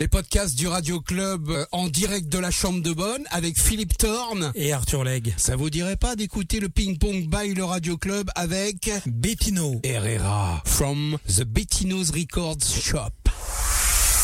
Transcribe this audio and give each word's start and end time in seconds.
Les 0.00 0.08
podcasts 0.08 0.56
du 0.56 0.66
Radio 0.66 1.00
Club 1.00 1.50
euh, 1.50 1.66
en 1.70 1.86
direct 1.86 2.28
de 2.28 2.40
la 2.40 2.50
Chambre 2.50 2.82
de 2.82 2.92
Bonne 2.92 3.22
avec 3.30 3.56
Philippe 3.56 3.96
Thorne. 3.96 4.50
Et 4.56 4.72
Arthur 4.72 5.04
Legge. 5.04 5.32
Ça 5.36 5.54
vous 5.54 5.70
dirait 5.70 5.94
pas 5.96 6.16
d'écouter 6.16 6.58
le 6.58 6.68
ping-pong 6.68 7.28
by 7.30 7.54
le 7.54 7.62
Radio 7.62 7.96
Club 7.96 8.28
avec 8.34 8.90
Bettino. 9.06 9.80
Herrera 9.84 10.60
from 10.64 11.16
the 11.28 11.44
Bettino's 11.44 12.10
Records 12.10 12.64
Shop. 12.82 13.12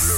Le 0.08 0.16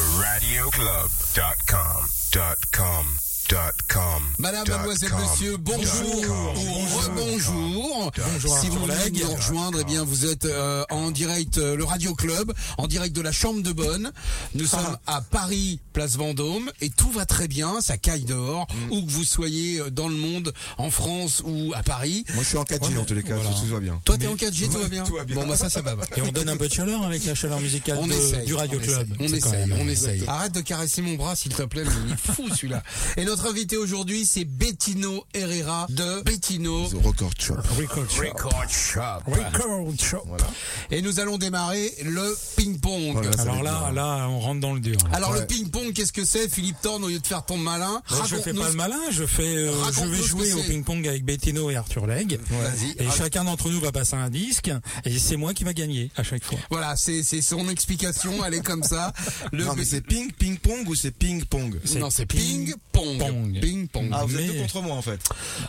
Madame, 4.38 4.64
mademoiselle, 4.66 5.10
monsieur, 5.20 5.56
bonjour 5.58 6.24
ou 6.56 6.96
rebonjour. 6.98 8.10
Bonjour, 8.32 8.58
si 8.58 8.68
vous 8.70 8.78
voulez 8.78 8.94
nous 9.12 9.30
rejoindre, 9.34 9.78
eh 9.80 9.84
bien, 9.84 10.04
vous 10.04 10.24
êtes 10.24 10.46
euh, 10.46 10.84
en 10.90 11.10
direct, 11.10 11.58
euh, 11.58 11.76
le 11.76 11.84
Radio 11.84 12.14
Club, 12.14 12.52
en 12.78 12.86
direct 12.86 13.14
de 13.14 13.20
la 13.20 13.30
Chambre 13.30 13.62
de 13.62 13.72
Bonne. 13.72 14.10
Nous 14.54 14.64
sommes 14.66 14.96
à 15.06 15.20
Paris, 15.20 15.80
place 15.92 16.16
Vendôme, 16.16 16.70
et 16.80 16.88
tout 16.88 17.10
va 17.10 17.26
très 17.26 17.46
bien, 17.46 17.82
ça 17.82 17.98
caille 17.98 18.24
dehors, 18.24 18.66
où 18.90 19.02
que 19.02 19.10
vous 19.10 19.24
soyez 19.24 19.80
euh, 19.80 19.90
dans 19.90 20.08
le 20.08 20.16
monde, 20.16 20.54
en 20.78 20.90
France 20.90 21.42
ou 21.44 21.72
à 21.74 21.82
Paris. 21.82 22.24
Moi, 22.34 22.42
je 22.44 22.48
suis 22.48 22.58
en 22.58 22.64
4G 22.64 22.94
dans 22.94 23.04
tous 23.04 23.14
les 23.14 23.22
cas, 23.22 23.34
voilà. 23.34 23.50
tout 23.50 23.66
va 23.66 23.80
bien. 23.80 24.00
Toi, 24.06 24.16
t'es 24.16 24.28
en 24.28 24.34
4G, 24.34 24.70
tout 24.72 24.78
va 24.78 24.88
bien 24.88 25.04
tout 25.04 25.14
va 25.16 25.24
bien. 25.24 25.36
Bon, 25.36 25.46
bah 25.46 25.56
ça, 25.58 25.68
ça 25.68 25.82
va. 25.82 25.94
Et 26.16 26.22
on 26.22 26.32
donne 26.32 26.48
un 26.48 26.56
peu 26.56 26.68
de 26.68 26.72
chaleur 26.72 27.02
avec 27.04 27.24
la 27.26 27.34
chaleur 27.34 27.60
musicale 27.60 27.98
On 28.00 28.06
de- 28.06 28.12
essaye, 28.14 28.46
du 28.46 28.54
Radio 28.54 28.78
on 28.80 28.82
Club. 28.82 29.08
essaye, 29.20 29.26
On 29.30 29.34
essaye, 29.36 29.72
on 29.78 29.88
essaye. 29.88 30.24
Arrête 30.26 30.52
de 30.52 30.60
caresser 30.62 31.02
mon 31.02 31.14
bras, 31.16 31.36
s'il 31.36 31.54
te 31.54 31.62
plaît, 31.64 31.84
mais 31.84 31.90
il 32.06 32.12
est 32.14 32.32
fou 32.34 32.48
celui-là. 32.48 32.82
Et 33.18 33.24
notre 33.26 33.41
invité 33.46 33.76
aujourd'hui, 33.76 34.24
c'est 34.26 34.44
Bettino 34.44 35.24
Herrera 35.34 35.86
de 35.90 36.22
Bettino 36.22 36.88
The 36.88 37.04
Record 37.04 37.32
Shop. 37.38 37.54
Record 37.78 38.10
Shop. 38.10 38.22
Record 38.22 38.68
Shop. 38.68 39.22
Record 39.26 39.92
Shop. 40.00 40.36
Et 40.90 41.02
nous 41.02 41.20
allons 41.20 41.38
démarrer 41.38 41.92
le 42.04 42.36
ping-pong. 42.56 43.12
Voilà, 43.12 43.30
Alors 43.42 43.62
là, 43.62 43.80
bien. 43.86 43.92
là, 43.92 44.28
on 44.28 44.38
rentre 44.40 44.60
dans 44.60 44.74
le 44.74 44.80
dur. 44.80 44.96
là. 45.10 45.16
Alors 45.16 45.32
le 45.32 45.40
Ouais. 45.40 45.46
ping-pong, 45.46 45.92
qu'est-ce 45.92 46.12
que 46.12 46.24
c'est, 46.24 46.48
Philippe 46.48 46.80
Thorne, 46.82 47.04
au 47.04 47.08
lieu 47.08 47.18
de 47.18 47.26
faire 47.26 47.44
ton 47.44 47.56
malin? 47.56 48.00
Moi, 48.10 48.22
je 48.28 48.36
fais 48.36 48.52
pas 48.54 48.68
le 48.68 48.74
malin, 48.74 49.00
je 49.10 49.24
fais, 49.26 49.42
euh, 49.56 49.72
je 49.92 50.04
vais 50.04 50.22
jouer 50.22 50.52
au 50.52 50.62
ping-pong 50.62 51.06
avec 51.08 51.24
Bettino 51.24 51.70
et 51.70 51.76
Arthur 51.76 52.06
Legge. 52.06 52.38
Vas-y. 52.50 52.90
Et 53.04 53.10
chacun 53.10 53.44
d'entre 53.44 53.70
nous 53.70 53.80
va 53.80 53.92
passer 53.92 54.14
un 54.14 54.30
disque, 54.30 54.70
et 55.04 55.18
c'est 55.18 55.36
moi 55.36 55.54
qui 55.54 55.64
va 55.64 55.72
gagner 55.72 56.10
à 56.16 56.22
chaque 56.22 56.44
fois. 56.44 56.58
Voilà, 56.70 56.96
c'est 56.96 57.22
c'est 57.22 57.42
son 57.42 57.68
explication, 57.68 58.44
elle 58.44 58.54
est 58.54 58.62
comme 58.64 58.82
ça. 58.82 59.12
Le 59.52 59.64
Non, 59.64 59.74
mais 59.76 59.84
c'est 59.84 60.00
ping, 60.00 60.30
ping 60.32 60.58
pong 60.58 60.86
ou 60.88 60.94
c'est 60.94 61.10
ping 61.10 61.44
pong 61.44 61.78
non, 61.98 62.10
c'est 62.10 62.26
ping- 62.26 62.66
ping-pong. 62.66 63.18
pong. 63.18 63.21
Ping-pong. 63.60 64.08
Ah, 64.12 64.24
vous 64.24 64.36
êtes 64.36 64.46
deux 64.52 64.58
contre 64.60 64.82
moi 64.82 64.96
en 64.96 65.02
fait. 65.02 65.20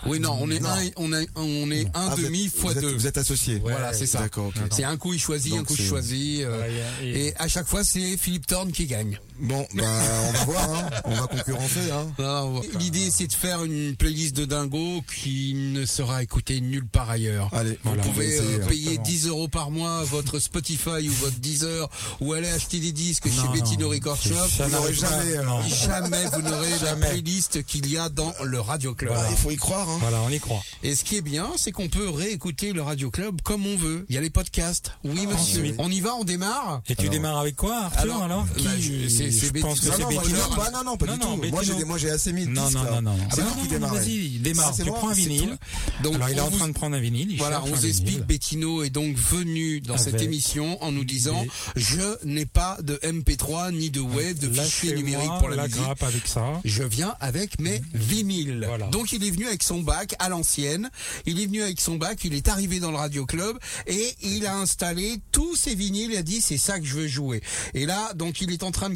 Oui, 0.05 0.19
non, 0.19 0.37
on 0.39 0.49
est 0.49 0.59
Non. 0.59 0.69
un, 0.69 0.89
on 0.97 1.13
est, 1.13 1.27
on 1.35 1.71
est 1.71 1.85
un 1.87 2.09
Ah, 2.11 2.15
demi 2.17 2.45
êtes- 2.45 2.55
fois 2.55 2.71
vous 2.71 2.77
êtes- 2.77 2.83
deux. 2.83 2.93
Vous 2.93 3.07
êtes 3.07 3.17
associés. 3.17 3.59
Voilà, 3.59 3.93
c'est 3.93 4.05
ça. 4.07 4.19
D'accord. 4.19 4.51
C'est 4.71 4.83
un 4.83 4.97
coup 4.97 5.13
il 5.13 5.19
choisit, 5.19 5.51
Donc, 5.51 5.61
un 5.61 5.63
coup 5.65 5.75
je 5.75 5.83
choisis. 5.83 6.41
euh, 6.41 6.59
Ouais, 6.59 6.71
et- 7.03 7.27
et 7.27 7.37
à 7.37 7.47
chaque 7.47 7.67
fois, 7.67 7.83
c'est 7.83 8.17
Philippe 8.17 8.47
Thorne 8.47 8.71
qui 8.71 8.85
gagne. 8.85 9.19
Bon, 9.39 9.65
bah, 9.73 9.83
on 10.27 10.31
va 10.31 10.45
voir, 10.45 10.69
hein. 10.75 10.89
On 11.05 11.13
va 11.15 11.27
concurrencer, 11.27 11.91
hein. 11.91 12.07
Ah. 12.19 12.45
L'idée, 12.79 13.09
c'est 13.11 13.27
de 13.27 13.33
faire 13.33 13.63
une 13.63 13.95
playlist 13.95 14.35
de 14.35 14.45
dingo 14.45 15.01
qui 15.21 15.53
ne 15.55 15.85
sera 15.85 16.23
écoutée 16.23 16.61
nulle 16.61 16.85
part 16.85 17.09
ailleurs. 17.09 17.49
Allez, 17.53 17.71
Vous 17.71 17.77
voilà, 17.83 18.03
on 18.03 18.05
va 18.05 18.11
pouvez 18.13 18.27
essayer, 18.27 18.55
euh, 18.55 18.63
hein. 18.63 18.67
payer 18.67 18.97
10 18.99 19.27
euros 19.27 19.47
par 19.47 19.71
mois 19.71 20.03
votre 20.03 20.39
Spotify 20.39 21.09
ou 21.09 21.11
votre 21.13 21.39
Deezer 21.39 21.89
ou 22.21 22.33
aller 22.33 22.49
acheter 22.49 22.79
des 22.79 22.91
disques 22.91 23.27
chez 23.29 23.43
Non, 23.47 23.51
Bettino 23.51 23.85
non, 23.85 23.89
Record 23.89 24.21
Shop. 24.21 24.33
ça 24.55 24.67
Vous 24.67 24.71
n'aurez 24.75 24.93
jamais, 24.93 25.35
alors. 25.37 25.61
Non. 25.61 25.67
Jamais 25.67 26.25
vous 26.33 26.41
n'aurez 26.41 26.69
la 26.69 26.77
Jamais. 26.77 27.09
playlist 27.09 27.63
qu'il 27.65 27.89
y 27.91 27.97
a 27.97 28.09
dans 28.09 28.33
le 28.43 28.59
Radio 28.59 28.93
Club. 28.93 29.13
Ah, 29.15 29.27
il 29.31 29.37
faut 29.37 29.51
y 29.51 29.55
croire, 29.57 29.89
hein. 29.89 29.97
Voilà, 29.99 30.21
on 30.21 30.29
y 30.29 30.39
croit. 30.39 30.61
Et 30.83 30.95
ce 30.95 31.03
qui 31.03 31.17
est 31.17 31.21
bien, 31.21 31.49
c'est 31.57 31.71
qu'on 31.71 31.89
peut 31.89 32.09
réécouter 32.09 32.71
le 32.73 32.81
Radio 32.81 33.09
Club 33.11 33.41
comme 33.43 33.65
on 33.65 33.75
veut. 33.77 34.05
Il 34.09 34.15
y 34.15 34.17
a 34.17 34.21
les 34.21 34.29
podcasts. 34.29 34.91
Oui, 35.03 35.25
monsieur. 35.27 35.61
ensuite. 35.61 35.75
On 35.79 35.89
y 35.91 35.99
va, 36.01 36.15
on 36.15 36.23
démarre 36.23 36.81
Et 36.87 36.95
tu 36.95 37.01
Alors- 37.01 37.11
démarres 37.13 37.37
avec 37.39 37.55
quoi, 37.55 37.77
Arthur, 37.85 38.01
Alors, 38.01 38.23
alors, 38.23 38.43
bah, 38.45 38.71
je- 38.79 39.07
c'est- 39.31 39.47
je 39.47 39.61
pense 39.61 39.79
que 39.79 39.85
c'est 39.85 39.91
Non, 39.91 40.09
non, 40.09 40.55
moi, 40.55 40.69
non, 40.71 40.83
non, 40.83 40.97
pas 40.97 41.05
Non, 41.07 41.13
du 41.13 41.19
non, 41.19 41.37
tout. 41.37 41.49
Moi, 41.51 41.63
j'ai, 41.63 41.85
moi, 41.85 41.97
j'ai 41.97 42.09
assez 42.09 42.33
mis 42.33 42.45
Non, 42.47 42.63
disques, 42.65 42.75
non, 42.77 42.83
là. 42.83 43.01
non, 43.01 43.01
non. 43.01 43.17
C'est 43.33 43.41
Ah, 43.41 43.45
non, 43.45 43.51
qui 43.55 43.63
non, 43.63 43.73
démarrez. 43.73 43.99
Vas-y, 43.99 44.29
démarre. 44.39 44.69
Ah, 44.71 44.75
tu 44.77 44.83
moi, 44.89 44.97
prends 44.97 45.09
un 45.09 45.13
vinyle. 45.13 45.57
Donc, 46.03 46.15
Alors, 46.15 46.29
il 46.29 46.37
est 46.37 46.41
en 46.41 46.51
train 46.51 46.67
de 46.67 46.73
prendre 46.73 46.95
un 46.95 46.99
vinyle. 46.99 47.31
Il 47.31 47.37
Voilà, 47.37 47.63
on 47.63 47.67
vous 47.67 47.85
explique. 47.85 48.21
Bettino 48.25 48.83
est 48.83 48.89
donc 48.89 49.15
venu 49.17 49.81
dans 49.81 49.97
cette 49.97 50.15
Avec 50.15 50.27
émission 50.27 50.81
en 50.83 50.91
nous 50.91 51.03
disant 51.05 51.45
je 51.75 52.25
n'ai 52.25 52.45
pas 52.45 52.77
de 52.81 52.99
MP3 53.03 53.71
ni 53.71 53.89
de 53.89 53.99
web, 53.99 54.37
de 54.39 54.49
fichier 54.49 54.95
numérique 54.95 55.29
pour 55.39 55.49
la, 55.49 55.55
la 55.55 55.63
musique. 55.67 55.81
grappe 55.81 56.03
avec 56.03 56.27
ça. 56.27 56.61
Je 56.65 56.83
viens 56.83 57.15
avec 57.19 57.59
mes 57.59 57.81
vinyles. 57.93 58.63
Voilà. 58.67 58.87
Donc 58.87 59.11
il 59.11 59.23
est 59.23 59.29
venu 59.31 59.47
avec 59.47 59.63
son 59.63 59.81
bac 59.81 60.15
à 60.19 60.29
l'ancienne. 60.29 60.89
Il 61.25 61.39
est 61.41 61.45
venu 61.45 61.61
avec 61.63 61.79
son 61.81 61.95
bac, 61.95 62.19
il 62.23 62.33
est 62.33 62.47
arrivé 62.47 62.79
dans 62.79 62.91
le 62.91 62.97
Radio 62.97 63.25
Club 63.25 63.57
et 63.87 64.13
il 64.21 64.45
a 64.45 64.57
installé 64.57 65.19
tous 65.31 65.55
ses 65.55 65.75
vinyles. 65.75 66.11
Il 66.11 66.17
a 66.17 66.23
dit 66.23 66.41
c'est 66.41 66.57
ça 66.57 66.79
que 66.79 66.85
je 66.85 66.93
veux 66.95 67.07
jouer. 67.07 67.41
Et 67.73 67.85
là, 67.85 68.13
donc 68.13 68.41
il 68.41 68.51
est 68.51 68.63
en 68.63 68.71
train 68.71 68.89
de 68.89 68.95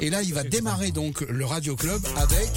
Et 0.00 0.10
là, 0.10 0.22
il 0.22 0.34
va 0.34 0.42
démarrer 0.42 0.90
donc 0.90 1.20
le 1.20 1.44
Radio 1.44 1.76
Club 1.76 2.00
avec. 2.16 2.50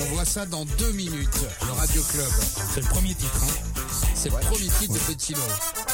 On 0.00 0.14
voit 0.14 0.24
ça 0.24 0.46
dans 0.46 0.64
deux 0.64 0.92
minutes. 0.92 1.28
Le 1.66 1.72
Radio 1.72 2.02
Club. 2.10 2.30
C'est 2.74 2.80
le 2.80 2.86
premier 2.86 3.14
titre. 3.14 3.42
hein. 3.42 3.82
C'est 4.14 4.30
le 4.30 4.36
premier 4.38 4.68
titre 4.68 4.94
de 4.94 4.98
Bettino. 5.08 5.40
Oh 5.46 5.89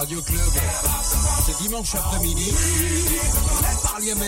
Radio 0.00 0.20
Club. 0.22 0.40
C'est 1.44 1.56
dimanche 1.62 1.94
après-midi. 1.94 2.50
Parliament. 3.82 4.24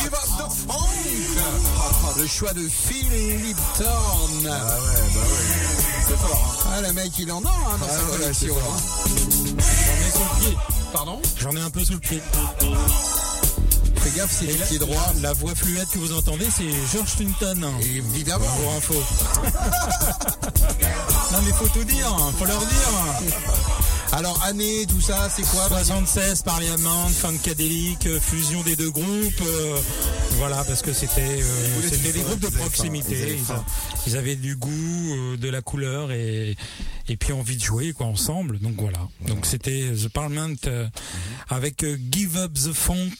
Give 0.00 0.14
up 0.14 0.28
the 0.38 0.48
funk. 0.68 2.20
Le 2.20 2.26
choix 2.28 2.52
de 2.52 2.68
Phil 2.68 3.08
Lipton. 3.42 3.84
Ah 3.84 3.88
ouais, 4.44 4.46
bah 4.46 4.46
ouais. 4.46 4.54
C'est 6.06 6.16
fort, 6.18 6.64
hein. 6.66 6.70
Ah, 6.76 6.80
le 6.82 6.92
mec, 6.92 7.10
il 7.18 7.32
en 7.32 7.44
a 7.44 7.48
hein, 7.48 7.78
dans 7.80 7.86
Ah 7.88 7.92
sa 7.92 7.98
ouais, 8.04 8.10
collection. 8.18 8.54
hein. 8.54 8.78
J'en 9.58 10.06
ai 10.06 10.10
sous 10.12 10.22
le 10.22 10.28
pied. 10.40 10.54
Pardon? 10.92 11.20
J'en 11.40 11.50
ai 11.56 11.60
un 11.60 11.70
peu 11.70 11.84
sous 11.84 11.94
le 11.94 11.98
pied. 11.98 12.22
Fais 13.96 14.10
gaffe, 14.16 14.30
c'est 14.38 14.46
du 14.46 14.54
pied 14.54 14.78
droit. 14.78 15.12
la 15.20 15.32
voix 15.32 15.52
fluette 15.54 15.88
que 15.90 15.98
vous 15.98 16.12
entendez, 16.16 16.46
c'est 16.56 16.70
George 16.92 17.16
Clinton. 17.16 17.60
Évidemment. 17.82 18.44
Pour 18.62 18.72
info. 18.74 18.94
non 21.32 21.38
mais 21.44 21.52
faut 21.52 21.68
tout 21.68 21.84
dire, 21.84 22.08
faut 22.38 22.44
leur 22.46 22.58
dire. 22.60 22.88
Alors, 24.12 24.42
année, 24.42 24.86
tout 24.88 25.00
ça, 25.00 25.28
c'est 25.30 25.42
quoi? 25.42 25.68
Vas-y 25.68 25.84
76, 25.86 26.42
Parliament, 26.42 27.06
Funkadelic, 27.08 28.06
euh, 28.06 28.18
fusion 28.20 28.62
des 28.64 28.74
deux 28.74 28.90
groupes. 28.90 29.40
euh, 29.42 29.76
voilà, 30.32 30.64
parce 30.64 30.82
que 30.82 30.92
c'était 30.92 31.20
euh, 31.42 31.82
c'était 31.88 32.12
des 32.12 32.20
groupes 32.20 32.40
de 32.40 32.48
proximité. 32.48 33.12
ils 33.14 33.22
avaient 33.22 33.32
Ils, 33.34 33.38
faim. 33.44 33.64
a- 33.66 33.98
ils 34.08 34.16
avaient 34.16 34.36
du 34.36 34.56
goût, 34.56 34.70
euh, 35.14 35.36
de 35.36 35.48
la 35.48 35.62
couleur 35.62 36.10
et 36.12 36.56
et 37.08 37.16
puis 37.16 37.32
envie 37.32 37.56
de 37.56 37.62
jouer 37.62 37.92
quoi 37.92 38.06
ensemble. 38.06 38.58
Donc 38.60 38.74
voilà. 38.78 38.98
Donc 39.26 39.44
c'était 39.46 39.90
The 39.92 40.08
Parliament 40.08 40.54
euh, 40.66 40.86
avec 41.48 41.82
euh, 41.84 41.96
Give 42.10 42.36
Up 42.36 42.52
the 42.54 42.72
Funk 42.72 43.10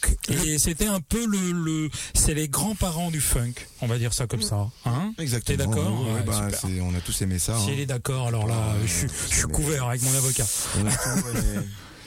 et 0.45 0.57
c'était 0.57 0.87
un 0.87 0.99
peu 1.01 1.25
le 1.25 1.51
le 1.51 1.89
c'est 2.13 2.33
les 2.33 2.47
grands-parents 2.47 3.11
du 3.11 3.21
funk, 3.21 3.53
on 3.81 3.87
va 3.87 3.97
dire 3.97 4.13
ça 4.13 4.27
comme 4.27 4.41
ça. 4.41 4.67
Hein? 4.85 5.13
Exactement. 5.19 5.57
T'es 5.57 5.63
d'accord? 5.65 6.01
Ouais, 6.05 6.11
Ouais, 6.13 6.21
bah, 6.25 6.47
on 6.83 6.95
a 6.95 7.01
tous 7.01 7.21
aimé 7.21 7.37
ça. 7.39 7.57
Si 7.57 7.63
hein. 7.69 7.73
elle 7.73 7.79
est 7.81 7.85
d'accord, 7.85 8.27
alors 8.27 8.47
là, 8.47 8.55
Ah, 8.57 8.75
je 8.85 8.91
suis 8.91 9.07
je 9.29 9.35
suis 9.35 9.47
couvert 9.47 9.87
avec 9.89 10.01
mon 10.03 10.15
avocat. 10.15 10.45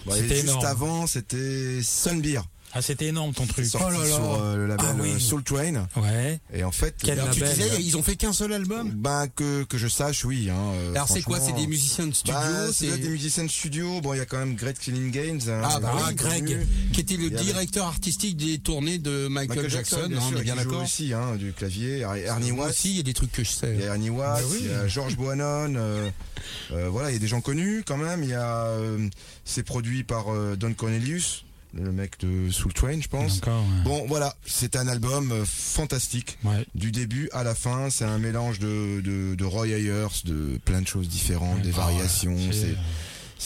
Bah, 0.06 0.16
juste 0.22 0.62
avant, 0.64 1.06
c'était 1.06 1.80
Sunbeer. 1.82 2.44
Ah, 2.76 2.82
c'était 2.82 3.06
énorme 3.06 3.32
ton 3.32 3.46
truc. 3.46 3.64
sorti 3.66 4.06
sur 4.08 4.42
euh, 4.42 4.56
le 4.56 4.66
label 4.66 4.86
Ah 4.90 4.94
oui. 5.00 5.12
euh, 5.12 5.18
Soul 5.20 5.44
Train. 5.44 5.86
Ouais. 5.96 6.40
Et 6.52 6.64
en 6.64 6.72
fait, 6.72 6.94
Quel 7.02 7.20
Alors, 7.20 7.32
tu 7.32 7.40
label. 7.40 7.54
disais, 7.56 7.80
ils 7.80 7.96
ont 7.96 8.02
fait 8.02 8.16
qu'un 8.16 8.32
seul 8.32 8.52
album? 8.52 8.90
Ben 8.90 9.28
que 9.28 9.62
que 9.64 9.78
je 9.78 9.86
sache, 9.86 10.24
oui. 10.24 10.50
Hein, 10.50 10.56
euh, 10.74 10.90
Alors, 10.94 11.08
c'est 11.08 11.22
quoi 11.22 11.38
C'est 11.38 11.52
des 11.52 11.66
musiciens 11.68 12.06
de 12.08 12.12
studio 12.12 12.34
Bah, 12.34 12.66
c'est- 12.72 12.90
c'est 12.90 12.98
des 12.98 13.08
musiciens 13.08 13.44
de 13.44 13.50
studio. 13.50 14.00
Bon, 14.00 14.12
il 14.14 14.16
y 14.18 14.20
a 14.20 14.26
quand 14.26 14.38
même 14.38 14.56
Great 14.56 14.78
Killing 14.78 15.10
Games. 15.12 15.40
hein, 15.48 15.60
Ah, 15.64 15.78
bah 15.80 15.92
euh, 15.94 16.08
oui, 16.08 16.14
Greg. 16.16 16.66
qui 16.92 17.00
était 17.00 17.16
le 17.16 17.30
directeur 17.30 17.86
artistique 17.86 18.36
des 18.36 18.58
tournées 18.58 18.98
de 18.98 19.28
Michael, 19.28 19.56
Michael 19.56 19.70
Jackson, 19.70 19.96
Jackson, 19.96 20.08
bien 20.10 20.18
hein, 20.18 20.28
sûr, 20.28 20.36
on 20.36 20.40
est 20.40 20.42
bien 20.44 20.54
qui 20.54 20.58
joue 20.62 20.64
d'accord 20.70 20.82
aussi 20.82 21.12
hein, 21.12 21.36
du 21.36 21.52
clavier. 21.52 21.98
Ernie 22.00 22.50
Watts. 22.50 22.70
aussi, 22.70 22.90
il 22.90 22.96
y 22.96 23.00
a 23.00 23.04
des 23.04 23.14
trucs 23.14 23.30
que 23.32 23.44
je 23.44 23.50
sais. 23.50 23.72
Il 23.74 23.80
y 23.80 23.84
a 23.84 23.86
Ernie 23.86 24.10
Watts, 24.10 24.40
Bah 24.42 24.48
oui. 24.50 24.58
il 24.62 24.66
y 24.70 24.74
a 24.74 24.88
George 24.88 25.16
Bohannon, 25.16 25.74
euh, 25.76 26.10
euh, 26.72 26.88
voilà, 26.90 27.10
il 27.10 27.14
y 27.14 27.16
a 27.16 27.20
des 27.20 27.28
gens 27.28 27.40
connus 27.40 27.84
quand 27.86 27.96
même. 27.96 28.24
Il 28.24 28.30
y 28.30 28.34
a, 28.34 28.64
euh, 28.66 29.08
c'est 29.44 29.62
produit 29.62 30.02
par 30.02 30.32
euh, 30.34 30.56
Don 30.56 30.72
Cornelius, 30.74 31.43
le 31.76 31.92
mec 31.92 32.18
de 32.20 32.50
Soul 32.50 32.72
Train, 32.72 33.00
je 33.00 33.08
pense. 33.08 33.40
Ouais. 33.46 33.52
Bon, 33.84 34.04
voilà, 34.08 34.34
c'est 34.46 34.76
un 34.76 34.86
album 34.88 35.32
euh, 35.32 35.44
fantastique. 35.46 36.38
Ouais. 36.44 36.64
Du 36.74 36.90
début 36.92 37.28
à 37.32 37.42
la 37.44 37.54
fin, 37.54 37.90
c'est 37.90 38.04
un 38.04 38.18
mélange 38.18 38.58
de, 38.58 39.00
de, 39.00 39.34
de 39.34 39.44
Roy 39.44 39.68
Ayers, 39.68 40.06
de 40.24 40.58
plein 40.64 40.80
de 40.82 40.86
choses 40.86 41.08
différentes, 41.08 41.60
des 41.62 41.70
Ah 41.76 41.86
ouais, 41.86 41.92
variations, 41.94 42.36
c'est- 42.52 42.76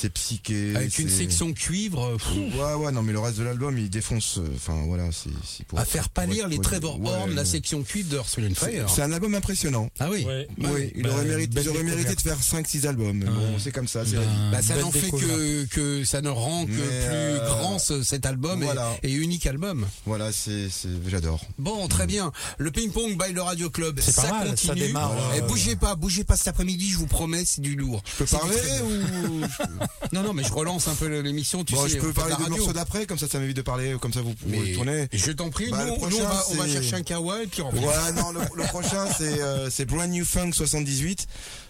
c'est, 0.00 0.10
psyché. 0.10 0.74
Avec 0.76 0.98
une 0.98 1.08
section 1.08 1.52
cuivre, 1.52 2.04
euh, 2.14 2.18
fou, 2.18 2.40
Ouais, 2.58 2.74
ouais, 2.74 2.92
non, 2.92 3.02
mais 3.02 3.12
le 3.12 3.20
reste 3.20 3.38
de 3.38 3.44
l'album, 3.44 3.76
il 3.78 3.90
défonce. 3.90 4.38
euh, 4.38 4.48
Enfin, 4.54 4.82
voilà, 4.86 5.04
c'est, 5.12 5.64
pour. 5.66 5.78
à 5.78 5.84
faire 5.84 6.08
pâlir 6.08 6.48
les. 6.48 6.58
Trevor 6.58 7.00
Ouais, 7.00 7.08
Horn, 7.10 7.30
la 7.34 7.42
ouais. 7.42 7.46
section 7.48 7.82
cuivre 7.82 8.08
de 8.10 8.16
Earth, 8.16 8.38
Fire. 8.54 8.88
c'est 8.90 9.02
un 9.02 9.12
album 9.12 9.34
impressionnant. 9.34 9.88
Ah 10.00 10.08
oui. 10.10 10.24
Ouais. 10.24 10.46
Oui, 10.58 10.92
il 10.96 11.02
Bah, 11.02 11.10
aurait 11.12 11.24
mérité, 11.24 12.14
de 12.14 12.20
faire 12.20 12.38
5-6 12.42 12.86
albums. 12.86 13.18
Mais 13.18 13.26
bon, 13.26 13.58
c'est 13.58 13.70
comme 13.72 13.88
ça, 13.88 14.04
c'est 14.04 14.16
la 14.16 14.22
vie. 14.22 14.50
Bah, 14.52 14.62
ça 14.62 14.76
n'en 14.76 14.90
fait 14.90 15.10
que, 15.10 15.64
que 15.66 16.04
ça 16.04 16.20
ne 16.20 16.28
rend 16.28 16.64
que 16.66 16.70
Mais, 16.70 16.76
plus 16.76 16.84
euh, 17.10 17.46
grand 17.48 17.78
ce- 17.78 18.02
cet 18.02 18.26
album 18.26 18.62
et- 18.62 18.64
voilà. 18.66 18.96
et, 19.02 19.12
unique 19.12 19.46
album. 19.46 19.86
Voilà, 20.06 20.32
c'est, 20.32 20.68
c'est, 20.70 20.88
j'adore. 21.08 21.44
Bon, 21.58 21.86
très 21.88 22.06
bien. 22.06 22.32
Le 22.58 22.70
ping-pong 22.70 23.16
by 23.16 23.32
le 23.32 23.42
Radio 23.42 23.70
Club, 23.70 23.98
C'est 24.00 24.12
ça 24.12 24.22
pas 24.22 24.30
mal, 24.44 24.58
ça 24.58 24.68
continue. 24.68 24.86
démarre, 24.88 25.14
Et 25.36 25.40
euh, 25.40 25.46
bougez 25.46 25.76
pas, 25.76 25.94
bougez 25.94 26.24
pas 26.24 26.36
cet 26.36 26.48
après-midi, 26.48 26.90
je 26.90 26.98
vous 26.98 27.06
promets, 27.06 27.44
c'est 27.44 27.60
du 27.60 27.74
lourd. 27.76 28.02
Je 28.18 28.24
peux 28.24 28.36
parler 28.36 28.56
ou 28.84 29.87
Non, 30.12 30.22
non, 30.22 30.32
mais 30.32 30.42
je 30.44 30.52
relance 30.52 30.88
un 30.88 30.94
peu 30.94 31.20
l'émission, 31.20 31.64
tu 31.64 31.74
bon, 31.74 31.82
sais. 31.84 31.90
je 31.90 31.98
peux 31.98 32.12
parler 32.12 32.34
du 32.42 32.48
morceau 32.50 32.72
d'après, 32.72 33.06
comme 33.06 33.18
ça, 33.18 33.28
ça 33.28 33.38
m'évite 33.38 33.56
de 33.56 33.62
parler, 33.62 33.94
comme 34.00 34.12
ça 34.12 34.20
vous 34.22 34.34
pouvez 34.34 34.58
Mais 34.58 34.72
tourner. 34.72 35.08
je 35.12 35.30
t'en 35.32 35.50
prie, 35.50 35.70
Bah, 35.70 35.84
nous, 35.86 35.94
le 36.04 36.10
nous, 36.10 36.16
on, 36.18 36.22
va, 36.22 36.44
on 36.50 36.54
va 36.54 36.64
c'est- 36.66 36.72
chercher 36.72 36.96
un 36.96 37.02
kawa 37.02 37.42
et 37.42 37.46
puis 37.46 37.62
on 37.62 37.70
revient. 37.70 37.84
Ouais, 37.84 38.12
non, 38.16 38.30
le, 38.32 38.40
le 38.56 38.64
prochain 38.68 39.06
c'est 39.16 39.40
euh, 39.40 39.68
c'est 39.70 39.84
Brand 39.84 40.08
New 40.10 40.24
Funk 40.24 40.52
78. 40.52 41.26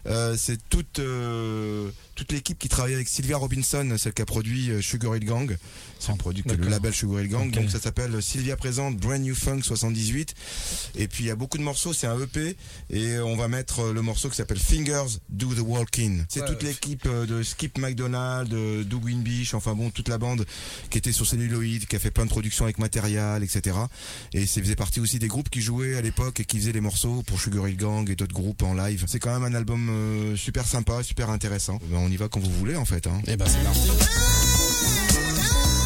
Euh, 0.06 0.36
c'est 0.38 0.58
toute 0.68 0.98
euh, 1.00 1.90
toute 2.14 2.32
l'équipe 2.32 2.58
qui 2.58 2.68
travaille 2.68 2.94
avec 2.94 3.08
Sylvia 3.08 3.36
Robinson, 3.36 3.94
celle 3.98 4.12
qui 4.12 4.22
a 4.22 4.26
produit 4.26 4.70
euh, 4.70 4.80
Sugar 4.80 5.16
Hill 5.16 5.24
Gang. 5.24 5.56
C'est 5.98 6.12
un 6.12 6.16
produit 6.16 6.42
que 6.42 6.50
le 6.54 6.68
label 6.68 6.92
Sugar 6.94 7.20
Hill 7.20 7.28
Gang. 7.28 7.50
Donc 7.50 7.70
ça 7.70 7.80
s'appelle 7.80 8.22
Sylvia 8.22 8.56
présente 8.56 8.96
Brand 8.96 9.20
New 9.20 9.34
Funk 9.34 9.62
78. 9.62 10.34
Et 10.96 11.08
puis 11.08 11.24
il 11.24 11.26
y 11.26 11.30
a 11.30 11.36
beaucoup 11.36 11.58
de 11.58 11.62
morceaux, 11.62 11.92
c'est 11.92 12.06
un 12.06 12.18
EP 12.20 12.56
et 12.90 13.18
on 13.18 13.36
va 13.36 13.48
mettre 13.48 13.92
le 13.92 14.02
morceau 14.02 14.28
qui 14.30 14.36
s'appelle 14.36 14.58
Fingers 14.58 15.18
Do 15.28 15.54
the 15.54 15.60
Walking. 15.60 16.24
C'est 16.28 16.40
Ouais, 16.40 16.46
toute 16.46 16.62
ouais. 16.62 16.68
l'équipe 16.68 17.08
de 17.08 17.42
Skip 17.42 17.78
McDonald, 17.78 18.48
de 18.48 18.84
Doug 18.84 19.04
Winbish, 19.04 19.54
enfin 19.54 19.74
bon, 19.74 19.90
toute 19.90 20.08
la 20.08 20.18
bande 20.18 20.46
qui 20.90 20.98
était 20.98 21.12
sur 21.12 21.26
celluloïd, 21.26 21.86
qui 21.86 21.96
a 21.96 21.98
fait 21.98 22.10
plein 22.12 22.24
de 22.24 22.30
productions 22.30 22.64
avec 22.64 22.78
matériel, 22.78 23.42
etc. 23.42 23.76
Et 24.32 24.46
c'est 24.46 24.60
faisait 24.60 24.76
partie 24.76 25.00
aussi 25.00 25.18
des 25.18 25.28
groupes 25.28 25.50
qui 25.50 25.60
jouaient 25.60 25.96
à 25.96 26.00
l'époque 26.00 26.40
et 26.40 26.44
qui 26.44 26.58
faisaient 26.58 26.72
les 26.72 26.80
morceaux 26.80 27.22
pour 27.26 27.40
Sugar 27.40 27.68
Hill 27.68 27.76
Gang 27.76 28.08
et 28.10 28.14
d'autres 28.16 28.34
groupes 28.34 28.62
en 28.62 28.74
live. 28.74 29.04
C'est 29.08 29.18
quand 29.18 29.32
même 29.38 29.52
un 29.52 29.56
album 29.56 29.87
euh, 29.88 30.36
super 30.36 30.66
sympa, 30.66 31.02
super 31.02 31.30
intéressant. 31.30 31.78
Ben, 31.84 31.98
on 31.98 32.08
y 32.08 32.16
va 32.16 32.28
quand 32.28 32.40
vous 32.40 32.52
voulez 32.52 32.76
en 32.76 32.84
fait. 32.84 33.06
Hein. 33.06 33.20
Eh 33.26 33.36
ben 33.36 33.46
c'est 33.46 33.62
parti. 33.64 33.88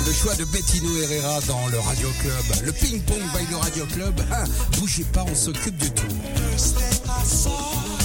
Le 0.07 0.13
choix 0.13 0.35
de 0.35 0.45
Bettino 0.45 0.95
Herrera 1.01 1.41
dans 1.43 1.67
le 1.69 1.79
Radio 1.79 2.09
Club. 2.21 2.67
Le 2.67 2.73
ping-pong 2.73 3.23
by 3.35 3.51
le 3.51 3.57
Radio 3.57 3.87
Club. 3.87 4.21
Ah, 4.31 4.45
bougez 4.79 5.05
pas, 5.05 5.25
on 5.27 5.35
s'occupe 5.35 5.77
de 5.79 5.89
tout. 5.89 8.02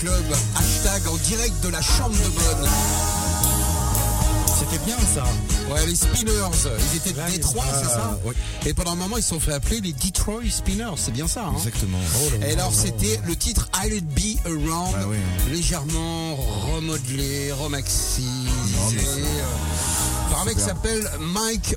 Club. 0.00 0.24
Hashtag 0.56 1.06
en 1.08 1.16
direct 1.28 1.52
de 1.62 1.68
la 1.68 1.82
chambre 1.82 2.14
de 2.16 2.28
bonne. 2.30 2.68
C'était 4.58 4.82
bien 4.86 4.96
ça. 5.14 5.24
Ouais, 5.70 5.86
les 5.86 5.94
Spinners. 5.94 6.32
Ils 6.92 6.96
étaient 6.96 7.10
ils- 7.28 7.32
Détroit, 7.36 7.64
c'est 7.82 7.88
ça. 7.88 8.18
Et 8.64 8.72
pendant 8.72 8.92
un 8.92 8.96
moment, 8.96 9.18
ils 9.18 9.22
se 9.22 9.28
sont 9.30 9.40
fait 9.40 9.52
appeler 9.52 9.80
les 9.82 9.92
Detroit 9.92 10.40
Spinners. 10.50 10.94
C'est 10.96 11.12
bien 11.12 11.28
ça, 11.28 11.44
hein 11.46 11.54
Exactement. 11.58 11.98
Et 12.46 12.52
alors, 12.52 12.72
c'était 12.72 13.20
le 13.26 13.36
titre 13.36 13.68
I'll 13.84 14.00
Be 14.02 14.38
Around, 14.46 14.94
Ah 14.96 15.04
oui, 15.06 15.16
hein. 15.18 15.50
légèrement 15.52 16.36
remodelé, 16.74 17.52
remaxisé, 17.52 18.22
Non, 18.22 18.90
mais 18.92 18.98
c'est- 19.00 19.20
euh, 19.20 20.30
par 20.30 20.40
un 20.42 20.44
mec 20.46 20.56
qui 20.56 20.62
s'appelle 20.62 21.10
Mike 21.20 21.76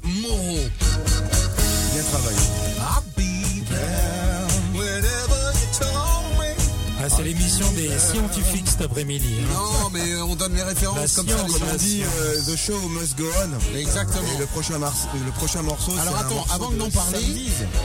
scientifiques 8.00 8.68
cet 8.68 8.82
après-midi. 8.82 9.36
hein. 9.42 9.54
Non, 9.84 9.90
mais 9.92 10.16
on 10.22 10.36
donne 10.36 10.56
les 10.56 10.64
références 10.64 10.98
La 11.18 11.24
comme 11.24 11.30
ça. 11.30 11.38
science, 11.38 11.52
Comme 11.60 11.70
on 11.74 11.76
dit, 11.78 12.02
euh, 12.04 12.42
the 12.52 12.56
show 12.58 12.78
must 12.90 13.18
go 13.18 13.26
on. 13.44 13.76
Exactement. 13.78 14.22
Et 14.36 14.40
le 14.40 14.46
prochain, 14.48 14.78
mars- 14.80 15.08
le 15.26 15.32
prochain 15.32 15.62
morceau, 15.62 15.92
c'est 15.96 16.02
Alors 16.02 16.16
un 16.18 16.20
attends, 16.22 16.36
morceau 16.36 16.54
avant 16.54 16.72
de 16.72 16.78
d'en 16.78 16.90
parler, 16.90 17.20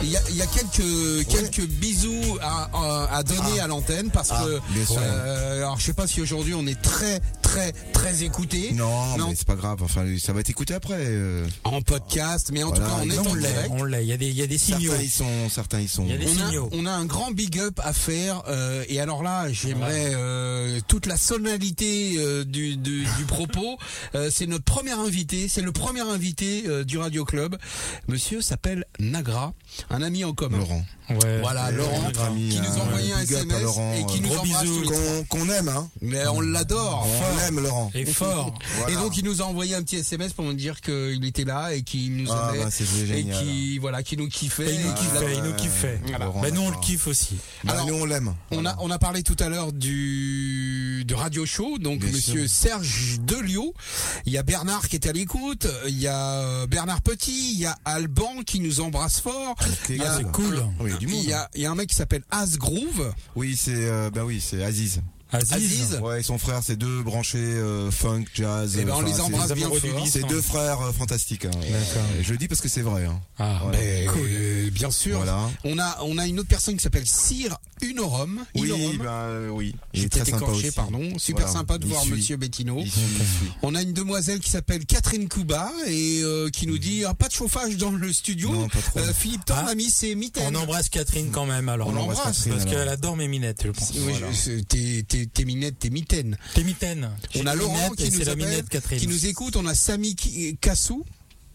il 0.02 0.10
y 0.10 0.16
a, 0.16 0.20
il 0.30 0.36
y 0.36 0.42
a 0.42 0.46
quelques, 0.46 1.26
quelques 1.28 1.66
bisous 1.68 2.38
à, 2.40 2.68
à, 2.72 3.16
à 3.18 3.22
donner 3.22 3.60
à 3.60 3.66
l'antenne 3.66 4.10
parce 4.10 4.28
Ah, 4.32 4.42
que 4.44 4.60
bien 4.72 4.84
sûr. 4.86 4.96
euh, 5.00 5.58
alors 5.58 5.78
je 5.78 5.84
sais 5.86 5.92
pas 5.94 6.06
si 6.06 6.20
aujourd'hui 6.20 6.54
on 6.54 6.66
est 6.66 6.80
très 6.80 7.20
très 7.42 7.72
très 7.98 8.22
écouté 8.22 8.70
Non, 8.74 9.16
Non. 9.18 9.28
mais 9.28 9.34
c'est 9.34 9.46
pas 9.46 9.56
grave. 9.56 9.82
Enfin, 9.82 10.04
ça 10.18 10.32
va 10.32 10.40
être 10.40 10.50
écouté 10.50 10.74
après. 10.74 10.94
euh. 10.98 11.46
en 11.64 11.82
podcast, 11.82 12.50
mais 12.52 12.62
en 12.62 12.68
Voilà, 12.68 12.84
tout 12.84 12.90
cas 12.90 12.96
on 13.02 13.10
est 13.10 13.16
non, 13.16 13.22
en 13.22 13.30
On 13.30 13.34
l'est, 13.34 13.48
direct. 13.52 13.70
on 13.72 13.84
l'est. 13.84 14.04
Il 14.04 14.08
y 14.08 14.12
a 14.12 14.16
des, 14.16 14.28
il 14.28 14.36
y 14.36 14.42
a 14.42 14.46
des 14.46 14.58
signaux. 14.58 14.90
Certains 14.92 15.02
y 15.04 15.08
sont, 15.10 15.48
certains 15.50 15.80
y 15.80 15.88
sont. 15.88 16.04
Il 16.04 16.10
y 16.10 16.14
a 16.14 16.16
des 16.18 16.26
On 16.26 16.40
a, 16.66 16.68
on 16.72 16.86
a 16.86 16.92
un 16.92 17.04
grand 17.06 17.30
big 17.32 17.58
up 17.58 17.80
à 17.82 17.92
faire 17.92 18.42
euh, 18.48 18.84
et 18.88 19.00
alors 19.00 19.22
là 19.22 19.52
j'aimerais 19.52 20.12
euh, 20.14 20.78
toute 20.86 21.06
la 21.06 21.16
sonalité 21.16 22.14
euh, 22.18 22.44
du, 22.44 22.76
du, 22.76 23.04
du 23.16 23.24
propos. 23.26 23.76
Euh, 24.14 24.30
c'est 24.32 24.46
notre 24.46 24.64
premier 24.64 24.92
invité, 24.92 25.48
c'est 25.48 25.60
le 25.60 25.72
premier 25.72 26.00
invité 26.00 26.64
euh, 26.66 26.84
du 26.84 26.98
Radio 26.98 27.24
Club. 27.24 27.56
Monsieur 28.06 28.40
s'appelle 28.40 28.84
Nagra, 29.00 29.52
un 29.90 30.02
ami 30.02 30.24
en 30.24 30.32
commun. 30.32 30.58
Laurent. 30.58 30.84
Ouais. 31.10 31.40
Voilà, 31.40 31.70
Et 31.70 31.74
Laurent, 31.74 32.02
notre 32.02 32.22
ami, 32.22 32.48
qui 32.50 32.60
nous 32.60 32.66
euh, 32.66 32.80
a 32.80 32.82
envoyé 32.84 33.12
un 33.12 33.20
SMS 33.20 33.62
Laurent, 33.62 33.94
et 33.94 34.04
qui 34.06 34.20
nous 34.20 34.36
embrasse. 34.36 34.64
Qu'on 35.28 35.48
aime, 35.48 35.68
hein. 35.68 35.88
Mais 36.02 36.26
on 36.28 36.40
l'adore. 36.40 37.06
On 37.08 37.36
l'aime, 37.38 37.60
Laurent. 37.60 37.90
Et 37.94 38.04
fort. 38.04 38.54
Voilà. 38.78 38.92
Et 38.92 38.96
donc 38.96 39.16
il 39.16 39.24
nous 39.24 39.40
a 39.40 39.44
envoyé 39.46 39.74
un 39.74 39.82
petit 39.82 39.96
SMS 39.96 40.32
pour 40.32 40.44
nous 40.44 40.52
dire 40.54 40.80
qu'il 40.80 41.24
était 41.24 41.44
là 41.44 41.72
et 41.74 41.82
qu'il 41.82 42.16
nous 42.16 42.30
Ah, 42.30 42.52
aimait 42.54 42.64
bah, 42.64 43.14
et 43.16 43.24
qui 43.24 43.78
voilà, 43.78 44.02
qui 44.02 44.16
nous 44.16 44.28
kiffait. 44.28 44.70
Et 44.70 44.74
il 44.74 44.86
nous 44.86 44.94
kiffait, 44.94 45.24
l'a- 45.28 45.32
il 45.34 45.42
nous 45.42 45.54
kiffait. 45.54 46.00
Voilà. 46.08 46.24
Laurent, 46.26 46.40
Ben 46.42 46.54
nous 46.54 46.60
on 46.62 46.70
le 46.70 46.76
kiffe 46.78 47.06
aussi. 47.06 47.36
Bah, 47.64 47.72
Alors, 47.72 47.86
nous, 47.86 47.94
on 47.94 48.04
l'aime. 48.04 48.34
On 48.50 48.64
a, 48.66 48.76
on 48.80 48.90
a 48.90 48.98
parlé 48.98 49.22
tout 49.22 49.36
à 49.40 49.48
l'heure 49.48 49.72
du 49.72 51.04
de 51.06 51.14
Radio 51.14 51.46
Show, 51.46 51.78
donc 51.78 52.00
Bien 52.00 52.10
Monsieur 52.12 52.46
sûr. 52.46 52.68
Serge 52.70 53.18
Delio. 53.20 53.72
Il 54.26 54.32
y 54.32 54.38
a 54.38 54.42
Bernard 54.42 54.88
qui 54.88 54.96
est 54.96 55.06
à 55.06 55.12
l'écoute. 55.12 55.66
Il 55.86 55.98
y 55.98 56.06
a 56.06 56.66
Bernard 56.66 57.00
Petit. 57.00 57.52
Il 57.54 57.60
y 57.60 57.66
a 57.66 57.76
Alban 57.84 58.42
qui 58.46 58.60
nous 58.60 58.80
embrasse 58.80 59.20
fort. 59.20 59.54
Ok, 59.58 59.66
Il 59.88 59.96
y 59.96 60.02
a- 60.02 60.12
Ah, 60.12 60.14
c'est 60.18 60.30
cool. 60.32 60.62
Oui, 60.80 60.90
du 60.98 61.06
monde. 61.06 61.22
Il 61.22 61.30
y 61.30 61.32
a, 61.32 61.48
il 61.54 61.62
y 61.62 61.66
a 61.66 61.70
un 61.70 61.74
mec 61.74 61.88
qui 61.88 61.94
s'appelle 61.94 62.22
Asgroove. 62.30 63.12
Oui, 63.36 63.56
c'est 63.56 63.88
euh, 63.88 64.10
bah 64.10 64.24
oui, 64.24 64.40
c'est 64.40 64.62
Aziz. 64.62 65.00
Aziz. 65.30 65.52
Aziz. 65.52 65.98
Ouais, 66.02 66.20
et 66.20 66.22
son 66.22 66.38
frère, 66.38 66.60
c'est 66.64 66.76
deux 66.76 67.02
branchés 67.02 67.38
euh, 67.38 67.90
funk, 67.90 68.24
jazz. 68.34 68.76
Eh 68.80 68.84
ben, 68.84 68.94
on 68.96 69.02
les 69.02 69.20
embrasse 69.20 69.52
bien 69.52 69.68
fort. 69.68 69.76
vice. 70.02 70.12
C'est 70.12 70.26
deux 70.26 70.40
frères 70.40 70.80
euh, 70.80 70.92
fantastiques. 70.92 71.44
hein. 71.44 71.50
Et 72.18 72.22
je 72.22 72.30
le 72.32 72.38
dis 72.38 72.48
parce 72.48 72.60
que 72.60 72.68
c'est 72.68 72.80
vrai. 72.82 73.04
Hein. 73.04 73.20
Ah, 73.38 73.58
Voilà. 73.62 73.78
Mais, 73.78 74.06
cool. 74.06 74.20
euh, 74.30 74.70
bien 74.70 74.90
sûr. 74.90 75.18
Voilà. 75.18 75.38
On 75.64 75.78
a, 75.78 75.98
on 76.02 76.16
a 76.18 76.26
une 76.26 76.40
autre 76.40 76.48
personne 76.48 76.76
qui 76.76 76.82
s'appelle 76.82 77.06
Cyr 77.06 77.58
Unorum. 77.82 78.44
Oui, 78.54 78.68
Unorum. 78.68 78.96
ben 78.98 79.04
euh, 79.10 79.48
oui. 79.50 79.74
Il 79.94 80.04
est 80.04 80.08
très 80.08 80.24
sympa 80.24 80.38
écorché, 80.38 80.68
aussi. 80.68 80.74
pardon. 80.74 81.18
Super 81.18 81.44
Voilà. 81.46 81.58
sympa 81.60 81.78
de 81.78 81.84
Il 81.84 81.90
voir 81.90 82.02
suit. 82.02 82.12
Monsieur 82.12 82.36
Bettino. 82.36 82.82
On 83.62 83.74
a 83.74 83.82
une 83.82 83.92
demoiselle 83.92 84.40
qui 84.40 84.50
s'appelle 84.50 84.84
Catherine 84.86 85.28
Kuba 85.28 85.70
et 85.86 86.20
euh, 86.22 86.48
qui 86.50 86.66
nous 86.66 86.78
dit 86.78 87.04
ah, 87.04 87.14
pas 87.14 87.28
de 87.28 87.32
chauffage 87.34 87.76
dans 87.76 87.90
le 87.90 88.12
studio. 88.12 88.50
Non, 88.52 88.68
pas 88.68 88.80
trop. 88.80 88.98
Euh, 89.00 89.12
Philippe 89.12 89.44
Thorne 89.44 89.64
Ah. 89.68 89.70
a 89.72 89.74
mis 89.74 89.90
ses 89.90 90.14
mitaines. 90.14 90.56
On 90.56 90.60
embrasse 90.60 90.88
Catherine 90.88 91.30
quand 91.30 91.46
même 91.46 91.68
alors. 91.68 91.88
On 91.88 91.92
l'embrasse, 91.92 92.38
Catherine, 92.44 92.52
Parce 92.54 92.64
qu'elle 92.64 92.88
adore 92.88 93.16
mes 93.16 93.28
minettes, 93.28 93.62
je 93.64 93.70
pense. 93.70 93.92
Oui, 93.94 94.14
tes, 95.18 95.26
tes, 95.26 95.26
tes 95.26 95.44
minettes, 95.44 95.78
tes 95.78 95.90
mitaines. 95.90 96.36
Tes 96.54 96.64
mitaines. 96.64 97.10
On 97.36 97.46
a 97.46 97.54
Laurent 97.54 97.90
qui 97.90 98.10
nous 98.10 98.28
appelle, 98.28 98.64
qui 98.98 99.06
nous 99.06 99.26
écoute. 99.26 99.56
On 99.56 99.66
a 99.66 99.74
Sami 99.74 100.14
Kassou, 100.60 101.04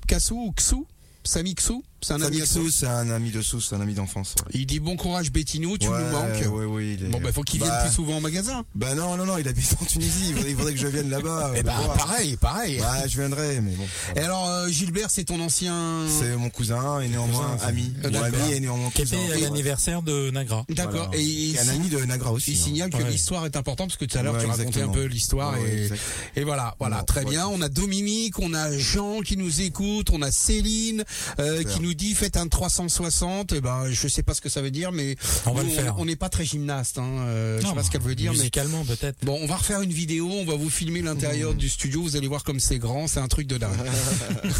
Kassou 0.07 0.37
ou 0.37 0.51
Ksou, 0.51 0.87
Sami 1.23 1.55
Ksou, 1.55 1.83
c'est 2.03 2.13
un 2.13 2.21
ami 2.21 2.37
à 2.41 2.45
toi. 2.45 2.47
Sous, 2.47 2.69
c'est 2.71 2.87
un 2.87 3.09
ami 3.09 3.31
de 3.31 3.41
Sous, 3.41 3.61
c'est 3.61 3.75
un 3.75 3.81
ami 3.81 3.93
d'enfance. 3.93 4.35
ouais. 4.45 4.51
Il 4.53 4.65
dit 4.65 4.79
bon 4.79 4.95
courage 4.95 5.31
Bettino, 5.31 5.77
tu 5.77 5.87
Ouais, 5.87 5.97
nous 5.99 6.11
manques. 6.11 6.53
ouais, 6.57 6.65
ouais, 6.65 6.87
il 6.93 7.05
est- 7.05 7.09
Bon 7.09 7.19
bah 7.21 7.31
faut 7.31 7.41
qu'il 7.43 7.59
vienne 7.59 7.71
Bah, 7.71 7.83
plus 7.85 7.93
souvent 7.93 8.17
au 8.17 8.21
magasin. 8.21 8.63
Bah 8.75 8.93
non, 8.95 9.15
non, 9.17 9.25
non, 9.25 9.37
il 9.37 9.47
habite 9.47 9.75
en 9.81 9.85
Tunisie. 9.85 10.33
Il 10.47 10.55
faudrait, 10.55 10.73
que 10.73 10.79
je 10.79 10.87
vienne 10.87 11.09
là-bas. 11.09 11.47
euh, 11.49 11.53
Eh 11.57 11.63
ben 11.63 11.73
le 11.77 11.83
voir. 11.85 11.97
pareil, 11.97 12.37
pareil. 12.37 12.77
Bah, 12.79 13.07
je 13.07 13.17
viendrai, 13.19 13.61
mais 13.61 13.71
bon. 13.71 13.85
Et 14.15 14.19
alors 14.19 14.47
euh, 14.49 14.69
Gilbert, 14.69 15.09
c'est 15.09 15.23
ton 15.23 15.39
ancien. 15.39 16.05
C'est 16.19 16.35
mon 16.35 16.49
cousin 16.49 16.99
et 17.01 17.07
néanmoins 17.07 17.51
Cousin, 17.53 17.67
ami. 17.67 17.93
Euh, 18.03 18.09
Mon 18.11 18.21
ami 18.23 18.51
et 18.53 18.59
néanmoins 18.59 18.89
cousin. 18.91 19.17
était 19.17 19.33
à 19.33 19.37
Et- 19.37 19.41
l'anniversaire 19.41 20.01
de 20.01 20.31
Nagra. 20.31 20.65
D'accord. 20.69 21.07
Voilà. 21.07 21.17
Et 21.17 21.23
il, 21.23 21.55
Et 21.55 21.59
un 21.59 21.67
ami 21.69 21.89
de 21.89 21.99
Nagra 21.99 22.31
aussi. 22.31 22.51
il 22.51 22.57
hein. 22.59 22.63
signale 22.63 22.89
que 22.89 22.97
Ouais. 22.97 23.09
l'histoire 23.09 23.45
est 23.45 23.55
importante 23.55 23.89
parce 23.89 23.97
que 23.97 24.05
tout 24.05 24.17
à 24.17 24.23
l'heure 24.23 24.33
Ouais, 24.35 24.41
tu 24.43 24.47
racontais 24.49 24.81
un 24.81 24.89
peu 24.89 25.05
l'histoire 25.05 25.53
Ouais, 25.53 25.89
et, 26.35 26.39
et 26.41 26.43
voilà, 26.43 26.75
voilà, 26.79 27.03
très 27.03 27.23
ouais, 27.23 27.31
bien. 27.31 27.47
On 27.47 27.61
a 27.61 27.69
Dominique, 27.69 28.39
on 28.39 28.53
a 28.53 28.75
Jean 28.77 29.21
qui 29.21 29.37
nous 29.37 29.61
écoute, 29.61 30.09
on 30.11 30.21
a 30.21 30.31
Céline 30.31 31.03
euh, 31.39 31.63
qui 31.63 31.79
nous 31.81 31.92
dit 31.95 32.13
faites 32.13 32.37
un 32.37 32.47
360. 32.47 33.53
Et 33.53 33.61
ben 33.61 33.89
je 33.89 34.07
sais 34.07 34.23
pas 34.23 34.33
ce 34.33 34.41
que 34.41 34.49
ça 34.49 34.61
veut 34.61 34.71
dire, 34.71 34.91
mais 34.91 35.15
On 35.45 35.53
va 35.53 35.63
nous, 35.63 35.69
le 35.69 35.75
faire. 35.75 35.95
On 35.97 36.05
n'est 36.05 36.15
pas 36.15 36.29
très 36.29 36.45
gymnaste. 36.45 36.97
Hein, 36.97 37.25
euh, 37.27 37.61
je 37.61 37.67
sais 37.67 37.73
pas 37.73 37.83
ce 37.83 37.91
qu'elle 37.91 38.01
veut 38.01 38.15
dire, 38.15 38.31
mais 38.31 38.37
Musicalement 38.37 38.83
peut-être. 38.85 39.17
Bon, 39.23 39.37
on 39.41 39.47
va 39.47 39.57
refaire 39.57 39.81
une 39.81 39.93
vidéo, 39.93 40.29
on 40.29 40.45
va 40.45 40.55
vous 40.55 40.69
filmer 40.69 41.01
l'intérieur 41.01 41.53
du 41.53 41.69
studio, 41.69 42.01
vous 42.01 42.15
allez 42.15 42.27
voir 42.27 42.43
comme 42.43 42.59
c'est 42.59 42.79
grand, 42.79 43.07
c'est 43.07 43.19
un 43.19 43.27
truc 43.27 43.47
de 43.47 43.57
dingue. 43.57 43.71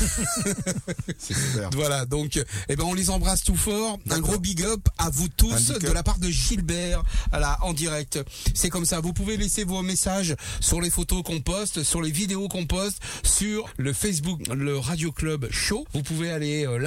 Super. 1.18 1.70
voilà, 1.74 2.06
donc 2.06 2.42
eh 2.70 2.76
ben 2.76 2.84
on 2.84 2.94
les 2.94 3.10
embrasse 3.10 3.44
tout 3.44 3.56
fort. 3.56 4.00
Un 4.10 4.20
gros 4.20 4.40
big 4.40 4.64
up 4.64 4.88
à 4.98 5.10
vous 5.10 5.28
tous 5.30 5.68
de 5.68 5.92
la 5.92 6.04
part 6.04 6.20
de 6.20 6.30
Gilbert, 6.30 7.04
voilà, 7.30 7.58
en 7.62 7.74
direct. 7.74 8.20
C'est 8.54 8.70
comme 8.70 8.86
ça, 8.86 9.00
vous 9.00 9.14
pouvez 9.14 9.38
laisser 9.38 9.64
vos 9.64 9.82
messages 9.82 10.36
sur 10.60 10.82
les 10.82 10.90
photos 10.90 11.24
qu'on 11.24 11.42
poste, 11.42 11.84
sur 11.84 12.02
les 12.02 12.12
vidéos 12.12 12.48
qu'on 12.48 12.66
poste, 12.66 13.00
sur 13.24 13.70
le 13.78 13.94
Facebook, 13.94 14.42
le 14.48 14.78
Radio 14.78 15.12
Club 15.12 15.48
Show. 15.52 15.86
Vous 15.94 16.04
pouvez 16.04 16.32
aller 16.32 16.66
euh, 16.66 16.78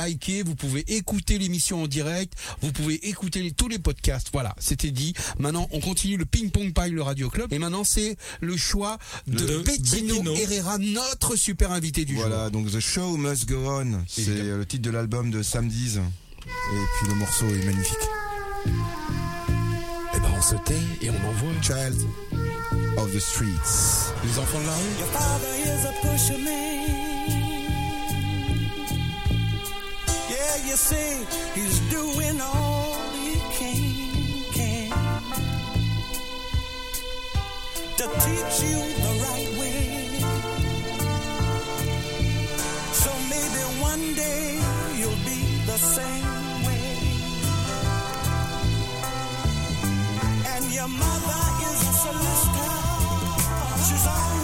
vous 0.42 0.54
pouvez 0.54 0.84
écouter 0.96 1.38
l'émission 1.38 1.82
en 1.82 1.86
direct, 1.86 2.32
vous 2.62 2.72
pouvez 2.72 2.94
écouter 3.08 3.42
les- 3.42 3.52
tous 3.52 3.68
les 3.68 3.78
podcasts. 3.78 4.28
Voilà, 4.32 4.54
c'était 4.58 4.90
dit. 4.90 5.14
Maintenant, 5.38 5.68
on 5.72 5.80
continue 5.80 6.16
le 6.16 6.24
ping-pong 6.24 6.72
pile 6.74 6.94
le 6.94 7.02
Radio 7.02 7.28
Club 7.30 7.52
et 7.52 7.58
maintenant 7.58 7.84
c'est 7.84 8.16
le 8.40 8.56
choix 8.56 8.98
de, 9.26 9.36
De 9.38 9.58
Bettino, 9.58 10.22
Bettino. 10.22 10.34
Herrera, 10.36 10.78
notre 10.78 11.36
super 11.36 11.72
invité 11.72 12.04
du 12.04 12.14
jour. 12.14 12.26
Voilà, 12.26 12.50
donc 12.50 12.70
The 12.70 12.80
Show 12.80 13.16
Must 13.16 13.46
Go 13.48 13.56
On, 13.68 14.02
c'est 14.08 14.26
le 14.26 14.64
titre 14.66 14.82
de 14.82 14.90
l'album 14.90 15.30
de 15.30 15.42
Samedies. 15.42 15.98
Et 15.98 16.84
puis 16.98 17.08
le 17.08 17.14
morceau 17.14 17.46
est 17.46 17.64
magnifique. 17.64 17.96
Eh 18.66 20.18
ben 20.20 20.28
on 20.36 20.42
se 20.42 20.54
tait 20.64 20.74
et 21.02 21.10
on 21.10 21.14
envoie. 21.28 21.52
Child 21.62 21.96
of 22.98 23.12
the 23.12 23.18
Streets. 23.20 24.12
Les 24.24 24.38
enfants 24.38 24.60
de 24.60 24.66
la 24.66 24.74
rue 24.74 24.96
you 30.66 30.76
see, 30.76 31.26
he's 31.54 31.78
doing 31.90 32.40
all 32.40 32.94
he 33.22 33.34
can, 33.56 33.80
can 34.52 34.90
to 37.98 38.04
teach 38.24 38.56
you 38.66 38.78
the 39.04 39.12
right 39.24 39.50
way. 39.60 39.82
So 43.02 43.10
maybe 43.32 43.62
one 43.90 44.04
day 44.14 44.44
you'll 44.98 45.22
be 45.32 45.40
the 45.70 45.78
same 45.78 46.28
way. 46.66 46.88
And 50.52 50.64
your 50.74 50.88
mother 50.88 51.42
is 51.68 51.78
a 51.82 51.94
solicitor. 52.04 52.74
She's 53.86 54.06
always 54.06 54.35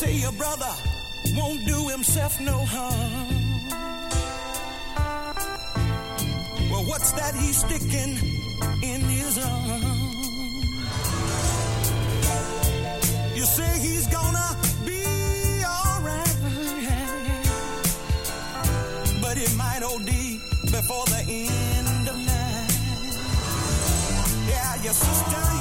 say 0.00 0.14
your 0.14 0.32
brother 0.32 0.72
won't 1.36 1.62
do 1.66 1.88
himself 1.88 2.40
no 2.40 2.56
harm. 2.74 3.28
Well, 6.70 6.84
what's 6.90 7.12
that 7.12 7.34
he's 7.34 7.58
sticking 7.58 8.12
in 8.82 9.00
his 9.18 9.36
arm? 9.36 9.82
You 13.36 13.44
say 13.44 13.70
he's 13.86 14.06
gonna 14.06 14.48
be 14.90 15.02
alright, 15.76 16.36
but 19.20 19.36
he 19.36 19.48
might 19.62 19.82
OD 19.82 20.10
before 20.76 21.06
the 21.14 21.22
end 21.28 22.08
of 22.08 22.16
night. 22.32 22.72
Yeah, 24.48 24.82
your 24.82 24.94
sister. 24.94 25.59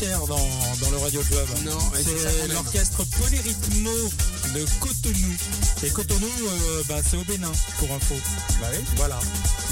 Frontière 0.00 0.26
dans, 0.26 0.84
dans 0.84 0.90
le 0.90 0.96
Radio 0.98 1.20
Club. 1.22 1.46
Non, 1.64 1.78
c'est 1.94 2.44
aime. 2.44 2.52
l'orchestre 2.52 3.04
Polyrythmo 3.18 3.90
de 4.54 4.64
Cotonou. 4.80 5.34
Et 5.82 5.90
Cotonou, 5.90 6.26
euh, 6.26 6.82
bah, 6.88 6.96
c'est 7.08 7.16
au 7.16 7.24
Bénin, 7.24 7.52
pour 7.78 7.90
info. 7.92 8.14
Bah 8.60 8.68
oui. 8.72 8.78
Voilà. 8.96 9.18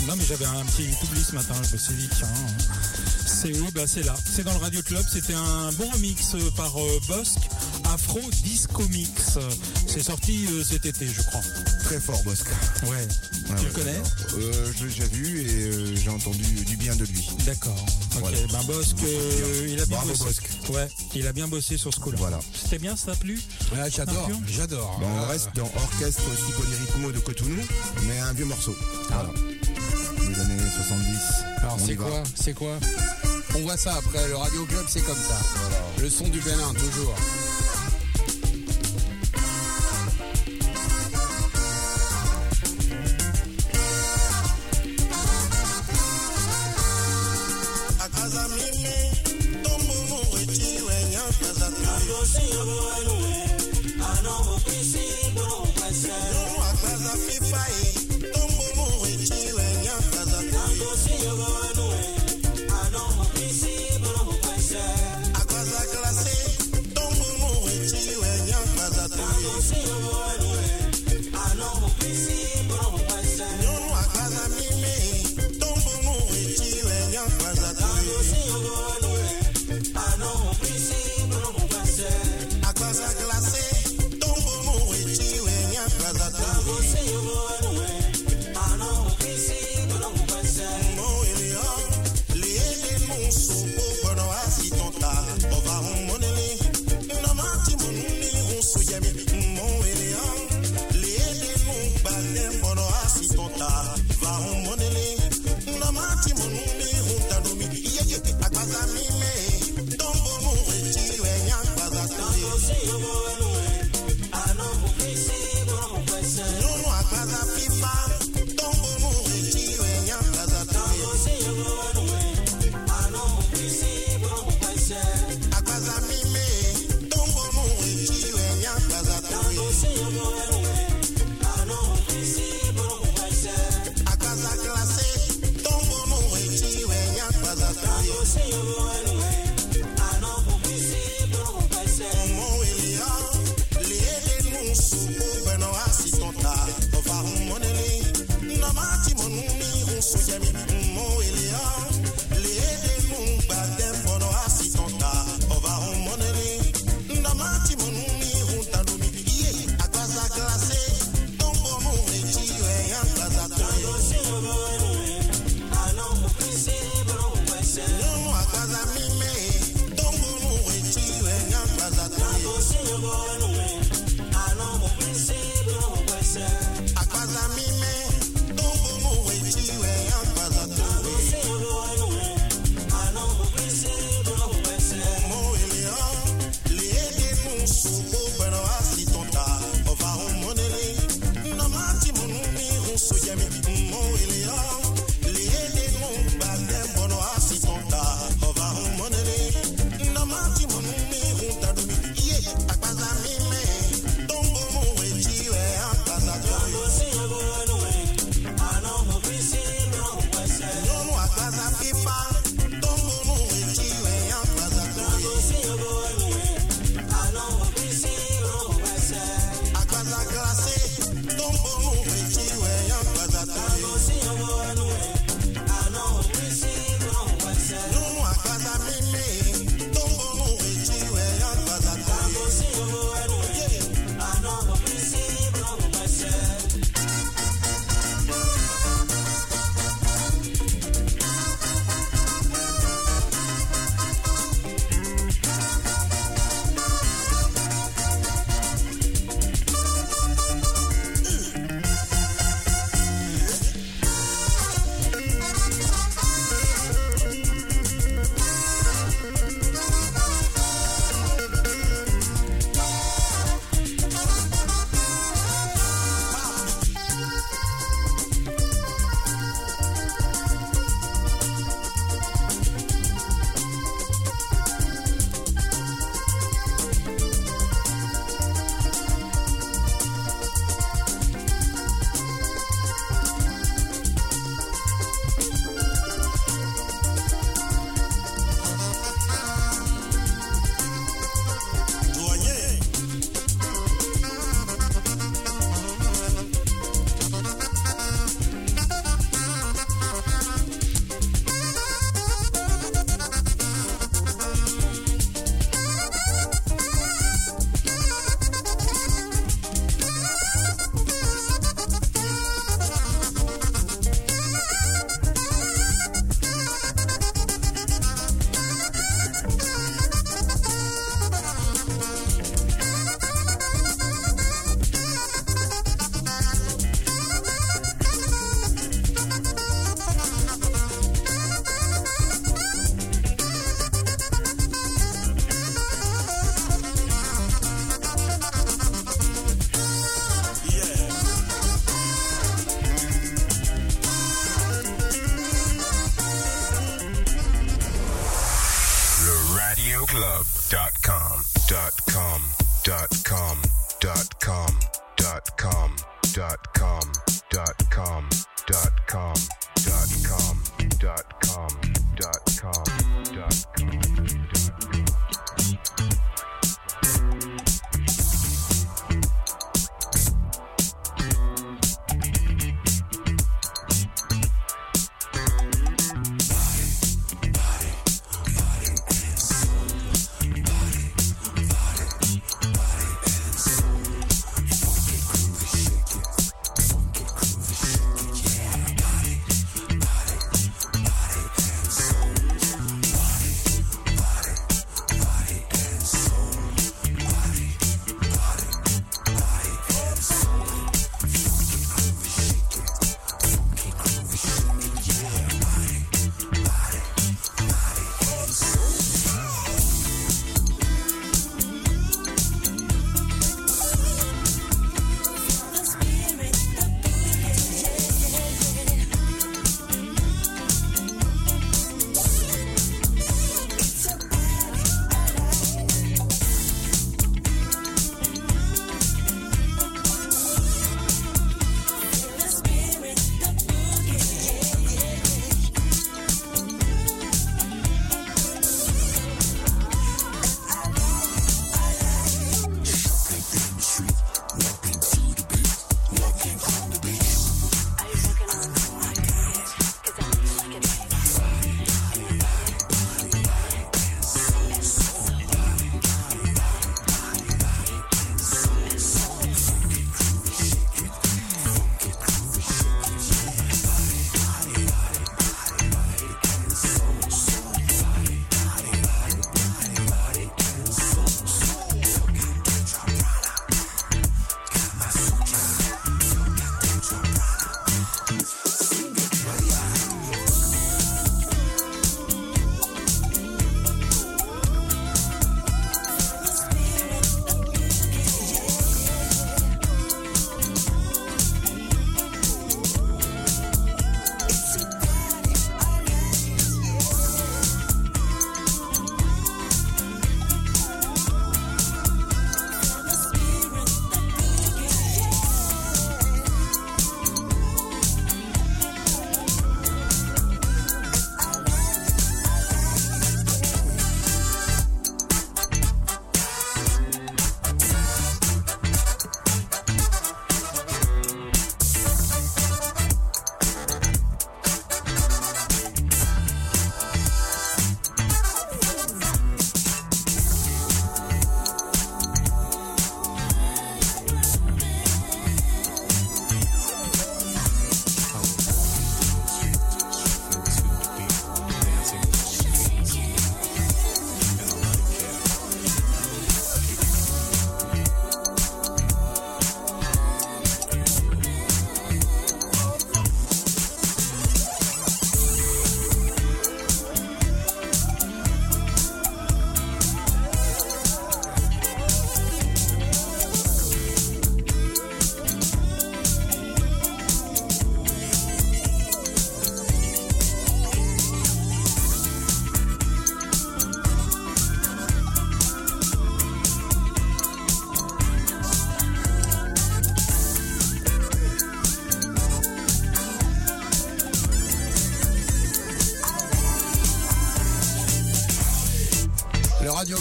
Non, 0.06 0.14
mais 0.16 0.24
j'avais 0.28 0.44
un 0.44 0.64
petit 0.66 0.88
oubli 1.02 1.22
ce 1.22 1.34
matin. 1.34 1.54
Je 1.66 1.72
me 1.72 1.78
suis 1.78 1.94
dit, 1.94 2.08
tiens, 2.16 2.28
c'est 3.26 3.58
où? 3.58 3.70
Bah, 3.74 3.82
c'est 3.86 4.02
là. 4.02 4.14
C'est 4.30 4.44
dans 4.44 4.52
le 4.52 4.58
Radio 4.58 4.82
Club. 4.82 5.04
C'était 5.10 5.34
un 5.34 5.72
bon 5.72 5.88
remix 5.90 6.34
euh, 6.34 6.50
par 6.56 6.76
euh, 6.78 7.00
Bosque, 7.08 7.48
Afro 7.92 8.20
Disco 8.44 8.86
Mix. 8.88 9.36
Euh, 9.36 9.50
C'est 9.86 10.02
sorti 10.02 10.46
euh, 10.50 10.62
cet 10.62 10.84
été, 10.84 11.06
je 11.06 11.22
crois. 11.22 11.42
Très 11.84 12.00
fort, 12.00 12.22
Bosque. 12.24 12.48
Ouais. 12.84 12.90
Ouais, 12.90 13.06
tu 13.48 13.52
ouais, 13.52 13.62
le 13.64 13.70
connais 13.72 14.02
euh, 14.34 14.72
Je 14.76 14.84
l'ai 14.84 14.90
déjà 14.90 15.04
vu 15.06 15.40
et 15.40 15.62
euh, 15.64 15.96
j'ai 15.96 16.10
entendu 16.10 16.42
du 16.42 16.76
bien 16.76 16.94
de 16.96 17.04
lui. 17.04 17.26
D'accord. 17.46 17.86
Ok. 18.18 18.30
Voilà. 18.30 18.38
Ben 18.52 18.64
Bosque, 18.64 18.96
euh, 19.04 19.66
il 19.68 19.80
a 19.80 19.86
bien 19.86 19.96
Bravo, 19.96 20.10
bossé. 20.10 20.24
Bosque. 20.24 20.48
Ouais, 20.70 20.88
il 21.14 21.26
a 21.26 21.32
bien 21.32 21.48
bossé 21.48 21.76
sur 21.76 21.92
ce 21.94 22.00
coup-là. 22.00 22.16
Voilà. 22.18 22.38
C'était 22.54 22.78
bien, 22.78 22.96
ça 22.96 23.12
t'a 23.12 23.18
plu 23.18 23.40
Ouais, 23.72 23.90
j'adore, 23.90 24.28
j'adore. 24.46 24.98
Bon, 25.00 25.06
on 25.24 25.28
reste 25.28 25.50
dans 25.54 25.70
orchestre 25.76 26.22
aussi 26.32 26.52
polyrythmo 26.52 27.12
de 27.12 27.18
Cotonou, 27.20 27.62
mais 28.06 28.18
un 28.18 28.32
vieux 28.32 28.44
morceau. 28.46 28.74
Voilà. 29.10 29.30
Les 30.28 30.40
années 30.40 30.62
70. 30.76 31.04
Alors 31.62 31.78
c'est 31.84 31.96
quoi 31.96 32.22
C'est 32.34 32.54
quoi? 32.54 32.72
On 33.56 33.60
voit 33.60 33.76
ça 33.76 33.94
après, 33.94 34.28
le 34.28 34.36
Radio 34.36 34.64
Club 34.66 34.84
c'est 34.88 35.00
comme 35.00 35.16
ça. 35.16 35.38
Le 36.00 36.10
son 36.10 36.28
du 36.28 36.40
Bénin, 36.40 36.72
toujours. 36.74 37.14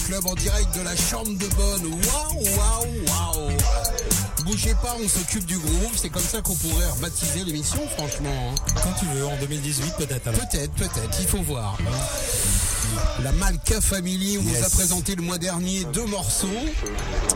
Club 0.08 0.26
en 0.26 0.36
direct 0.36 0.74
de 0.78 0.84
la 0.84 0.95
chambre 0.95 1.38
de 1.38 1.47
bonne. 1.55 1.84
Waouh, 1.86 2.43
waouh, 2.55 3.45
waouh. 3.45 3.51
Bougez 4.45 4.74
pas, 4.82 4.95
on 5.03 5.08
s'occupe 5.10 5.45
du 5.45 5.58
groove. 5.58 5.91
C'est 5.97 6.08
comme 6.10 6.24
ça 6.24 6.41
qu'on 6.41 6.55
pourrait 6.55 6.89
rebaptiser 6.95 7.43
l'émission, 7.43 7.82
franchement. 7.97 8.30
hein. 8.30 8.55
Quand 8.82 8.93
tu 8.97 9.05
veux, 9.08 9.26
en 9.26 9.36
2018 9.38 9.95
peut-être. 9.97 10.32
Peut-être, 10.32 10.72
peut-être, 10.76 11.18
il 11.20 11.28
faut 11.28 11.41
voir. 11.41 11.78
La 13.24 13.32
Malka 13.32 13.82
Family, 13.82 14.38
on 14.38 14.41
vous 14.43 14.63
a 14.63 14.70
présenté 14.70 15.15
le 15.15 15.24
mois 15.24 15.39
dernier 15.39 15.84
deux 15.91 16.05
morceaux. 16.05 16.47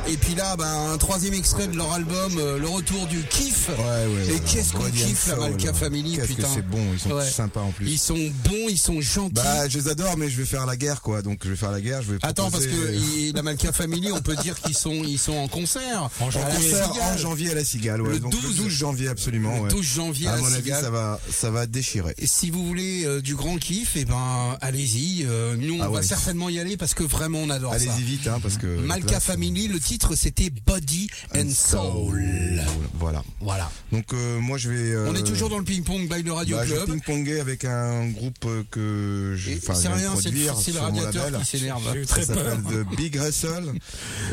Et 0.07 0.15
puis 0.15 0.35
là, 0.35 0.55
ben, 0.55 0.91
un 0.93 0.97
troisième 0.97 1.33
extrait 1.33 1.67
de 1.67 1.75
leur 1.75 1.91
album, 1.93 2.37
euh, 2.37 2.59
Le 2.59 2.67
Retour 2.67 3.07
du 3.07 3.21
Kiff. 3.23 3.67
Ouais, 3.69 3.75
ouais, 3.75 4.35
Et 4.35 4.39
qu'est-ce 4.41 4.73
qu'on 4.73 4.89
kiffe, 4.91 5.27
la. 5.27 5.35
Malka 5.37 5.73
Family, 5.73 6.15
Qu'est-ce 6.17 6.27
que 6.27 6.33
putain. 6.35 6.47
c'est 6.53 6.67
bon, 6.67 6.83
ils 6.93 6.99
sont 6.99 7.09
Ouais. 7.11 7.27
sympas 7.27 7.61
en 7.61 7.71
plus. 7.71 7.87
Ils 7.89 7.97
sont 7.97 8.13
bons, 8.45 8.67
ils 8.69 8.77
sont 8.77 9.01
gentils. 9.01 9.33
Bah, 9.33 9.67
je 9.67 9.79
les 9.79 9.87
adore, 9.87 10.17
mais 10.17 10.29
je 10.29 10.37
vais 10.37 10.45
faire 10.45 10.67
la 10.67 10.77
guerre, 10.77 11.01
quoi. 11.01 11.23
Donc, 11.23 11.39
je 11.43 11.49
vais 11.49 11.55
faire 11.55 11.71
la 11.71 11.81
guerre, 11.81 12.03
je 12.03 12.11
vais 12.13 12.17
Attends, 12.21 12.51
parce 12.51 12.65
que 12.67 12.93
il- 12.93 13.33
la 13.33 13.41
Malka 13.41 13.71
Family, 13.71 14.11
on 14.11 14.21
peut 14.21 14.35
dire 14.35 14.59
qu'ils 14.61 14.75
sont, 14.77 15.03
ils 15.03 15.17
sont 15.19 15.33
en 15.35 15.47
concert. 15.47 16.09
En 16.19 16.25
concert 16.25 16.91
Cigale. 16.93 17.13
en 17.15 17.17
janvier 17.17 17.51
à 17.51 17.55
la 17.55 17.65
Cigale, 17.65 18.01
ouais. 18.03 18.09
Le 18.13 18.19
Donc, 18.19 18.31
12 18.31 18.43
le 18.43 18.53
12 18.65 18.69
janvier, 18.71 19.07
absolument, 19.07 19.55
Le 19.55 19.61
ouais. 19.63 19.69
12 19.69 19.85
janvier 19.85 20.27
à 20.27 20.33
à 20.33 20.35
la 20.35 20.41
mon 20.41 20.47
avis, 20.53 20.63
Cigale. 20.65 20.83
ça 20.83 20.89
va, 20.91 21.19
ça 21.31 21.49
va 21.49 21.65
déchirer. 21.65 22.13
Et 22.19 22.27
si 22.27 22.51
vous 22.51 22.65
voulez 22.67 23.03
euh, 23.05 23.19
du 23.21 23.35
grand 23.35 23.57
kiff, 23.57 23.95
et 23.95 24.05
ben 24.05 24.57
allez-y. 24.61 25.25
euh, 25.25 25.31
euh, 25.31 25.55
nous 25.71 25.79
on 25.79 25.83
Ah 25.83 25.89
va 25.89 25.99
ouais. 25.99 26.03
certainement 26.03 26.49
y 26.49 26.59
aller 26.59 26.77
parce 26.77 26.93
que 26.93 27.03
vraiment 27.03 27.39
on 27.39 27.49
adore 27.49 27.73
ça. 27.73 27.77
Allez-y 27.91 28.03
vite, 28.03 28.27
hein, 28.27 28.39
parce 28.41 28.57
que. 28.57 28.67
Malka 28.67 29.07
place, 29.07 29.23
Family, 29.23 29.67
le 29.67 29.79
titre 29.79 30.15
c'était 30.15 30.49
Body 30.65 31.07
and 31.35 31.49
Soul. 31.49 32.61
Voilà. 32.99 33.23
Voilà. 33.39 33.71
Donc 33.91 34.13
euh, 34.13 34.39
moi 34.39 34.57
je 34.57 34.69
vais. 34.69 34.91
euh, 34.91 35.09
On 35.09 35.15
est 35.15 35.23
toujours 35.23 35.49
dans 35.49 35.57
le 35.57 35.63
ping-pong 35.63 36.07
by 36.13 36.23
le 36.23 36.33
Radio 36.33 36.57
bah, 36.57 36.65
je 36.65 36.73
vais 36.73 36.83
Club. 36.83 36.99
ping-ponger 37.01 37.39
avec 37.39 37.65
un 37.65 38.07
groupe 38.09 38.35
euh, 38.45 38.63
que 38.71 39.35
je. 39.37 39.51
C'est 39.51 39.73
je 39.73 39.87
rien, 39.89 40.13
c'est 40.61 40.71
le 40.73 40.79
radiateur 40.79 41.39
qui 41.39 41.45
s'énerve. 41.45 41.83
Ça 42.05 42.15
très 42.15 42.25
peur. 42.25 42.35
s'appelle 42.37 42.61
The 42.63 42.95
Big 42.97 43.15
Hustle 43.15 43.73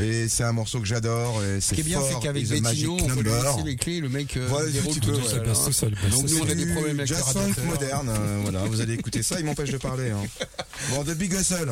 et 0.01 0.27
c'est 0.27 0.43
un 0.43 0.51
morceau 0.53 0.79
que 0.79 0.85
j'adore 0.85 1.43
et 1.43 1.61
Ce 1.61 1.69
c'est 1.69 1.75
qui 1.75 1.81
est 1.81 1.83
bien, 1.83 1.99
c'est 2.07 2.19
qu'avec 2.19 2.47
Bettino, 2.47 2.93
on 2.95 2.97
peut 3.07 3.21
lui 3.21 3.29
number. 3.29 3.43
laisser 3.55 3.63
les 3.65 3.75
clés, 3.75 3.99
le 3.99 4.09
mec 4.09 4.35
euh, 4.37 4.49
Ouais, 4.49 4.71
déroule 4.71 4.95
tout 4.99 5.21
seul. 5.27 5.47
Hein. 5.47 5.53
tout 5.65 5.71
seul. 5.73 5.91
Donc 6.11 6.29
nous, 6.29 6.39
on 6.39 6.49
a 6.49 6.55
des 6.55 6.65
problèmes 6.73 6.99
avec 6.99 7.09
le 7.09 7.15
radiateur. 7.15 7.65
moderne, 7.65 8.09
euh, 8.09 8.39
voilà, 8.43 8.63
vous 8.65 8.81
allez 8.81 8.93
écouter 8.93 9.23
ça, 9.23 9.39
il 9.39 9.45
m'empêche 9.45 9.71
de 9.71 9.77
parler. 9.77 10.11
Hein. 10.11 10.23
Bon, 10.91 11.03
The 11.03 11.13
Big 11.13 11.28
Hustle. 11.33 11.71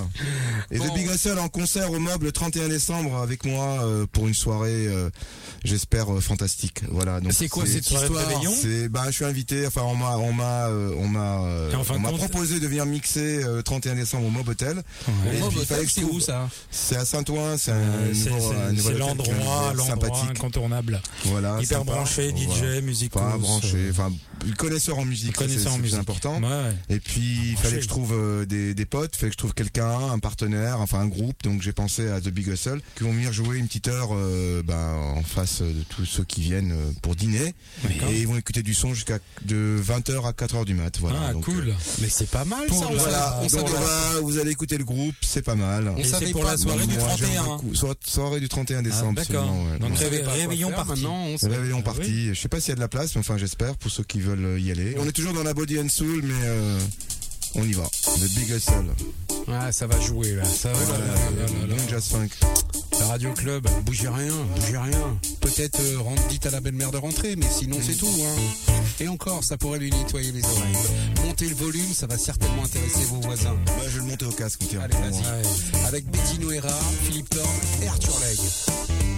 Et 0.71 0.77
Bon. 0.79 0.87
The 0.89 0.93
Big 0.95 1.07
Hustle 1.09 1.39
en 1.39 1.49
concert 1.49 1.91
au 1.91 1.99
Mob 1.99 2.23
le 2.23 2.31
31 2.31 2.67
décembre 2.69 3.17
avec 3.17 3.45
moi 3.45 3.83
euh, 3.83 4.05
pour 4.11 4.27
une 4.27 4.33
soirée, 4.33 4.87
euh, 4.87 5.09
j'espère 5.63 6.13
euh, 6.13 6.19
fantastique. 6.21 6.81
Voilà. 6.89 7.19
Donc 7.21 7.33
C'est 7.33 7.47
quoi 7.49 7.65
cette 7.65 7.85
soirée 7.85 8.07
de 8.09 8.13
c'est 8.61 8.89
bah 8.89 9.03
je 9.07 9.11
suis 9.11 9.25
invité 9.25 9.65
enfin 9.67 9.81
on 9.83 9.95
m'a 9.95 10.17
on 10.17 10.33
m'a 10.33 10.69
on 10.69 11.07
m'a 11.07 11.41
on 12.11 12.17
proposé 12.17 12.59
de 12.59 12.67
venir 12.67 12.85
mixer 12.85 13.43
euh, 13.43 13.61
31 13.61 13.95
décembre 13.95 14.27
au 14.27 14.29
Mob 14.29 14.47
Hotel. 14.47 14.83
Et 15.31 15.85
c'est 15.87 16.03
où 16.03 16.19
ça 16.19 16.49
C'est 16.71 16.95
à 16.95 17.05
Saint-Ouen, 17.05 17.57
c'est 17.57 17.71
C'est 18.13 18.23
c'est- 18.23 18.81
c'est 18.81 18.93
l'endroit, 18.97 19.73
l'endroit 19.75 19.85
sympathique. 19.87 20.29
incontournable. 20.31 21.01
Voilà, 21.25 21.57
Hyper 21.61 21.79
sympa. 21.79 21.91
branché, 21.93 22.31
DJ, 22.31 22.45
Voilà. 22.59 22.81
musique. 22.81 23.11
Pas 23.13 23.37
branché, 23.37 23.87
enfin 23.91 24.11
connaisseur 24.57 24.97
en 24.99 25.05
musique, 25.05 25.31
c'est 25.37 25.45
connaisseur 25.45 25.71
en 25.71 25.75
c'est 25.75 25.77
le 25.77 25.83
musique. 25.83 25.99
important. 25.99 26.39
Ouais. 26.41 26.71
Et 26.89 26.99
puis 26.99 27.49
il 27.51 27.57
fallait 27.57 27.77
que 27.77 27.81
je 27.83 27.87
trouve 27.87 28.45
des, 28.45 28.73
des 28.73 28.85
potes, 28.85 29.11
il 29.15 29.19
fallait 29.19 29.29
que 29.31 29.33
je 29.33 29.37
trouve 29.37 29.46
quelqu'un, 29.53 30.11
un 30.11 30.19
partenaire, 30.19 30.79
enfin 30.81 30.99
un 30.99 31.07
groupe. 31.07 31.43
Donc 31.43 31.61
j'ai 31.61 31.73
pensé 31.73 32.07
à 32.09 32.21
The 32.21 32.29
Big 32.29 32.47
Hustle 32.47 32.81
qui 32.95 33.03
vont 33.03 33.11
venir 33.13 33.31
jouer 33.33 33.57
une 33.57 33.67
petite 33.67 33.87
heure 33.87 34.09
euh, 34.13 34.61
ben, 34.63 34.93
en 35.15 35.23
face 35.23 35.61
de 35.61 35.83
tous 35.89 36.05
ceux 36.05 36.23
qui 36.23 36.41
viennent 36.41 36.71
euh, 36.71 36.91
pour 37.01 37.15
dîner. 37.15 37.53
D'accord. 37.83 38.09
Et 38.09 38.19
ils 38.19 38.27
vont 38.27 38.37
écouter 38.37 38.63
du 38.63 38.73
son 38.73 38.93
jusqu'à 38.93 39.19
de 39.43 39.79
20h 39.83 40.25
à 40.27 40.31
4h 40.31 40.65
du 40.65 40.73
mat. 40.73 40.97
Voilà. 40.99 41.19
Ah, 41.29 41.33
Donc, 41.33 41.45
cool. 41.45 41.69
euh, 41.69 41.73
Mais 42.01 42.09
c'est 42.09 42.29
pas 42.29 42.45
mal 42.45 42.65
pour- 42.67 42.79
ça. 42.79 42.87
on 42.89 42.95
voilà, 42.95 43.39
on 43.41 43.47
donc 43.47 43.69
va- 43.69 44.19
vous 44.21 44.37
allez 44.39 44.51
écouter 44.51 44.77
le 44.77 44.83
groupe, 44.85 45.15
c'est 45.21 45.41
pas 45.43 45.55
mal. 45.55 45.87
On 45.89 45.97
Et 45.97 46.03
savait 46.03 46.27
c'est 46.27 46.31
pour 46.31 46.43
pas, 46.43 46.51
la 46.51 46.57
soirée 46.57 46.85
du 46.87 46.93
Moi, 46.97 47.07
j'aime 47.17 47.29
31. 47.33 47.43
beaucoup. 47.43 47.75
Soir- 47.75 47.95
soirée 48.05 48.39
du 48.39 48.49
31 48.49 48.79
Ah, 48.79 48.81
décembre. 48.81 49.13
D'accord. 49.15 49.43
absolument, 49.43 49.71
ouais. 49.71 49.79
Donc 49.79 49.91
On 49.93 49.95
savait 49.95 50.09
ré- 50.17 50.23
pas 50.23 50.31
quoi 50.31 50.33
réveillon 50.33 50.67
faire, 50.69 50.77
parti. 50.85 51.01
Maintenant, 51.01 51.25
on 51.25 51.79
Ah 51.79 51.81
parti. 51.83 52.29
Je 52.33 52.39
sais 52.39 52.47
pas 52.49 52.59
s'il 52.59 52.69
y 52.69 52.71
a 52.73 52.75
de 52.75 52.79
la 52.81 52.87
place, 52.87 53.15
mais 53.15 53.19
enfin 53.19 53.37
j'espère 53.37 53.75
pour 53.77 53.91
ceux 53.91 54.03
qui 54.03 54.19
veulent 54.19 54.59
y 54.59 54.71
aller. 54.71 54.95
On 54.99 55.07
est 55.07 55.11
toujours 55.11 55.33
dans 55.33 55.43
la 55.43 55.53
Body 55.53 55.79
and 55.79 55.89
Soul, 55.89 56.21
mais 56.23 56.33
euh, 56.45 56.79
on 57.55 57.63
y 57.63 57.73
va. 57.73 57.89
Le 58.19 58.27
Big 58.27 58.49
Hustle. 58.49 58.85
Ah, 59.49 59.71
ça 59.71 59.87
va 59.87 59.99
jouer 59.99 60.35
là. 60.35 60.45
Ça 60.45 60.71
va. 60.71 60.79
Voilà, 60.79 61.05
là, 61.05 61.13
là, 61.13 61.41
là, 61.41 61.67
bon 61.67 61.75
là. 61.75 61.81
jazz 61.89 62.07
funk. 62.09 62.29
Le 62.99 63.05
Radio 63.05 63.31
Club, 63.33 63.67
bougez 63.85 64.07
rien, 64.09 64.33
bougez 64.55 64.77
rien. 64.77 65.17
Peut-être 65.39 65.79
euh, 65.79 66.15
dites 66.29 66.45
à 66.47 66.49
la 66.49 66.59
belle-mère 66.59 66.91
de 66.91 66.97
rentrer, 66.97 67.35
mais 67.35 67.45
sinon 67.49 67.77
c'est 67.81 67.95
tout. 67.95 68.07
Hein. 68.07 68.73
Et 68.99 69.07
encore, 69.07 69.43
ça 69.43 69.55
pourrait 69.57 69.79
lui 69.79 69.91
nettoyer 69.91 70.31
les 70.31 70.43
oreilles. 70.43 71.23
Montez 71.25 71.47
le 71.47 71.55
volume, 71.55 71.93
ça 71.93 72.07
va 72.07 72.17
certainement 72.17 72.63
intéresser 72.63 73.05
vos 73.05 73.21
voisins. 73.21 73.55
Bah, 73.65 73.73
je 73.87 73.99
vais 73.99 74.05
le 74.05 74.09
monter 74.11 74.25
au 74.25 74.31
casque. 74.31 74.61
tiens. 74.67 74.81
Allez, 74.81 74.95
vas-y. 74.95 75.21
Ouais. 75.21 75.85
Avec 75.87 76.09
Bettino 76.09 76.51
Herrera, 76.51 76.79
Philippe 77.03 77.29
Thorne 77.29 77.59
et 77.83 77.87
Arthur 77.87 78.19
Legge. 78.19 79.16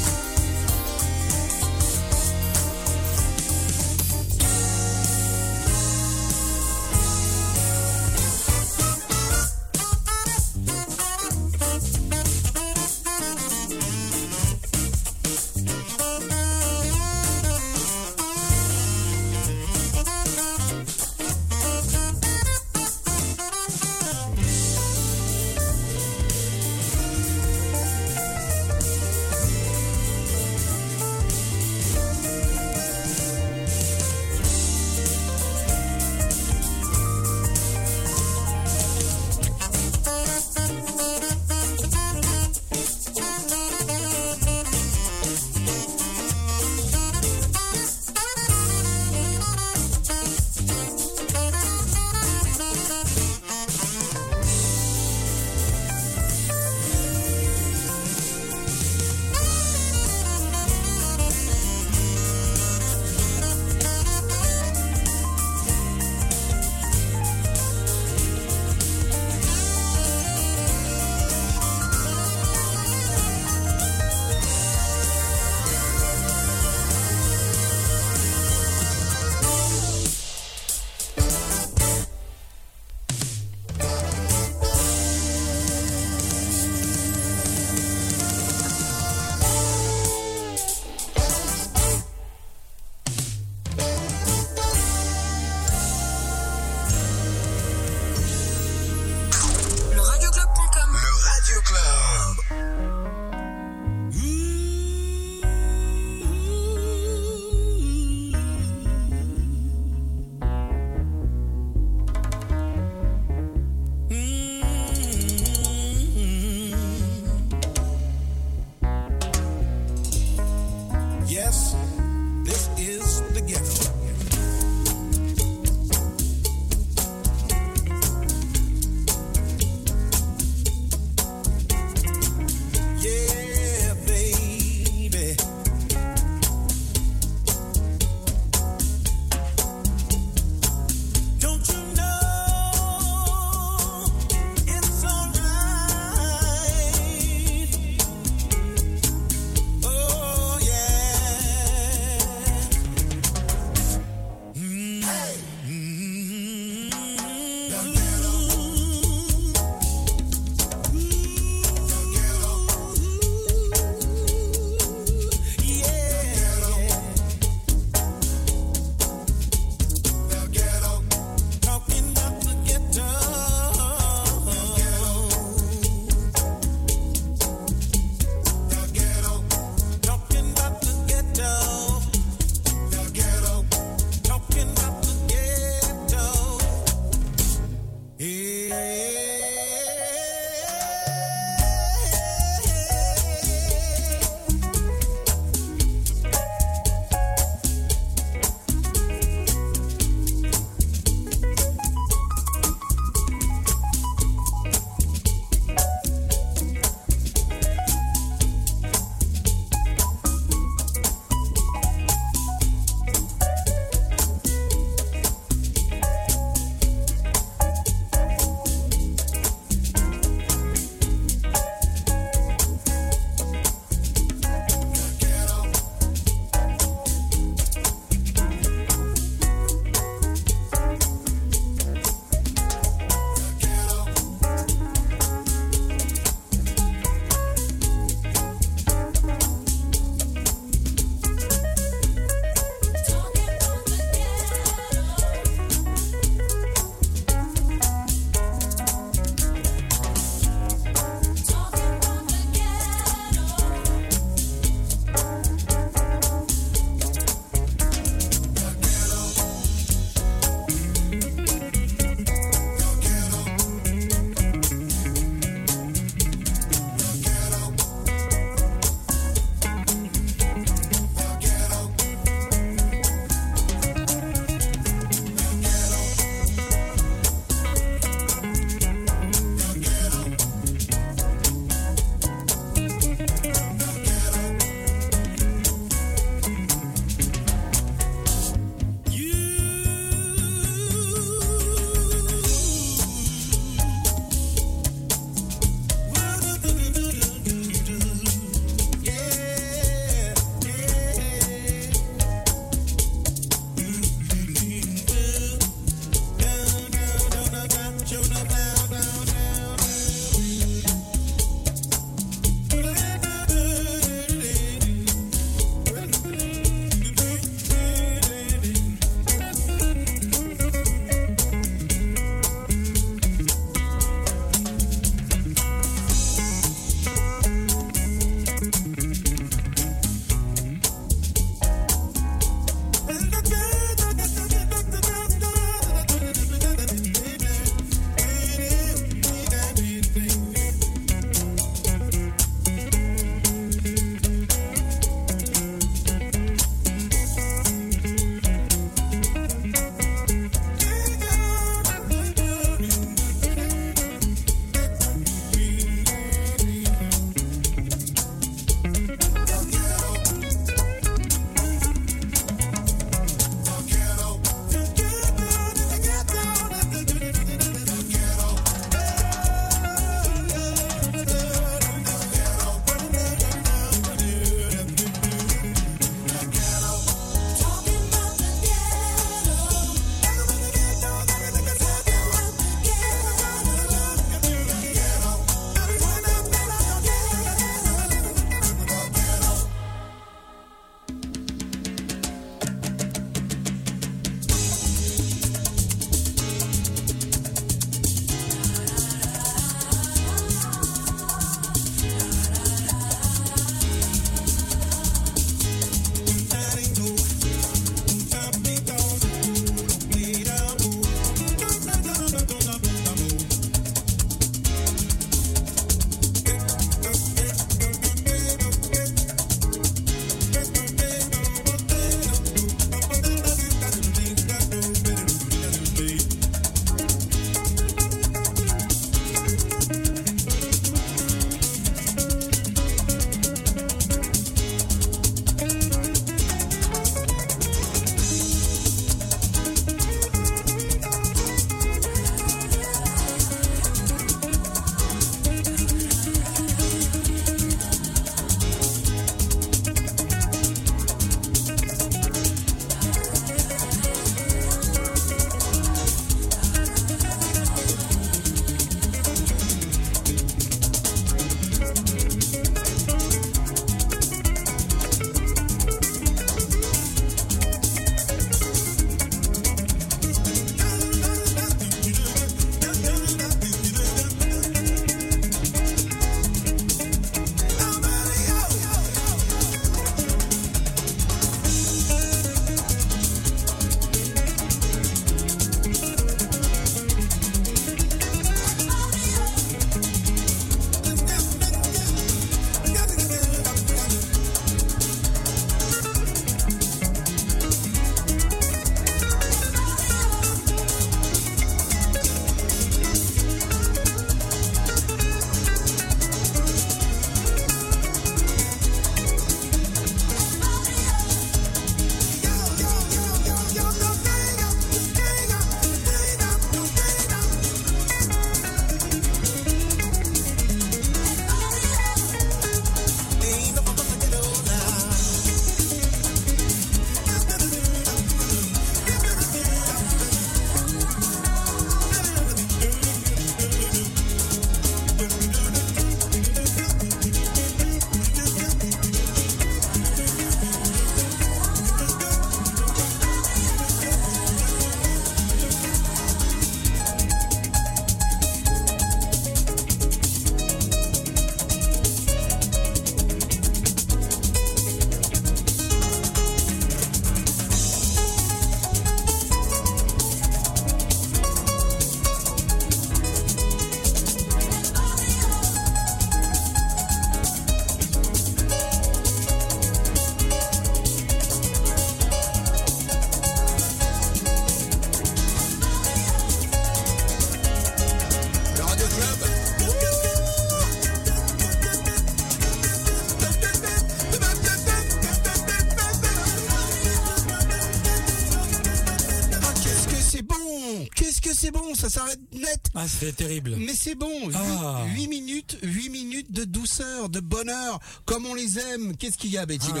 Ça 592.04 592.20
s'arrête 592.20 592.40
net. 592.52 592.80
Ah, 592.94 593.06
c'était 593.08 593.32
terrible. 593.32 593.76
Mais 593.78 593.94
c'est 593.94 594.14
bon, 594.14 594.48
8, 594.48 594.54
Ah. 594.56 595.04
minutes, 595.28 595.78
8 595.82 596.08
minutes 596.10 596.52
de 596.52 596.64
douceur, 596.64 597.28
de 597.28 597.40
bonheur, 597.40 597.98
comme 598.26 598.44
on 598.46 598.54
les 598.54 598.78
aime. 598.78 599.16
Qu'est-ce 599.16 599.38
qu'il 599.38 599.50
y 599.50 599.58
a, 599.58 599.64
Bettino 599.66 600.00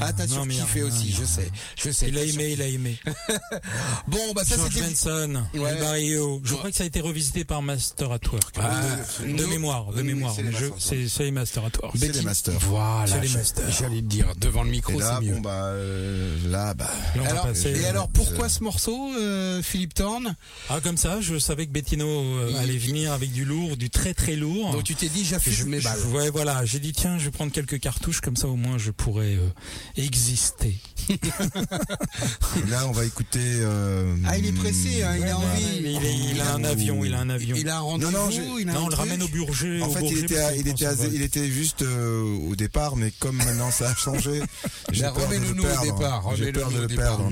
Ah, 0.00 0.06
Ah, 0.08 0.12
t'as 0.12 0.26
surkiffé 0.26 0.82
aussi, 0.82 1.12
je 1.12 1.24
sais, 1.24 1.50
je 1.76 1.90
sais. 1.90 2.08
Il 2.08 2.18
a 2.18 2.24
aimé, 2.24 2.52
il 2.52 2.62
a 2.62 2.66
aimé. 2.66 2.98
Bon, 4.08 4.32
bah 4.34 4.42
ça 4.44 4.56
George 4.56 4.72
c'était. 4.74 4.86
Benson, 4.86 5.42
Ouais. 5.54 5.70
El 5.70 5.80
Barrio. 5.80 6.40
Je 6.44 6.52
Ouais. 6.52 6.58
crois 6.58 6.70
que 6.70 6.76
ça 6.76 6.84
a 6.84 6.86
été 6.86 7.00
revisité 7.00 7.44
par 7.44 7.62
Master 7.62 8.10
at 8.12 8.18
Work. 8.30 8.54
Ah, 8.58 8.80
de, 9.22 9.26
nous- 9.28 9.46
mémoire, 9.48 9.92
de 9.92 10.02
mémoire. 10.02 10.34
c'est 10.78 11.24
les 11.24 11.30
Master 11.30 11.64
at 11.64 11.70
Work. 11.82 11.96
C'est 11.98 12.12
les 12.14 12.22
masters. 12.22 12.58
Voilà, 12.60 13.06
C'est 13.06 13.20
les 13.20 13.28
masters. 13.28 13.70
j'allais 13.70 14.00
te 14.00 14.06
dire, 14.06 14.32
devant 14.36 14.62
le 14.64 14.70
micro, 14.70 14.92
Et 14.94 14.98
là, 14.98 15.18
c'est 15.20 15.26
mieux. 15.26 15.34
bon 15.34 15.40
bah 15.40 15.64
euh, 15.66 16.36
là 16.48 16.74
bah 16.74 16.90
Là, 17.16 17.20
on 17.20 17.24
va 17.24 17.30
alors, 17.30 17.46
passer- 17.48 17.70
et 17.80 17.86
alors, 17.86 18.08
pourquoi 18.08 18.48
ce 18.48 18.62
morceau, 18.62 19.12
euh, 19.54 19.62
Philippe 19.62 19.94
Thorne 19.94 20.36
Ah, 20.68 20.80
comme 20.82 20.96
ça, 20.96 21.20
je 21.20 21.38
savais 21.38 21.66
que 21.66 21.72
Bettino 21.72 22.06
euh, 22.06 22.48
Il- 22.50 22.56
allait 22.56 22.76
venir 22.76 23.12
avec 23.12 23.32
du 23.32 23.44
lourd, 23.44 23.76
du 23.76 23.90
très 23.90 24.14
très 24.14 24.36
lourd. 24.36 24.72
Donc 24.72 24.84
tu 24.84 24.94
t'es 24.94 25.08
dit, 25.08 25.24
j'affiche 25.24 25.64
mes 25.64 25.80
je- 25.80 25.84
balles. 25.84 26.00
ouais, 26.12 26.30
voilà, 26.30 26.64
j'ai 26.64 26.78
dit 26.78 26.92
tiens, 26.92 27.18
je 27.18 27.24
vais 27.24 27.30
prendre 27.30 27.52
quelques 27.52 27.80
cartouches 27.80 28.20
comme 28.20 28.36
ça 28.36 28.48
au 28.48 28.56
moins 28.56 28.78
je 28.78 28.90
pourrais 28.90 29.34
euh, 29.36 29.48
exister. 29.96 30.74
Là 32.70 32.86
on 32.88 32.92
va 32.92 33.04
écouter. 33.04 33.40
euh, 33.42 34.14
Ah, 34.26 34.38
il 34.38 34.46
est 34.46 34.52
pressé, 34.52 35.02
hein, 35.02 35.16
il 35.18 35.24
a 35.28 35.36
envie. 35.36 35.76
Il, 35.78 35.86
est- 35.86 36.30
il 36.32 36.40
a 36.40 36.54
un 36.54 36.64
avion, 36.64 37.04
il 37.04 37.14
a 37.14 37.20
un 37.20 37.30
avion. 37.30 37.56
Il 37.58 37.68
a 37.68 37.76
un 37.78 37.80
rendez-vous, 37.80 38.10
Non, 38.12 38.18
non, 38.24 38.30
j'ai- 38.30 38.42
il 38.62 38.68
a 38.70 38.72
non, 38.72 38.80
un 38.80 38.82
on 38.84 38.88
le 38.88 38.94
ramène 38.94 39.22
au 39.22 39.28
Bourget. 39.28 39.80
En 39.82 39.88
au 39.88 39.90
fait, 39.92 40.04
il 40.10 40.18
était, 40.24 40.38
à- 40.38 40.54
il 40.56 40.66
était, 40.68 40.86
à- 40.86 40.94
il 40.94 41.52
juste 41.52 41.82
euh, 41.82 42.22
au 42.50 42.54
départ, 42.56 42.96
mais 42.96 43.12
comme 43.18 43.36
maintenant 43.36 43.70
ça 43.70 43.90
a 43.90 43.94
changé, 43.94 44.42
j'ai 44.92 45.02
peur 45.02 45.14
de 45.14 45.20
remets-le 45.22 45.48
le 45.48 45.54
nous 45.54 45.62
au 45.62 45.66
perdre. 45.66 45.82
départ, 45.94 46.36
J'ai 46.36 46.52
peur 46.52 46.70
de 46.70 46.80
le 46.80 46.88
perdre. 46.88 47.30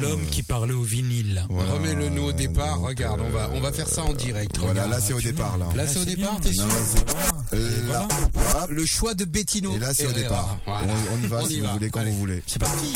L'homme 0.00 0.26
qui 0.30 0.42
parlait 0.42 0.74
au 0.74 0.82
vinyle. 0.82 1.44
Voilà. 1.50 1.72
Remets-le 1.72 2.08
nous 2.10 2.24
au 2.24 2.32
départ, 2.32 2.80
regarde, 2.80 3.20
on 3.20 3.30
va, 3.30 3.50
on 3.54 3.60
va 3.60 3.72
faire 3.72 3.88
ça 3.88 4.02
en 4.02 4.12
direct. 4.12 4.58
Voilà, 4.58 4.86
là 4.86 5.00
c'est 5.00 5.12
au 5.12 5.20
départ 5.20 5.58
là. 5.58 5.66
Là, 5.74 5.86
c'est 5.86 5.98
au 6.00 6.04
départ, 6.04 6.38
t'es 6.40 6.52
sûr 6.52 6.64
Euh, 7.54 7.88
là. 7.88 8.06
Le 8.68 8.84
choix 8.84 9.14
de 9.14 9.24
Bettino. 9.24 9.74
Et 9.74 9.78
là 9.78 9.94
c'est 9.94 10.06
au 10.06 10.12
départ. 10.12 10.58
On, 10.66 11.24
y 11.24 11.26
va 11.26 11.44
si 11.44 11.60
vous 11.60 11.66
voulez, 11.68 11.90
quand 11.90 12.02
vous 12.04 12.16
voulez. 12.18 12.42
C'est 12.46 12.58
parti. 12.58 12.87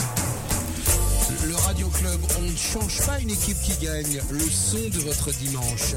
Le 1.44 1.56
Radio 1.56 1.88
Club, 1.88 2.20
on 2.38 2.42
ne 2.42 2.56
change 2.56 3.04
pas 3.06 3.18
une 3.18 3.30
équipe 3.30 3.60
qui 3.62 3.72
gagne. 3.84 4.20
Le 4.30 4.48
son 4.48 4.78
de 4.90 4.98
votre 5.00 5.30
dimanche. 5.32 5.94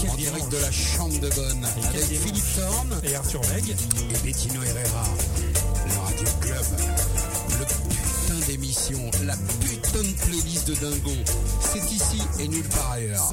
Quel 0.00 0.10
En 0.10 0.14
direct 0.14 0.48
de 0.50 0.56
la 0.58 0.70
Chambre 0.72 1.18
de 1.20 1.28
Bonne. 1.30 1.66
Et 1.92 1.96
Avec. 2.02 2.20
Philippe 2.20 2.44
Thorne 2.56 3.00
Et 3.04 3.14
Arthur 3.14 3.40
Legge. 3.54 3.70
et 3.70 4.18
Bettino 4.26 4.62
Herrera. 4.62 5.04
Le 5.86 5.98
Radio 6.04 6.26
Club. 6.40 6.64
Le 7.58 7.64
putain 7.66 8.46
d'émission. 8.46 9.10
La 9.24 9.36
putain 9.36 10.02
de 10.02 10.12
playlist 10.26 10.68
de 10.68 10.74
Dingo. 10.74 11.12
C'est 11.72 11.92
ici 11.92 12.22
et 12.38 12.48
nulle 12.48 12.68
part 12.68 12.92
ailleurs. 12.92 13.32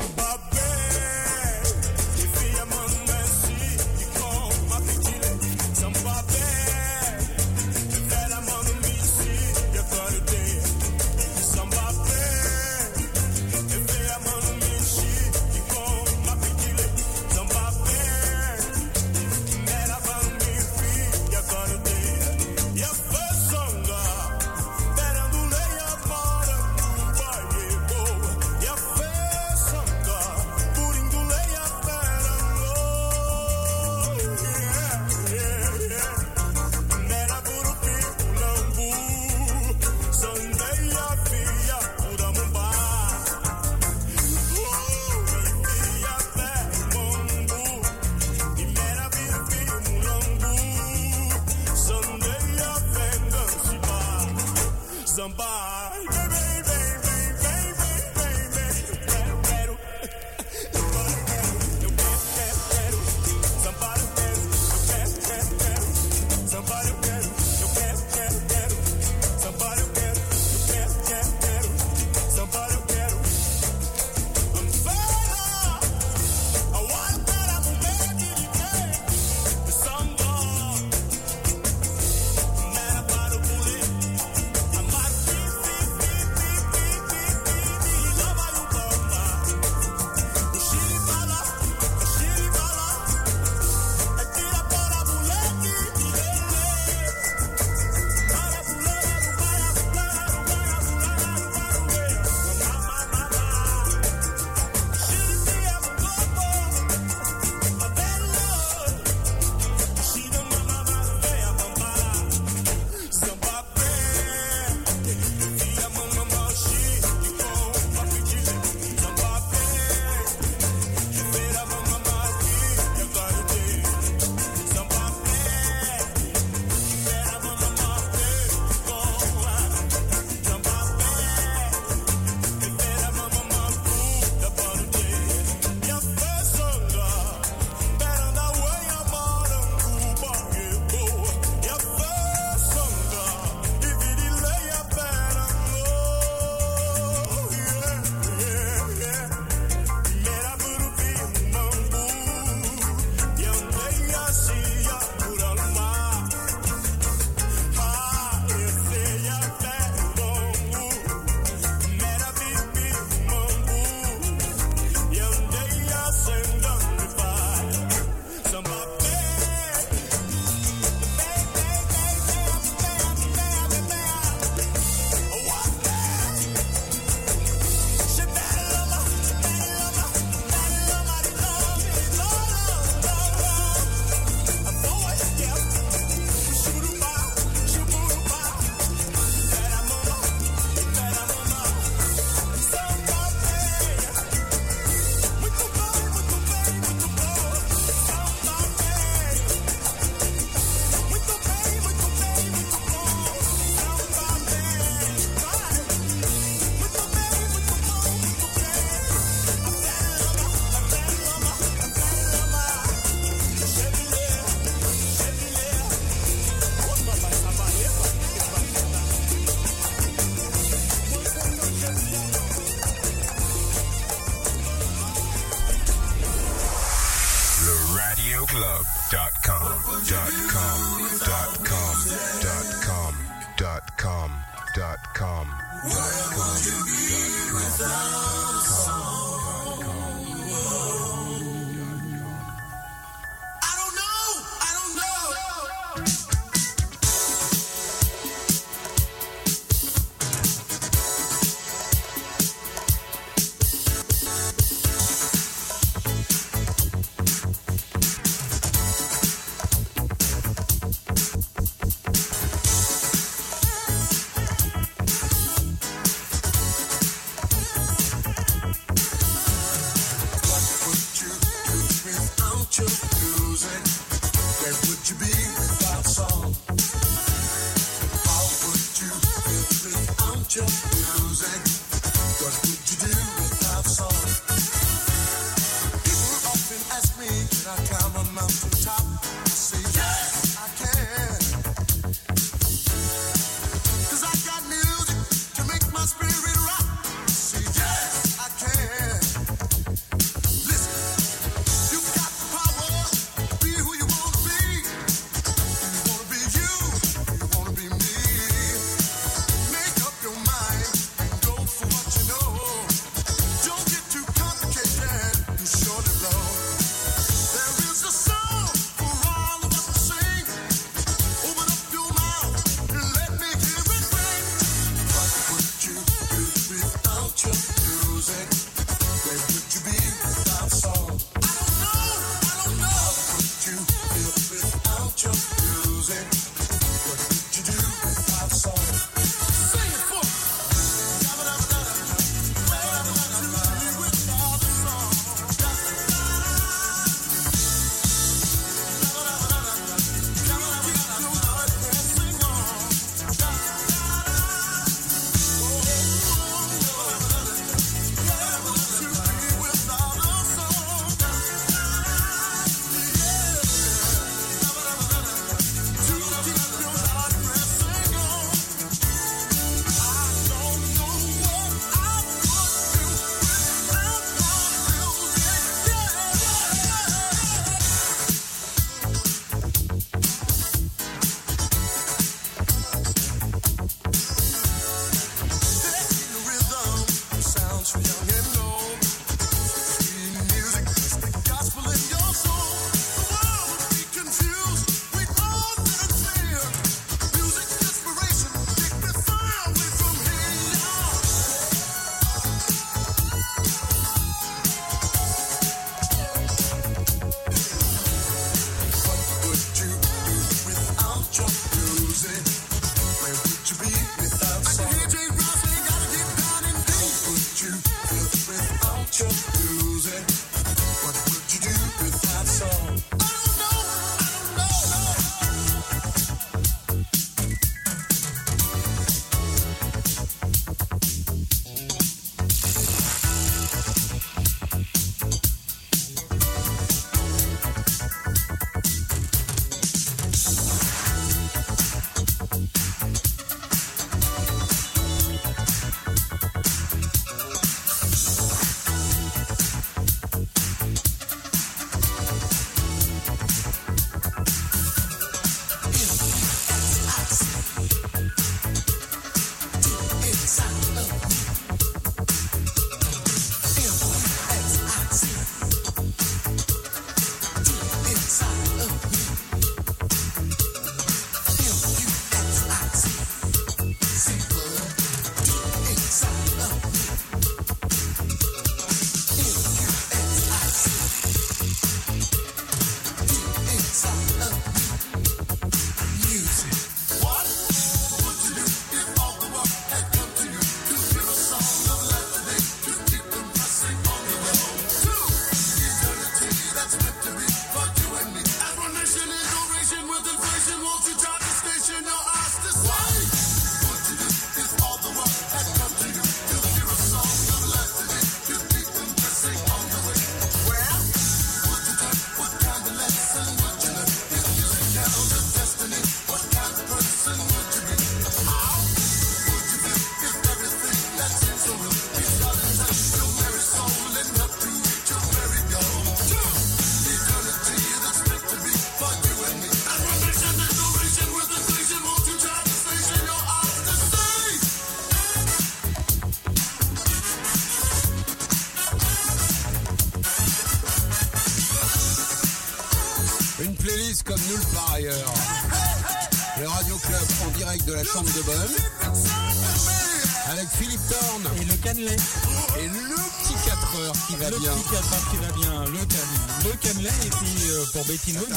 Qui 554.84 554.94
va 554.94 555.00
le 555.00 555.04
bien. 555.04 555.04
petit 555.04 555.08
4 555.08 555.14
heures 555.14 555.30
qui 555.32 555.38
va 555.38 555.52
bien. 555.54 555.86
Le, 555.86 556.06
can... 556.06 556.70
le 556.70 556.76
cannelé. 556.78 557.10
Et 557.26 557.30
puis 557.30 557.70
euh, 557.72 557.86
pour 557.94 558.06
Bettino, 558.06 558.42
bah, 558.50 558.56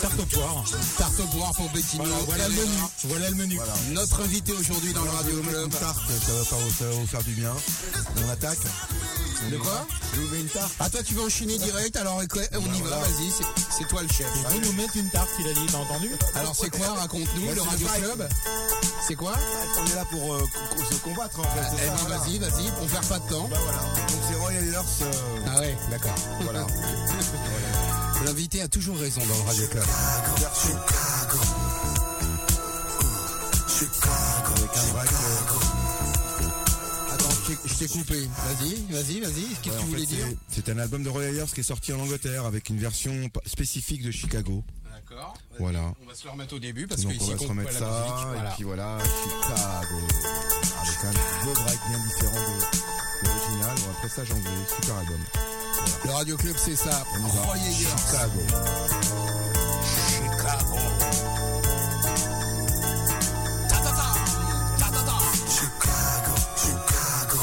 tarte 0.00 0.18
aux 0.20 0.24
poires. 0.26 0.64
Tarte 0.98 1.20
au 1.20 1.36
poire 1.36 1.52
pour 1.54 1.68
Bettino. 1.70 2.04
Voilà, 2.04 2.24
voilà 2.26 2.48
le 2.48 2.54
menu. 2.54 2.78
Voilà 3.04 3.30
le 3.30 3.34
menu. 3.36 3.60
Notre 3.90 4.20
invité 4.22 4.52
aujourd'hui 4.52 4.92
dans 4.92 5.02
le 5.02 5.10
Radio 5.10 5.40
Club. 5.42 5.70
Tarte, 5.70 5.98
ça 6.08 6.32
va, 6.32 6.44
faire, 6.44 6.58
ça 6.78 6.84
va 6.86 6.90
vous 6.92 7.06
faire 7.06 7.22
du 7.22 7.32
bien. 7.32 7.52
On 8.24 8.30
attaque. 8.30 8.58
De 9.50 9.56
quoi 9.56 9.86
Je 10.14 10.20
vous 10.20 10.28
mets 10.34 10.40
une 10.40 10.48
tarte. 10.48 10.72
Ah 10.80 10.90
toi 10.90 11.00
tu 11.02 11.14
veux 11.14 11.22
enchaîner 11.22 11.56
direct 11.58 11.96
alors 11.96 12.16
on 12.16 12.22
y 12.22 12.82
va, 12.82 12.98
vas-y, 12.98 13.30
c'est- 13.30 13.84
toi 13.88 14.02
le 14.02 14.08
chef. 14.08 14.26
Et 14.26 14.52
vous 14.52 14.60
nous 14.60 14.72
mettez 14.72 14.98
une 14.98 15.08
tarte, 15.10 15.28
il 15.38 15.46
a 15.48 15.52
dit, 15.54 15.66
t'as 15.70 15.78
entendu 15.78 16.10
Alors 16.34 16.54
c'est 16.56 16.68
quoi, 16.70 16.88
raconte-nous, 16.94 17.46
Bah, 17.46 17.52
le 17.54 17.62
Radio. 17.62 17.86
Club 17.86 18.28
C'est 19.06 19.14
quoi 19.14 19.32
On 19.80 19.86
est 19.86 19.94
là 19.94 20.04
pour 20.06 20.34
euh, 20.34 20.44
se 20.90 20.94
combattre 20.96 21.38
en 21.38 21.44
fait. 21.44 21.76
Eh 21.84 21.86
ben 21.86 22.16
vas-y, 22.16 22.38
vas-y, 22.38 22.72
on 22.82 22.86
perd 22.86 23.06
pas 23.06 23.18
de 23.20 23.28
temps. 23.28 23.48
Euh, 24.78 25.40
Ah 25.46 25.58
ouais, 25.60 25.76
d'accord. 25.90 26.14
voilà. 26.42 26.64
L'invité 28.24 28.62
a 28.62 28.68
toujours 28.68 28.96
raison 28.96 29.20
dans 29.26 29.34
le 29.36 29.42
Radio 29.48 29.66
Club. 29.68 29.84
Avec 33.38 34.76
un 34.76 34.92
break. 34.92 35.10
euh, 35.12 35.14
Attends, 37.14 37.28
je 37.64 37.74
t'ai- 37.74 37.88
coupé. 37.88 38.20
Vas-y, 38.26 38.74
vas-y, 38.92 39.20
vas-y, 39.20 39.42
qu'est-ce 39.62 39.74
ouais, 39.74 39.76
que 39.76 39.80
tu 39.80 39.86
voulais 39.86 40.00
fait, 40.06 40.14
dire 40.16 40.26
c'est- 40.48 40.68
un 40.68 40.78
album 40.78 41.02
de 41.04 41.08
Royal 41.08 41.34
Earth 41.36 41.54
qui 41.54 41.60
est 41.60 41.64
sorti 41.64 41.92
en 41.92 42.00
Angleterre 42.00 42.44
avec 42.44 42.68
une 42.68 42.78
version 42.78 43.12
spécifique 43.46 44.02
de 44.02 44.10
Chicago. 44.10 44.64
D'accord. 44.92 45.34
Voilà. 45.58 45.92
On 46.04 46.08
va 46.08 46.14
se 46.14 46.24
le 46.24 46.30
remettre 46.30 46.54
au 46.56 46.58
début 46.58 46.86
parce 46.86 47.02
que 47.02 47.06
Donc 47.08 47.16
on 47.20 47.22
ici 47.24 47.32
va 47.32 47.38
se 47.38 47.46
remettre 47.46 47.72
ça, 47.72 47.80
la 47.80 48.00
musique. 48.00 48.26
Voilà. 48.26 48.50
et 48.50 48.54
puis 48.54 48.64
voilà, 48.64 48.98
Chicago. 49.00 49.98
Avec 50.82 51.04
un 51.04 51.12
beau 51.44 51.52
break 51.54 51.78
bien 51.88 51.98
différent 52.06 52.40
de 52.40 52.97
Bon, 53.50 53.90
après 53.96 54.08
ça, 54.08 54.22
anglais, 54.22 54.50
super 54.68 54.96
album. 54.96 55.20
Le 56.04 56.10
Radio 56.10 56.36
Club 56.36 56.56
c'est 56.58 56.76
ça. 56.76 57.04
On 57.14 57.18
y 57.18 57.30
va. 57.30 57.42
Croyez 57.42 57.72
Chicago. 57.72 58.40
Chicago. 60.08 60.76
Chicago, 65.48 66.34
Chicago. 66.56 67.40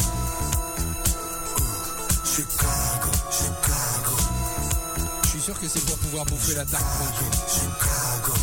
Chicago, 2.24 3.12
Chicago, 3.32 4.18
Je 5.24 5.30
suis 5.30 5.42
sûr 5.42 5.60
que 5.60 5.68
c'est 5.68 5.86
pour 5.86 5.98
pouvoir 5.98 6.26
bouffer 6.26 6.56
la 6.56 6.66
tarte 6.66 6.84
tranquille. 6.84 7.40
Chicago, 7.48 8.34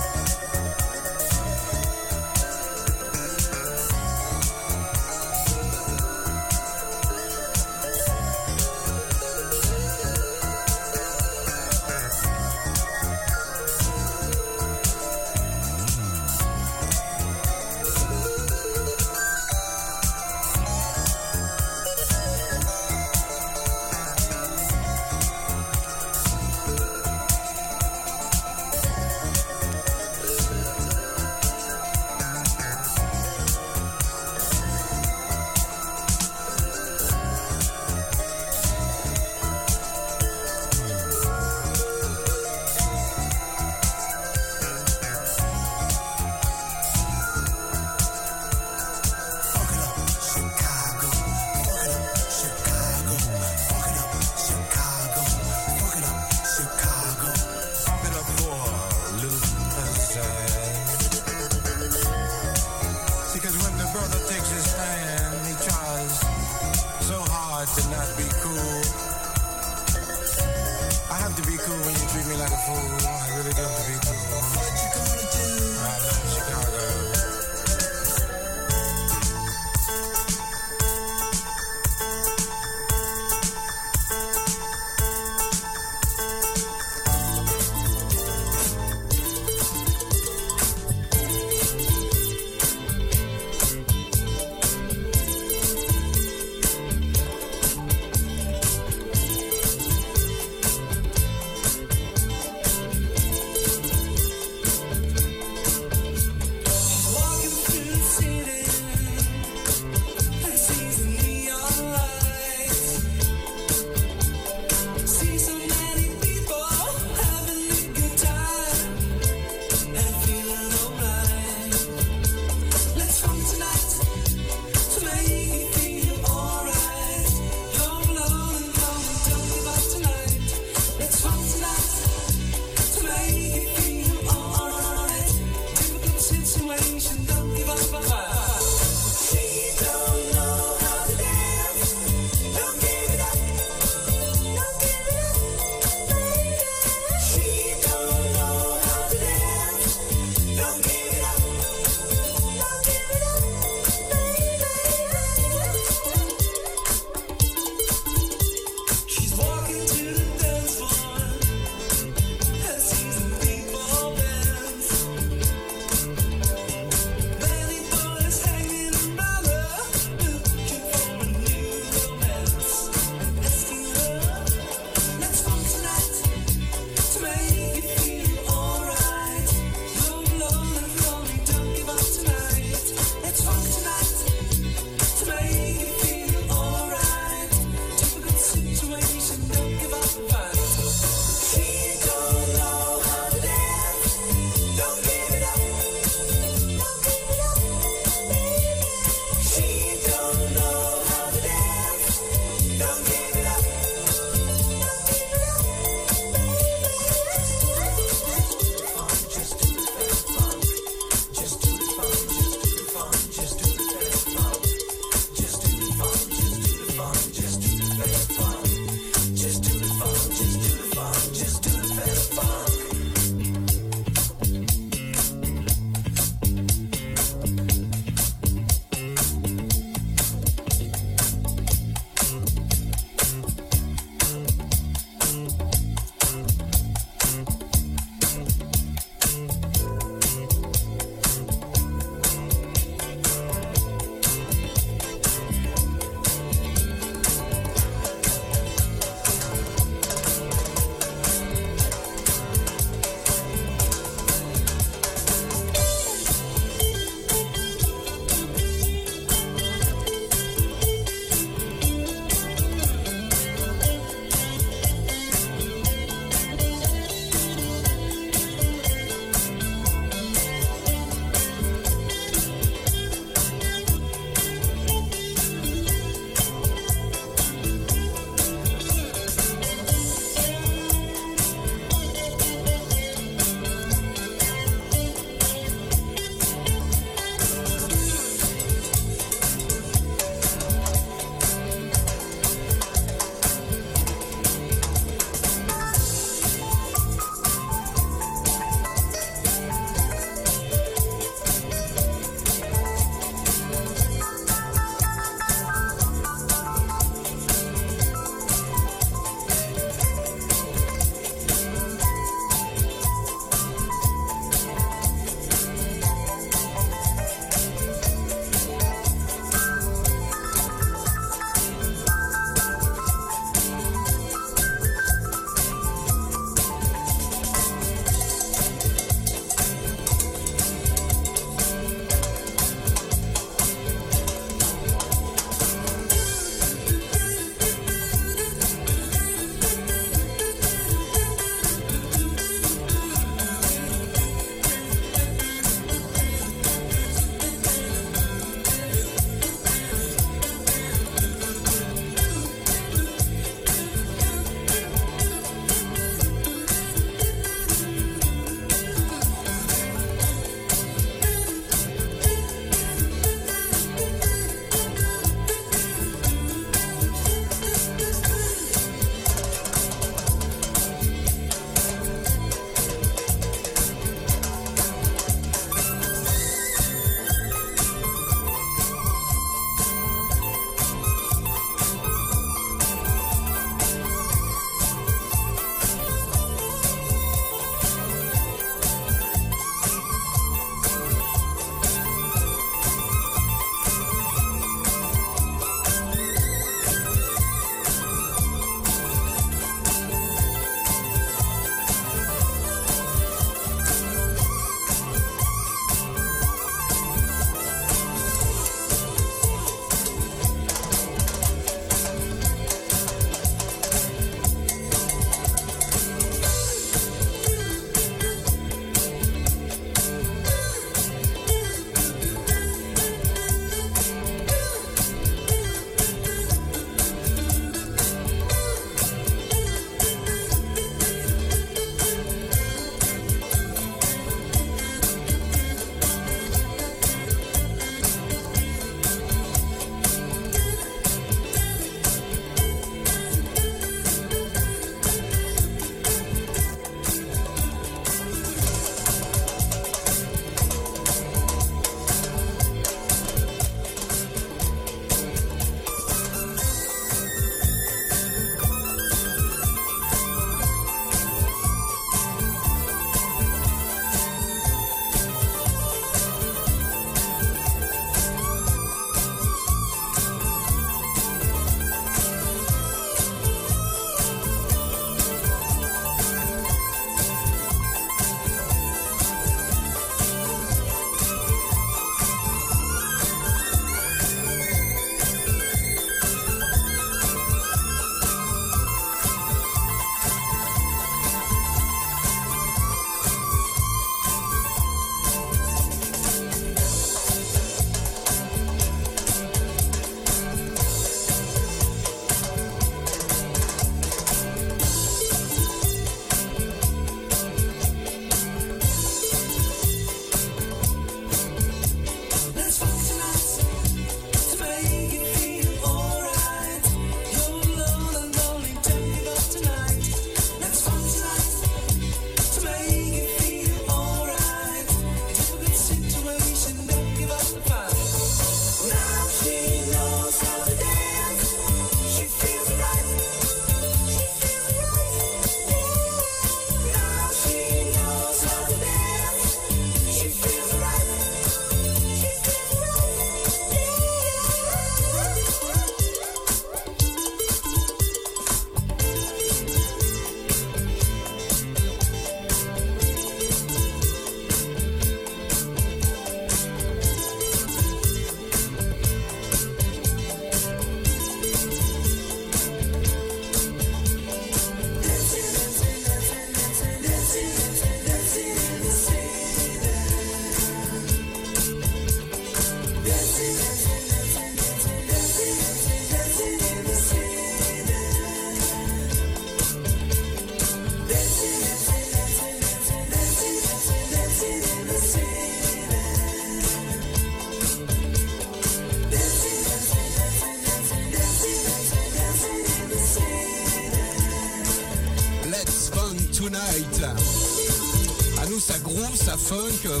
groove, 599.06 599.16
ça 599.16 599.36
funk. 599.36 599.86
euh, 599.86 600.00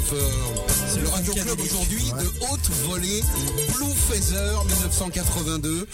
C'est 0.92 1.00
le 1.00 1.08
Radio 1.08 1.32
Club 1.32 1.60
aujourd'hui 1.60 2.04
de 2.20 2.44
haute 2.50 2.70
volée, 2.86 3.22
Blue 3.74 3.94
Feather 4.10 4.64
1982. 4.64 5.86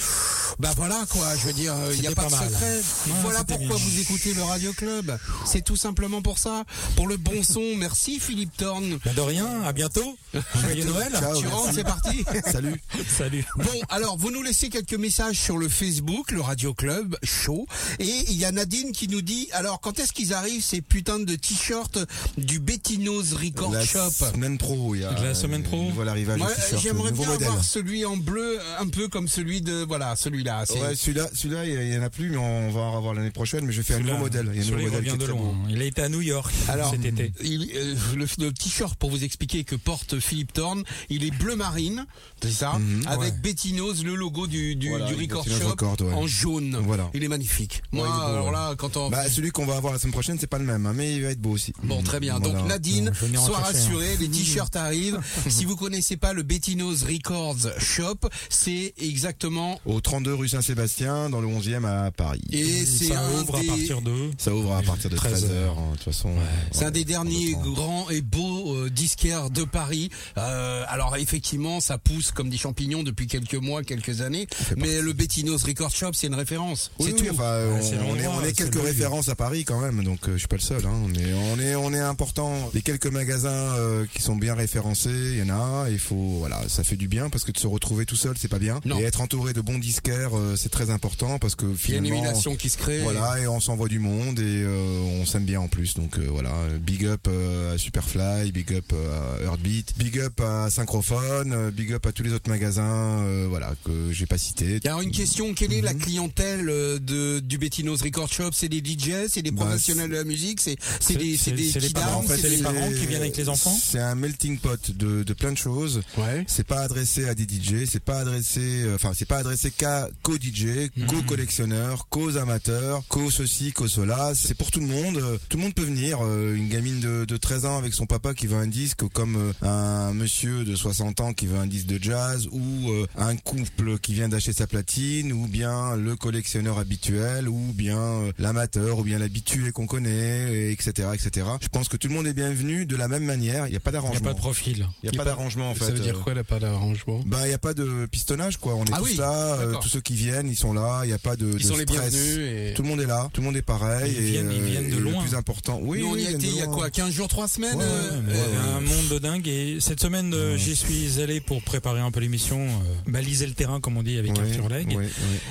Bah 0.59 0.71
voilà 0.77 1.05
quoi, 1.11 1.25
je 1.37 1.47
veux 1.47 1.53
dire, 1.53 1.75
il 1.95 2.01
n'y 2.01 2.07
a 2.07 2.13
pas, 2.13 2.25
pas 2.25 2.29
de 2.29 2.35
secret. 2.51 2.77
Ouais, 2.77 3.13
voilà 3.23 3.45
pourquoi 3.45 3.77
bien. 3.77 3.85
vous 3.85 4.01
écoutez 4.01 4.35
le 4.35 4.43
Radio 4.43 4.73
Club. 4.73 5.17
C'est 5.47 5.65
tout 5.65 5.77
simplement 5.77 6.23
pour 6.23 6.39
ça. 6.39 6.65
Pour 6.97 7.09
le 7.09 7.17
bon 7.17 7.43
son. 7.43 7.63
Merci 7.77 8.21
Philippe 8.21 8.57
Thorne. 8.57 8.99
Bah, 9.05 9.13
de 9.15 9.21
rien, 9.21 9.63
à 9.65 9.73
bientôt. 9.73 10.17
Joyeux 10.63 10.85
Noël. 10.85 11.13
Ciao. 11.13 11.37
Tu 11.37 11.43
merci. 11.45 11.47
rentres, 11.47 11.75
c'est 11.75 11.85
parti. 11.85 12.25
Salut. 12.53 12.83
Salut. 13.09 13.45
Bon, 13.57 13.81
alors, 13.89 14.17
vous 14.17 14.31
nous 14.31 14.43
laissez 14.43 14.69
quelques 14.69 14.95
messages 14.95 15.37
sur 15.39 15.59
le 15.59 15.69
Facebook, 15.69 16.31
le 16.31 16.41
Radio 16.41 16.75
Club 16.75 17.17
Show. 17.23 17.67
Et 17.99 18.25
il 18.29 18.37
y 18.37 18.45
a 18.45 18.53
Nadine 18.53 18.93
qui 18.93 19.09
nous 19.09 19.23
dit, 19.23 19.49
alors, 19.53 19.81
quand 19.81 19.99
est-ce 19.99 20.13
qu'ils 20.13 20.33
arrivent, 20.33 20.63
ces 20.63 20.81
putains 20.81 21.19
de 21.19 21.35
t-shirts 21.35 21.99
du 22.39 22.59
Bettinos 22.59 23.33
Record 23.35 23.73
La 23.73 23.85
Shop 23.85 24.11
semaine 24.11 24.59
pro, 24.59 24.95
il 24.95 25.03
y 25.03 25.05
a 25.05 25.13
La 25.13 25.35
semaine 25.35 25.63
pro. 25.63 25.81
un 25.81 25.89
nouvel 25.91 26.09
arrivage 26.09 26.39
Moi, 26.39 26.49
de 26.51 26.55
t-shirt, 26.55 26.83
j'aimerais 26.83 27.13
bien 27.13 27.27
modèle. 27.27 27.47
avoir 27.49 27.65
celui 27.65 28.05
en 28.05 28.17
bleu, 28.17 28.59
un 28.79 28.89
peu 28.89 29.09
comme 29.09 29.29
celui 29.29 29.61
de, 29.61 29.85
voilà, 29.85 30.17
celui-là. 30.17 30.65
C'est- 30.67 30.81
Ouais, 30.83 30.95
celui-là, 30.97 31.29
celui-là, 31.35 31.67
il 31.67 31.93
y 31.95 31.99
en 31.99 32.03
a 32.03 32.11
plus, 32.11 32.31
mais 32.31 32.37
on 32.39 32.71
va 32.71 32.81
en 32.81 32.97
avoir 32.97 33.15
l'année 33.15 33.31
prochaine. 33.31 33.65
Mais 33.67 33.73
je 33.73 33.83
fais 33.83 33.95
un 33.95 34.01
nouveau 34.01 34.19
modèle. 34.19 34.51
Il 34.55 34.61
y 34.61 34.65
a 34.65 34.67
un 34.75 34.77
nouveau 34.79 34.91
modèle 34.91 35.05
qui 35.05 35.17
de 35.19 35.23
très 35.23 35.33
loin. 35.33 35.43
beau. 35.43 35.55
Il 35.69 35.81
a 35.81 35.85
été 35.85 36.03
à 36.03 36.09
New 36.09 36.21
York 36.23 36.53
Alors, 36.69 36.91
cet 36.91 37.05
été. 37.05 37.33
il- 37.43 37.71
euh, 37.77 37.95
le, 38.17 38.27
le 38.39 38.53
t-shirt 38.53 38.95
pour 38.99 39.11
vous 39.11 39.23
expliquer 39.25 39.65
que 39.65 39.77
porte 39.77 40.19
Philippe 40.23 40.53
Thorne, 40.53 40.85
il 41.11 41.25
est 41.25 41.31
bleu 41.31 41.57
marine, 41.57 42.07
c'est 42.43 42.51
ça, 42.51 42.73
Mhm. 42.79 43.05
avec 43.07 43.33
Ouais. 43.35 43.41
Bettinos, 43.43 44.03
le 44.05 44.15
logo 44.15 44.47
du, 44.47 44.77
du, 44.77 44.89
Voilà, 44.91 45.07
du 45.07 45.15
avec 45.15 45.31
Record 45.31 45.45
Bettinos 45.45 45.63
Shop, 45.63 45.71
Record, 45.71 45.97
ouais. 46.03 46.13
en 46.15 46.27
jaune. 46.27 46.77
Voilà. 46.85 47.11
Il 47.15 47.23
est 47.25 47.29
magnifique. 47.29 47.83
Moi, 47.93 48.05
Ouais, 48.05 48.09
il 48.13 48.17
est 48.17 48.27
beau, 48.27 48.33
alors 48.33 48.53
là, 48.53 48.75
quand 48.77 48.97
on... 48.97 49.11
Bah, 49.11 49.29
celui 49.29 49.51
qu'on 49.51 49.67
va 49.67 49.77
avoir 49.77 49.93
la 49.93 49.99
semaine 49.99 50.13
prochaine, 50.13 50.39
c'est 50.41 50.47
pas 50.47 50.59
le 50.59 50.65
même, 50.65 50.87
hein, 50.87 50.93
mais 50.95 51.15
il 51.17 51.23
va 51.23 51.29
être 51.31 51.41
beau 51.41 51.51
aussi. 51.51 51.73
Bon, 51.83 52.03
très 52.03 52.21
bien. 52.21 52.39
Voilà. 52.39 52.59
Donc 52.61 52.69
Nadine, 52.69 53.13
sois 53.37 53.59
un. 53.59 53.63
rassurée, 53.63 54.17
les 54.19 54.29
t-shirts 54.31 54.75
arrivent. 54.77 55.21
si 55.49 55.65
vous 55.65 55.77
connaissez 55.77 56.17
pas 56.17 56.33
le 56.33 56.43
Bettinos 56.43 57.03
Records 57.05 57.69
Shop, 57.79 58.29
c'est 58.49 58.95
exactement 58.99 59.81
Au 59.87 60.01
32 60.01 60.35
rue 60.35 60.49
Saint-Sébastien, 60.49 61.31
dans 61.31 61.41
le 61.41 61.49
11e 61.49 61.85
à 61.85 62.11
Paris. 62.11 62.41
et 62.51 62.85
c'est 62.87 63.07
ça 63.07 63.21
un 63.21 63.41
ouvre 63.41 63.59
des- 63.61 63.69
à 63.69 63.71
partir 63.73 64.03
de. 64.03 64.31
Ça 64.39 64.55
ouvre 64.55 64.75
à 64.75 64.83
partir 64.83 65.11
de 65.11 65.17
13 65.17 65.45
13h, 65.45 65.51
heures. 65.53 65.77
de 65.77 65.97
toute 65.97 66.05
façon. 66.05 66.31
c'est 66.71 66.85
un 66.85 66.91
des 66.91 67.05
derniers 67.05 67.53
grands 67.53 68.09
et 68.11 68.21
beaux 68.21 68.75
euh, 68.77 68.91
disquaires 68.91 69.51
de 69.51 69.65
Paris. 69.65 70.11
Euh, 70.39 70.85
alors 70.89 71.17
effectivement, 71.17 71.81
ça 71.81 71.99
pousse 71.99 72.31
comme 72.33 72.49
des 72.51 72.57
champignons 72.59 73.03
depuis 73.03 73.27
quelques 73.27 73.55
mois, 73.55 73.83
quelques 73.83 74.21
années. 74.21 74.47
Mais 74.77 75.01
le 75.01 75.13
Bettinos 75.13 75.63
Record 75.65 75.91
Shop, 75.91 76.11
c'est 76.15 76.27
une 76.27 76.35
référence. 76.35 76.91
Oui, 76.99 77.07
c'est 77.17 77.23
oui, 77.23 77.29
tout. 77.29 77.35
enfin, 77.35 77.53
Ouais, 77.53 77.99
on, 78.07 78.11
on 78.13 78.17
est, 78.17 78.27
on 78.27 78.43
est 78.45 78.53
quelques 78.53 78.81
références 78.83 79.29
à 79.29 79.35
Paris 79.35 79.65
quand 79.65 79.81
même, 79.81 80.03
donc 80.05 80.29
euh, 80.29 80.33
je 80.35 80.39
suis 80.39 80.49
pas 80.49 80.57
le 80.57 80.63
seul. 80.63 80.85
Hein, 80.87 81.07
mais 81.15 81.33
on 81.35 81.61
est, 81.61 81.75
on 81.75 81.93
est 81.93 82.01
important. 82.01 82.71
Les 82.75 82.83
quelques 82.83 83.07
magasins 83.07 83.49
euh, 83.51 84.07
qui 84.13 84.23
sont 84.23 84.37
bien 84.37 84.55
référencés, 84.55 85.11
il 85.11 85.39
y 85.39 85.43
en 85.43 85.51
a. 85.51 85.89
Il 85.91 85.99
faut, 85.99 86.37
voilà, 86.39 86.61
ça 86.69 86.85
fait 86.85 86.97
du 86.97 87.09
bien 87.09 87.31
parce 87.31 87.45
que 87.45 87.53
de 87.53 87.59
se 87.59 87.67
retrouver 87.67 88.07
tout 88.07 88.17
seul, 88.17 88.35
c'est 88.39 88.49
pas 88.49 88.59
bien. 88.59 88.81
Non. 88.85 88.99
Et 88.99 89.03
être 89.03 89.21
entouré 89.21 89.53
de 89.53 89.61
bons 89.61 89.79
disquaires, 89.79 90.37
euh, 90.37 90.57
c'est 90.57 90.69
très 90.71 90.91
important 90.91 91.39
parce 91.39 91.55
que 91.55 91.67
Il 91.67 91.71
y 91.91 91.95
a 91.95 91.99
une 91.99 92.05
finalement, 92.05 92.17
émulation 92.25 92.57
qui 92.57 92.69
se 92.69 92.79
crée. 92.79 93.01
Voilà, 93.01 93.39
et 93.41 93.47
on 93.47 93.61
s'envoie 93.61 93.89
du 93.89 93.99
monde 93.99 94.39
et 94.39 94.63
euh, 94.65 95.01
on 95.21 95.27
s'aime 95.27 95.45
bien 95.45 95.61
en 95.61 95.69
plus. 95.69 95.95
Donc 95.95 96.19
euh, 96.19 96.27
voilà, 96.31 96.53
big 96.81 97.05
up 97.07 97.27
euh, 97.29 97.75
à 97.75 97.79
Superfly, 97.79 98.53
big 98.53 98.73
up 98.75 98.85
euh, 98.93 99.39
à 99.41 99.45
Heartbeat, 99.45 99.95
big 100.03 100.19
up 100.19 100.41
à 100.41 100.69
Synchrophone, 100.71 101.53
euh, 101.53 101.71
big 101.71 101.93
up 101.93 102.05
à 102.07 102.13
tous 102.13 102.23
les 102.25 102.33
autres 102.33 102.49
magasins, 102.51 103.21
euh, 103.21 103.47
voilà, 103.49 103.73
que 103.85 104.11
j'ai 104.11 104.27
pas 104.27 104.37
cités. 104.39 104.81
Il 104.83 104.87
y 104.87 104.89
a 104.89 105.01
une 105.01 105.13
question, 105.13 105.55
quelle 105.55 105.73
est 105.73 105.79
Mhm. 105.79 105.85
la 105.85 105.95
clientèle 105.95 106.69
euh, 106.69 106.99
de, 106.99 107.39
du 107.39 107.57
Bettinos 107.59 108.03
Record 108.03 108.29
Shop? 108.33 108.51
C'est 108.53 108.69
des 108.69 108.79
DJ, 108.83 109.29
c'est 109.29 109.43
des 109.43 109.53
Bah, 109.53 109.65
professionnels 109.67 110.11
de 110.11 110.17
la 110.17 110.25
musique, 110.25 110.61
c'est 110.61 110.77
c'est 111.01 111.15
des, 111.17 111.37
c'est 111.37 111.53
des 111.53 111.71
c'est 111.71 111.79
les 111.81 111.91
parents, 111.91 112.19
en 112.19 112.23
fait, 112.23 112.37
c'est 112.39 112.49
les 112.49 112.57
des- 112.57 112.63
parents 112.63 112.89
qui 112.91 113.07
viennent 113.07 113.21
avec 113.23 113.37
les 113.37 113.49
enfants? 113.49 113.77
C'est 113.81 114.01
un 114.01 114.15
melting 114.17 114.59
pot 114.59 114.91
de, 114.91 115.23
de 115.23 115.33
plein 115.35 115.53
de 115.53 115.59
choses. 115.59 116.03
Ouais. 116.19 116.45
C'est 116.49 116.67
pas 116.67 116.81
adressé 116.81 117.29
à 117.29 117.35
des 117.35 117.45
DJ, 117.45 117.85
c'est 117.89 118.03
pas 118.03 118.19
adressé, 118.21 118.61
euh, 118.61 118.97
enfin 118.97 119.13
c'est 119.15 119.29
pas 119.29 119.39
adressé 119.39 119.71
qu'à 119.71 120.09
qu'aux 120.23 120.37
DJ, 120.39 120.91
Mhm. 120.97 121.07
qu'aux 121.07 121.23
collectionneurs, 121.23 122.09
qu'aux 122.09 122.37
amateurs, 122.39 123.03
qu'aux 123.09 123.31
ceci, 123.31 123.73
qu'aux 123.73 123.89
cela. 123.89 124.33
C'est 124.35 124.55
pour 124.55 124.71
tout 124.73 124.81
le 124.81 124.87
monde. 124.87 125.23
Tout 125.49 125.59
le 125.59 125.63
monde 125.63 125.75
peut 125.75 125.85
venir. 125.85 126.19
Euh, 126.23 126.55
Une 126.57 126.69
gamine 126.69 126.99
de, 127.01 127.25
de 127.25 127.37
13 127.37 127.67
ans 127.67 127.79
avec 127.79 127.95
son 127.95 128.07
papa 128.07 128.35
qui 128.35 128.47
veut 128.47 128.57
un 128.57 128.67
disque, 128.67 129.07
comme 129.13 129.37
euh, 129.37 129.53
un 129.63 129.92
monsieur 130.15 130.65
de 130.65 130.75
60 130.75 131.21
ans 131.21 131.33
qui 131.33 131.47
veut 131.47 131.59
un 131.59 131.67
disque 131.67 131.87
de 131.87 132.03
jazz, 132.03 132.49
ou 132.51 132.91
euh, 132.91 133.07
un 133.17 133.37
couple 133.37 133.99
qui 133.99 134.15
vient 134.15 134.29
d'acheter 134.29 134.53
sa 134.53 134.67
platine, 134.67 135.33
ou 135.33 135.47
bien 135.47 135.97
le 135.97 136.17
collectionneur 136.17 136.79
habituel, 136.79 137.49
ou 137.49 137.59
bien 137.75 137.99
euh, 137.99 138.33
l'amateur, 138.39 138.99
ou 138.99 139.03
bien 139.05 139.19
l'habitué 139.19 139.73
qu'on 139.73 139.87
connaît, 139.87 140.53
et 140.53 140.71
etc., 140.73 141.09
etc. 141.15 141.47
Je 141.61 141.69
pense 141.69 141.89
que 141.89 141.97
tout 141.97 142.09
le 142.09 142.15
monde 142.15 142.27
est 142.27 142.35
bienvenu 142.35 142.87
de 142.87 142.97
la 142.97 143.09
même 143.09 143.25
manière. 143.25 143.67
Il 143.67 143.71
n'y 143.71 143.77
a 143.77 143.81
pas 143.81 143.91
Il 143.91 143.95
n'y 143.95 143.99
a 143.99 144.03
d'arrangement. 144.03 144.29
pas 144.29 144.35
de 144.35 144.39
profil. 144.39 144.87
Il 145.03 145.11
n'y 145.11 145.17
a 145.17 145.19
pas 145.19 145.25
d'arrangement 145.25 145.71
en 145.71 145.75
fait. 145.75 145.85
Ça 145.87 145.91
veut 145.93 145.99
dire 146.01 146.17
Euh, 146.17 146.23
quoi, 146.23 146.35
là, 146.35 146.45
pas 146.45 146.59
d'arrangement? 146.59 147.21
Bah, 147.27 147.39
il 147.45 147.49
n'y 147.49 147.55
a 147.55 147.59
pas 147.59 147.75
de 147.75 148.07
pistonnage, 148.11 148.57
quoi. 148.57 148.75
On 148.75 148.85
est 148.85 148.91
Ah 148.93 148.99
tous 148.99 149.05
oui, 149.05 149.17
là, 149.17 149.33
euh, 149.61 149.75
tous 149.81 149.89
ceux 149.89 150.01
qui 150.01 150.15
viennent, 150.15 150.49
ils 150.49 150.57
sont 150.57 150.73
là. 150.73 151.01
Il 151.05 151.09
n'y 151.09 151.13
a 151.13 151.19
pas 151.19 151.37
de, 151.37 151.47
Ils 151.47 151.55
de 151.55 151.59
sont 151.63 151.77
les 151.77 151.83
stress. 151.83 152.15
Et... 152.15 152.73
Tout 152.75 152.83
le 152.83 152.89
monde 152.89 153.01
est 153.01 153.07
là, 153.07 153.29
tout 153.33 153.41
le 153.41 153.47
monde 153.47 153.57
est 153.57 153.63
pareil. 153.63 154.13
Ils 154.17 154.23
et, 154.25 154.31
viennent- 154.31 154.53
ils 154.53 154.63
viennent 154.63 154.91
de 154.91 154.97
et 154.97 155.01
loin. 155.01 155.23
Le 155.23 155.29
plus 155.29 155.37
important, 155.37 155.79
oui, 155.83 156.01
Nous, 156.01 156.07
on 156.07 156.13
oui, 156.13 156.23
y 156.23 156.27
a 156.27 156.31
ils 156.31 156.35
été 156.37 156.47
il 156.47 156.57
y 156.57 156.63
a 156.63 156.67
quoi 156.67 156.77
loin. 156.77 156.91
15 156.91 157.11
jours, 157.13 157.29
3 157.29 157.49
semaines 157.49 157.77
Ouais, 157.77 157.85
euh, 157.85 158.21
ouais, 158.21 158.33
euh, 158.35 158.77
un 158.77 158.81
monde 158.81 159.09
de 159.11 159.19
dingue 159.19 159.47
et 159.49 159.72
cette 159.81 160.01
semaine 160.01 160.33
euh, 160.35 160.57
j'y 160.57 160.75
suis 160.77 161.21
allé 161.21 161.41
pour 161.41 161.63
préparer 161.63 162.01
un 162.01 162.11
peu 162.11 162.21
l'émission, 162.21 162.61
euh, 162.67 163.11
baliser 163.11 163.47
le 163.47 163.53
terrain 163.55 163.81
comme 163.81 163.97
on 163.97 164.03
dit 164.03 164.19
avec 164.19 164.33
Ouais, 164.33 164.41
Arthur 164.41 164.69
Legge 164.69 164.87
ouais, 164.89 164.97
ouais, 164.97 165.09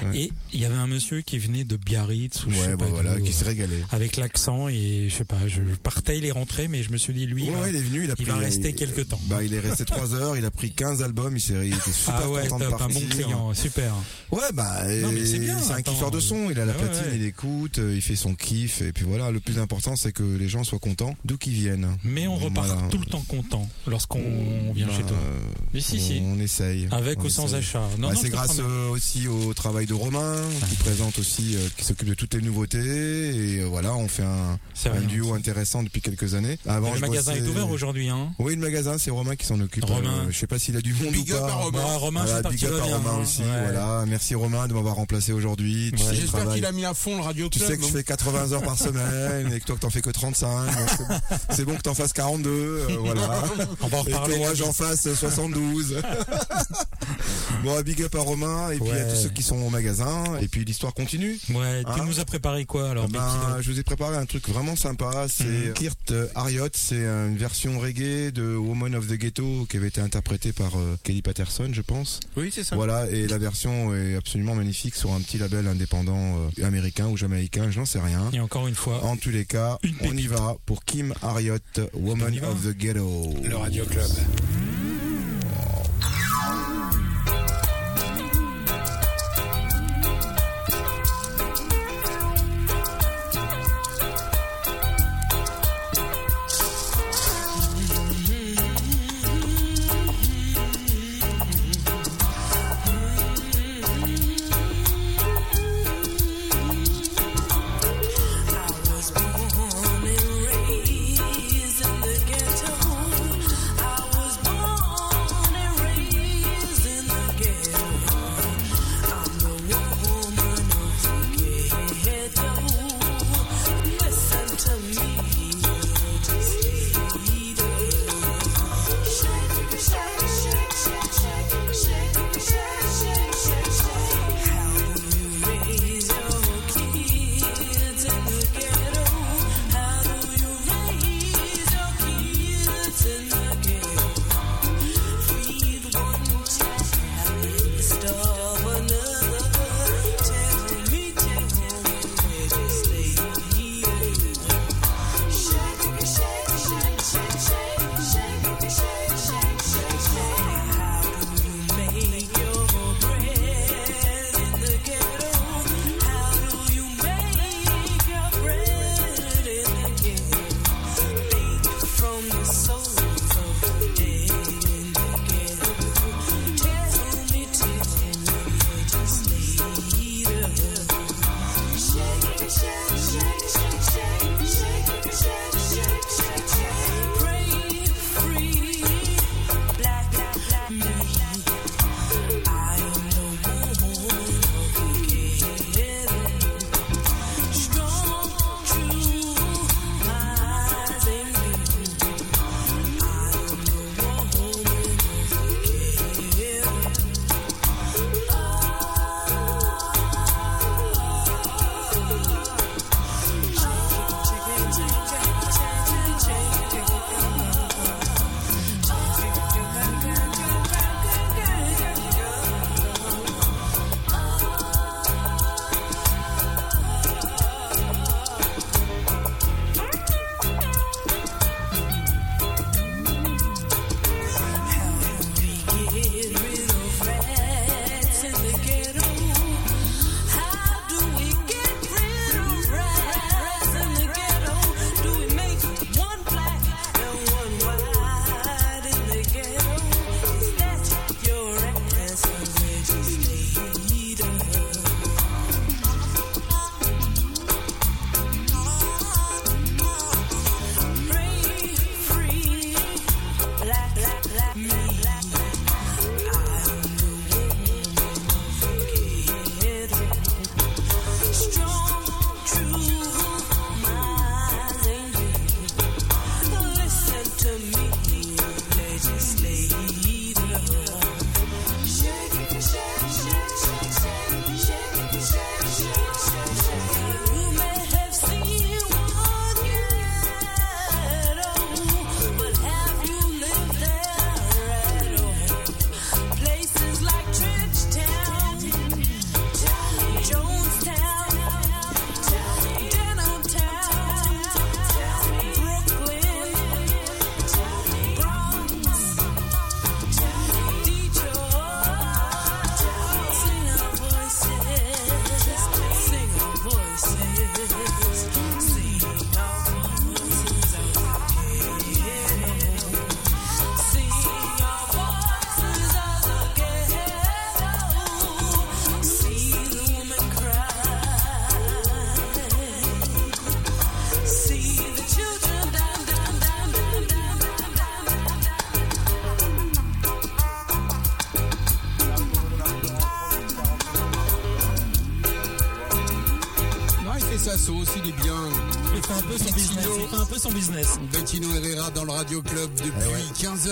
ouais. 0.09 0.17
et 0.17 0.31
il 0.53 0.59
y 0.59 0.65
avait 0.65 0.75
un 0.75 0.87
monsieur 0.87 1.21
qui 1.21 1.37
venait 1.39 1.63
de 1.63 1.75
Biarritz 1.77 2.45
ou 2.45 2.51
je 2.51 2.55
sais 2.57 2.69
bah 2.71 2.77
pas 2.77 2.85
voilà, 2.85 3.15
d'où, 3.15 3.23
qui 3.23 3.29
euh, 3.29 3.33
s'est 3.33 3.45
régalé. 3.45 3.75
avec 3.91 4.17
l'accent 4.17 4.67
et 4.69 5.07
je 5.09 5.15
sais 5.15 5.23
pas, 5.25 5.47
je 5.47 5.61
partais, 5.83 6.17
il 6.17 6.25
est 6.25 6.31
rentré 6.31 6.67
mais 6.67 6.83
je 6.83 6.91
me 6.91 6.97
suis 6.97 7.13
dit 7.13 7.25
lui 7.25 7.45
il 7.45 7.51
il 7.69 7.75
est 7.75 7.81
venu, 7.81 8.03
il 8.05 8.11
a 8.11 8.15
il 8.17 8.25
pris, 8.25 8.25
va 8.25 8.37
rester 8.37 8.73
quelques 8.73 9.07
temps. 9.07 9.19
Bah, 9.25 9.43
il 9.43 9.53
est 9.53 9.59
resté 9.59 9.85
3 9.85 10.13
heures, 10.15 10.37
il 10.37 10.45
a 10.45 10.51
pris 10.51 10.71
15 10.71 11.01
albums, 11.03 11.35
il 11.35 11.41
s'est, 11.41 11.53
il 11.67 11.73
était 11.73 11.91
super 11.91 12.21
ah 12.23 12.29
ouais, 12.29 12.41
content 12.43 12.59
de 12.59 12.63
top, 12.65 12.73
un 12.73 12.77
partir. 12.77 12.99
bon 13.01 13.07
client, 13.07 13.53
super. 13.53 13.93
Ouais, 14.31 14.39
bah, 14.53 14.83
Non, 15.01 15.11
mais 15.11 15.25
c'est 15.25 15.39
bien, 15.39 15.57
c'est 15.59 15.71
un 15.71 15.75
attends. 15.75 15.91
kiffeur 15.93 16.11
de 16.11 16.19
son, 16.19 16.49
il 16.49 16.59
a 16.59 16.65
la 16.65 16.73
Ouais, 16.73 16.79
platine, 16.79 17.11
il 17.15 17.25
écoute, 17.25 17.79
euh, 17.79 17.93
il 17.95 18.01
fait 18.01 18.15
son 18.15 18.33
kiff, 18.35 18.81
et 18.81 18.91
puis 18.93 19.05
voilà, 19.05 19.29
le 19.31 19.39
plus 19.39 19.59
important, 19.59 19.95
c'est 19.95 20.11
que 20.11 20.23
les 20.23 20.47
gens 20.49 20.63
soient 20.63 20.79
contents 20.79 21.15
d'où 21.25 21.37
qu'ils 21.37 21.53
viennent. 21.53 21.87
Mais 22.03 22.27
on 22.27 22.35
repart 22.35 22.89
tout 22.89 22.97
le 22.97 23.05
temps 23.05 23.23
content 23.27 23.67
lorsqu'on 23.87 24.10
vient 24.19 24.87
Bah, 24.87 24.93
chez 24.97 25.03
toi. 25.03 25.17
euh, 25.17 25.39
Mais 25.73 25.81
si, 25.81 25.99
si. 25.99 26.21
On 26.25 26.39
essaye. 26.39 26.87
Avec 26.91 27.19
On 27.19 27.25
ou 27.25 27.29
sans 27.29 27.53
achat. 27.55 27.79
Non, 27.97 28.09
Bah, 28.09 28.13
non, 28.13 28.19
c'est 28.21 28.29
grâce 28.29 28.59
euh, 28.59 28.89
aussi 28.89 29.27
au 29.27 29.53
travail 29.53 29.85
de 29.85 29.93
Romain 29.93 30.35
qui 30.69 30.75
présente 30.77 31.17
aussi, 31.19 31.55
euh, 31.55 31.67
qui 31.77 31.85
s'occupe 31.85 32.07
de 32.09 32.13
toutes 32.13 32.33
les 32.33 32.41
nouveautés 32.41 32.77
et 32.79 33.59
euh, 33.61 33.65
voilà, 33.65 33.93
on 33.95 34.07
fait 34.07 34.23
un, 34.23 34.59
rien. 34.83 35.01
duo 35.01 35.33
intéressant 35.33 35.83
depuis 35.83 36.01
quelques 36.01 36.33
années. 36.33 36.57
Avant, 36.67 36.89
le 36.91 36.95
je 36.97 37.01
magasin 37.01 37.31
bossais- 37.33 37.43
est 37.43 37.47
ouvert 37.49 37.69
aujourd'hui, 37.69 38.09
hein. 38.09 38.31
Oui, 38.39 38.55
le 38.55 38.61
magasin, 38.61 38.97
c'est 38.97 39.11
Romain 39.11 39.35
qui 39.35 39.45
s'en 39.45 39.59
occupe. 39.59 39.85
Romain. 39.85 40.25
Euh, 40.27 40.31
je 40.31 40.37
sais 40.37 40.47
pas 40.47 40.59
s'il 40.59 40.75
a 40.77 40.81
du 40.81 40.93
monde 40.93 41.11
Big 41.13 41.29
ou 41.31 41.35
up 41.35 41.41
pas. 41.41 41.47
à 41.51 41.53
Romain. 41.55 41.77
Bah, 41.79 41.97
Romain, 41.97 42.23
Voilà, 42.25 42.49
big 42.49 42.65
up 42.65 42.73
à 42.81 42.85
bien. 42.87 42.97
Romain 42.97 43.09
hein. 43.17 43.21
aussi. 43.21 43.41
Ouais. 43.41 43.47
Voilà, 43.63 44.03
merci 44.07 44.35
Romain 44.35 44.67
de 44.67 44.73
m'avoir 44.73 44.95
remplacé 44.95 45.31
aujourd'hui. 45.33 45.91
Tu 45.95 46.03
J'espère 46.15 46.51
qu'il 46.53 46.65
a 46.65 46.71
mis 46.71 46.85
à 46.85 46.93
fond 46.93 47.15
le 47.17 47.21
Radio 47.23 47.49
Tu 47.49 47.59
Club. 47.59 47.69
sais 47.71 47.77
que 47.77 47.83
je 47.83 47.89
fais 47.89 48.03
80 48.03 48.51
heures 48.53 48.61
par 48.63 48.77
semaine 48.77 49.51
et 49.53 49.59
que 49.59 49.65
toi 49.65 49.75
que 49.75 49.81
t'en 49.81 49.89
fais 49.89 50.01
que 50.01 50.09
35. 50.09 50.65
donc 50.65 51.07
c'est 51.49 51.65
bon. 51.65 51.75
Que 51.75 51.81
t'en 51.81 51.93
fasses 51.93 52.13
42, 52.13 52.49
euh, 52.49 52.87
voilà. 52.99 53.43
En 54.01 54.05
Et 54.05 54.11
que 54.11 54.15
reparler. 54.15 54.37
moi 54.37 54.53
j'en 54.53 54.73
fasse 54.73 55.13
72. 55.13 55.97
bon, 57.63 57.81
big 57.81 58.01
up 58.03 58.15
à 58.15 58.19
Romain 58.19 58.71
et 58.71 58.79
puis 58.79 58.91
à 58.91 59.03
tous 59.05 59.15
ceux 59.23 59.29
qui 59.29 59.43
sont 59.43 59.57
au 59.57 59.69
magasin. 59.69 60.23
Et 60.41 60.47
puis 60.47 60.63
l'histoire 60.65 60.93
continue. 60.93 61.37
Ouais, 61.53 61.83
tu 61.83 61.89
Hein 62.01 62.05
nous 62.05 62.19
as 62.19 62.25
préparé 62.25 62.65
quoi 62.65 62.89
alors 62.91 63.07
Ben, 63.07 63.19
Betty, 63.19 63.51
là 63.51 63.61
je 63.61 63.71
vous 63.71 63.79
ai 63.79 63.83
préparé 63.83 64.17
un 64.17 64.25
truc 64.25 64.47
vraiment 64.49 64.75
sympa. 64.75 65.25
C'est 65.29 65.43
Mhm. 65.45 65.73
Kirt 65.73 66.13
Harriot. 66.35 66.67
C'est 66.73 66.95
une 67.05 67.37
version 67.37 67.79
reggae 67.79 68.31
de 68.31 68.55
Woman 68.55 68.95
of 68.95 69.07
the 69.07 69.13
Ghetto 69.13 69.65
qui 69.69 69.77
avait 69.77 69.87
été 69.89 70.01
interprétée 70.01 70.51
par 70.53 70.77
euh, 70.77 70.97
Kelly 71.03 71.21
Patterson, 71.21 71.69
je 71.71 71.81
pense. 71.81 72.19
Oui, 72.37 72.51
c'est 72.53 72.63
ça. 72.63 72.75
Voilà, 72.75 73.09
et 73.09 73.27
la 73.27 73.37
version 73.37 73.93
est 73.95 74.15
absolument 74.15 74.55
magnifique 74.55 74.95
sur 74.95 75.11
un 75.13 75.19
petit 75.21 75.37
label 75.37 75.67
indépendant 75.67 76.37
euh, 76.57 76.65
américain 76.65 77.07
ou 77.07 77.17
jamaïcain, 77.17 77.69
je 77.71 77.79
n'en 77.79 77.85
sais 77.85 77.99
rien. 77.99 78.29
Et 78.33 78.39
encore 78.39 78.67
une 78.67 78.75
fois, 78.75 79.03
En 79.03 79.17
tous 79.17 79.29
les 79.29 79.45
cas, 79.45 79.77
on 80.01 80.15
y 80.15 80.27
va 80.27 80.55
pour 80.65 80.83
Kim 80.85 81.13
Harriot, 81.21 81.57
Woman 81.93 82.39
of 82.43 82.63
the 82.63 82.77
Ghetto. 82.77 83.33
Le 83.43 83.55
Radio 83.57 83.85
Club. 83.91 84.70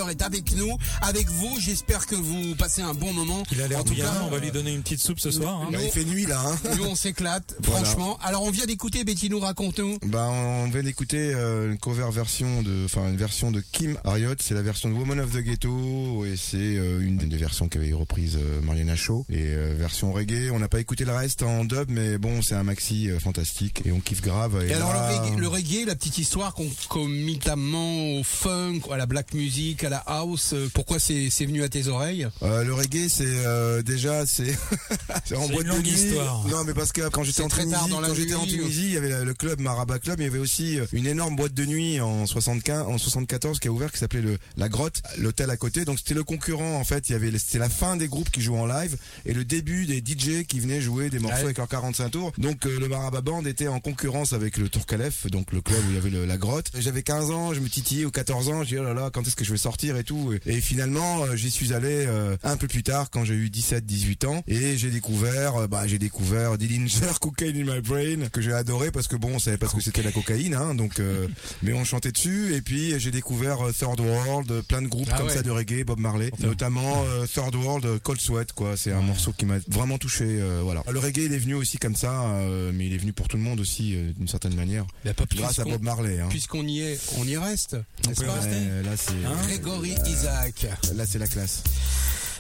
Est 0.10 0.22
avec 0.22 0.56
nous, 0.56 0.78
avec 1.02 1.28
vous. 1.30 1.60
J'espère 1.60 2.06
que 2.08 2.16
vous 2.16 2.56
passez 2.56 2.82
un 2.82 2.94
bon 2.94 3.14
moment. 3.14 3.44
Il 3.52 3.62
a 3.62 3.68
l'air 3.68 3.80
En 3.80 3.84
tout 3.84 3.94
bien. 3.94 4.06
cas, 4.06 4.22
on 4.26 4.30
va 4.30 4.40
lui 4.40 4.52
donner 4.52 4.74
une 4.74 4.82
petite 4.82 5.02
soupe 5.02 5.20
ce 5.20 5.32
soir. 5.32 5.62
hein. 5.64 5.70
Il 5.82 5.90
fait 5.92 6.06
nuit 6.06 6.26
là. 6.26 6.42
Hein. 6.46 6.58
Nous, 6.78 6.86
on 6.86 6.96
s'éclate, 6.96 7.56
Voilà. 7.70 7.86
franchement. 7.86 8.18
Alors, 8.24 8.44
on 8.44 8.52
vient 8.52 8.66
d'écouter 8.66 9.04
Bettino, 9.04 9.40
raconte-nous. 9.40 10.00
Bah, 10.06 10.28
on 10.30 10.70
vient 10.70 10.84
d'écouter 10.84 11.32
euh, 11.34 11.72
une 11.72 11.78
cover 11.78 12.08
version 12.12 12.62
de, 12.64 12.86
enfin 12.86 13.08
une 13.10 13.18
version 13.18 13.52
de 13.52 13.62
Kim 13.72 13.98
Harriot. 14.04 14.34
C'est 14.40 14.54
la 14.56 14.62
version 14.62 14.90
de 14.90 14.96
Woman 14.96 15.20
of 15.20 15.32
the 15.32 15.38
Ghetto 15.44 16.26
et 16.26 16.36
c'est 16.38 16.58
euh, 16.58 17.00
une 17.02 17.18
des 17.18 17.38
versions 17.38 17.68
qu'avait 17.70 17.94
reprise 17.94 18.38
euh, 18.42 18.62
Mariana 18.62 18.96
Shaw. 18.96 19.26
Et 19.30 19.38
euh, 19.48 19.74
version 19.78 20.12
reggae. 20.12 20.52
On 20.52 20.60
n'a 20.60 20.68
pas 20.68 20.80
écouté 20.80 21.06
le 21.06 21.14
reste 21.14 21.44
en 21.44 21.66
dub, 21.66 21.90
mais 21.90 22.18
bon, 22.18 22.42
c'est 22.42 22.56
un 22.56 22.64
maxi 22.64 23.10
euh, 23.10 23.20
fantastique 23.20 23.82
et 23.86 23.92
on 23.92 24.00
kiffe 24.00 24.22
grave. 24.22 24.64
Et, 24.66 24.70
Et 24.72 24.74
alors, 24.74 24.94
là- 24.94 25.10
le 25.12 25.18
reggae, 25.30 25.40
le 25.40 25.48
reggae, 25.48 25.86
la 25.88 25.96
petite 25.96 26.18
histoire 26.18 26.54
qu'on 26.54 26.70
concomitamment 26.88 28.18
au 28.20 28.24
funk, 28.24 28.82
à 28.92 28.98
la 28.98 29.06
black 29.06 29.34
music, 29.34 29.84
à 29.84 29.90
la 29.90 29.98
house, 29.98 30.52
euh, 30.54 30.70
pourquoi 30.74 31.00
c'est 31.00 31.30
c'est 31.30 31.46
venu 31.46 31.64
à 31.64 31.70
tes 31.70 31.88
oreilles? 31.88 32.28
Euh, 32.44 32.64
le 32.64 32.74
reggae, 32.74 33.08
c'est 33.10 33.26
euh, 33.28 33.82
déjà 33.82 34.26
c'est 34.26 34.56
c'est 35.26 35.36
en 35.36 35.48
boîte 35.48 35.62
une 35.62 35.64
de 35.64 35.68
longue 35.70 35.84
nuit. 35.86 35.92
histoire. 35.92 36.46
Non, 36.48 36.64
mais 36.66 36.74
parce 36.74 36.92
que 36.92 37.08
quand 37.10 37.24
j'étais 37.24 37.42
en 37.42 37.48
très 37.64 37.72
tard 37.72 37.80
Tunisie, 37.86 37.90
dans 37.92 38.00
la 38.02 38.08
quand 38.10 38.14
j'étais 38.16 38.34
en 38.36 38.46
Tunisie, 38.46 38.86
il 38.86 38.92
y 38.94 38.98
avait 38.98 39.24
le 39.24 39.34
club 39.34 39.60
Maraba 39.60 40.00
Club, 40.00 40.18
mais 40.20 40.26
il 40.26 40.28
y 40.28 40.32
avait 40.32 40.40
aussi 40.40 40.80
euh, 40.80 40.86
une 40.94 41.06
énorme 41.08 41.36
boîte 41.36 41.54
de 41.54 41.66
nuit 41.66 42.00
en 42.02 42.26
75, 42.26 42.86
en 42.88 42.98
74 42.98 43.60
qui 43.60 43.68
a 43.68 43.72
ouvert, 43.72 43.92
qui 43.92 43.98
s'appelait 44.00 44.22
le 44.22 44.38
la 44.58 44.70
Grotte, 44.70 45.02
l'hôtel 45.18 45.50
à 45.50 45.58
côté. 45.58 45.86
Donc 45.86 46.00
c'était 46.00 46.14
le 46.14 46.24
concurrent 46.24 46.76
en 46.80 46.84
fait. 46.84 47.10
Il 47.10 47.14
y 47.14 47.16
avait 47.16 47.32
c'était 47.38 47.60
la 47.60 47.70
fin 47.70 47.96
des 47.96 48.08
groupes 48.08 48.30
qui 48.30 48.42
jouaient 48.42 48.60
en 48.60 48.66
live 48.68 48.98
et 49.26 49.34
le 49.34 49.46
début 49.46 49.86
des 49.86 50.00
DJ 50.00 50.46
qui 50.48 50.60
venaient 50.60 50.82
jouer 50.82 51.10
des 51.10 51.20
morceaux 51.20 51.30
Ouais. 51.40 51.44
avec 51.46 51.58
leurs 51.58 51.68
45 51.70 52.10
tours. 52.10 52.32
Donc 52.38 52.66
euh, 52.66 52.80
le 52.80 52.88
Maraba 52.88 53.22
Band 53.22 53.46
était 53.46 53.68
en 53.68 53.80
concurrence 53.80 54.34
avec 54.34 54.58
le 54.58 54.68
Tour 54.70 54.86
Calef, 54.86 55.28
donc 55.28 55.52
le 55.54 55.62
club 55.62 55.80
où 55.88 55.90
il 55.92 55.96
y 55.96 55.98
avait 55.98 56.10
le- 56.10 56.26
la 56.26 56.38
Grotte. 56.38 56.72
J'avais 56.78 57.04
15 57.04 57.30
ans, 57.32 57.54
je 57.54 57.60
me 57.60 57.70
titillais 57.70 58.06
ou 58.06 58.12
14 58.12 58.50
ans. 58.50 58.64
Je 58.64 58.70
dis 58.70 58.78
oh 58.78 58.84
là 58.84 58.94
là, 58.94 59.10
quand 59.14 59.26
est-ce 59.28 59.36
que 59.36 59.46
je 59.46 59.52
vais 59.52 59.58
sortir 59.58 59.96
et 59.98 60.04
tout. 60.04 60.34
Et 60.46 60.60
finalement, 60.62 61.24
euh, 61.24 61.36
j'y 61.36 61.52
suis 61.52 61.74
allé 61.74 62.06
euh, 62.08 62.36
un 62.44 62.58
peu 62.58 62.68
plus 62.68 62.84
tard 62.84 63.10
quand 63.12 63.24
j'ai 63.26 63.36
eu 63.36 63.50
17, 63.50 63.86
18 63.86 64.26
ans 64.26 64.44
et 64.48 64.78
j'ai 64.78 64.90
découvert, 64.90 65.68
bah 65.68 65.86
j'ai 65.88 66.00
découvert 66.00 66.58
Dillinger, 66.58 67.08
Cocaine 67.22 67.49
in 67.56 67.64
My 67.74 67.82
Brain 67.82 68.30
que 68.32 68.42
j'ai 68.42 68.54
adoré 68.54 68.92
parce 68.92 69.08
que 69.08 69.16
bon, 69.16 69.32
on 69.36 69.40
savait 69.40 69.58
pas 69.58 69.68
ce 69.68 69.76
que 69.76 69.82
c'était 69.82 70.04
la 70.04 70.12
cocaïne, 70.12 70.54
hein, 70.54 70.76
donc 70.76 71.00
euh, 71.00 71.28
mais 71.64 71.74
on 71.74 71.84
chantait 71.84 72.12
dessus. 72.12 72.54
Et 72.56 72.62
puis 72.62 73.00
j'ai 73.00 73.12
découvert 73.12 73.68
euh, 73.68 73.72
Third 73.72 74.00
World, 74.00 74.52
euh, 74.52 74.62
plein 74.62 74.82
de 74.82 74.88
groupes 74.88 75.10
Ah 75.12 75.18
comme 75.18 75.28
ouais. 75.28 75.34
ça 75.34 75.42
de 75.42 75.52
reggae, 75.52 75.84
Bob 75.86 76.00
Marley, 76.00 76.32
notamment 76.40 77.04
euh, 77.08 77.26
Third 77.26 77.56
World, 77.56 78.00
Cold 78.04 78.20
Sweat, 78.22 78.54
quoi. 78.54 78.76
C'est 78.78 78.92
un 78.92 79.02
morceau 79.02 79.32
qui 79.34 79.46
m'a 79.46 79.58
vraiment 79.68 79.98
touché. 79.98 80.26
euh, 80.28 80.62
voilà. 80.64 80.84
Le 80.92 81.00
reggae, 81.00 81.24
il 81.26 81.34
est 81.34 81.38
venu 81.40 81.54
aussi 81.56 81.78
comme 81.78 81.96
ça, 81.96 82.40
mais 82.74 82.88
il 82.88 82.94
est 82.94 82.98
venu 82.98 83.14
pour 83.14 83.28
tout 83.28 83.38
le 83.38 83.44
monde 83.44 83.60
aussi 83.60 83.96
d'une 84.18 84.28
certaine 84.28 84.56
manière, 84.56 84.86
pas 85.16 85.26
grâce 85.36 85.60
à 85.60 85.64
Bob 85.64 85.82
Marley. 85.82 86.20
Hein. 86.20 86.28
Puisqu'on 86.30 86.66
y 86.66 86.82
est, 86.82 87.00
on 87.18 87.26
y 87.28 87.38
reste, 87.38 87.76
n'est-ce 88.08 88.22
peut 88.22 88.28
pas 88.28 88.34
rester. 88.34 88.60
Là 88.84 88.96
c'est 88.98 89.12
Hein 89.26 89.36
Grégory 89.48 89.96
Isaac. 90.08 90.66
là 90.96 91.06
c'est 91.06 91.20
la 91.20 91.28
classe. 91.28 91.64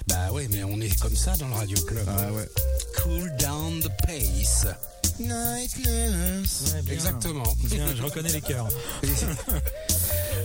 Bah 0.10 0.32
ouais, 0.34 0.48
mais 0.52 0.64
on 0.64 0.80
est 0.82 1.00
comme 1.00 1.16
ça 1.16 1.36
dans 1.38 1.48
le 1.48 1.54
Radio 1.54 1.78
Club. 1.86 2.06
Ah 2.08 2.32
ouais. 2.34 2.50
Cool 3.04 3.32
down 3.38 3.80
the 3.82 3.90
pace. 4.06 4.66
Ouais, 5.20 5.68
bien. 5.84 6.94
Exactement. 6.94 7.44
Bien, 7.66 7.86
je 7.96 8.02
reconnais 8.02 8.32
les 8.32 8.42
cœurs. 8.42 8.70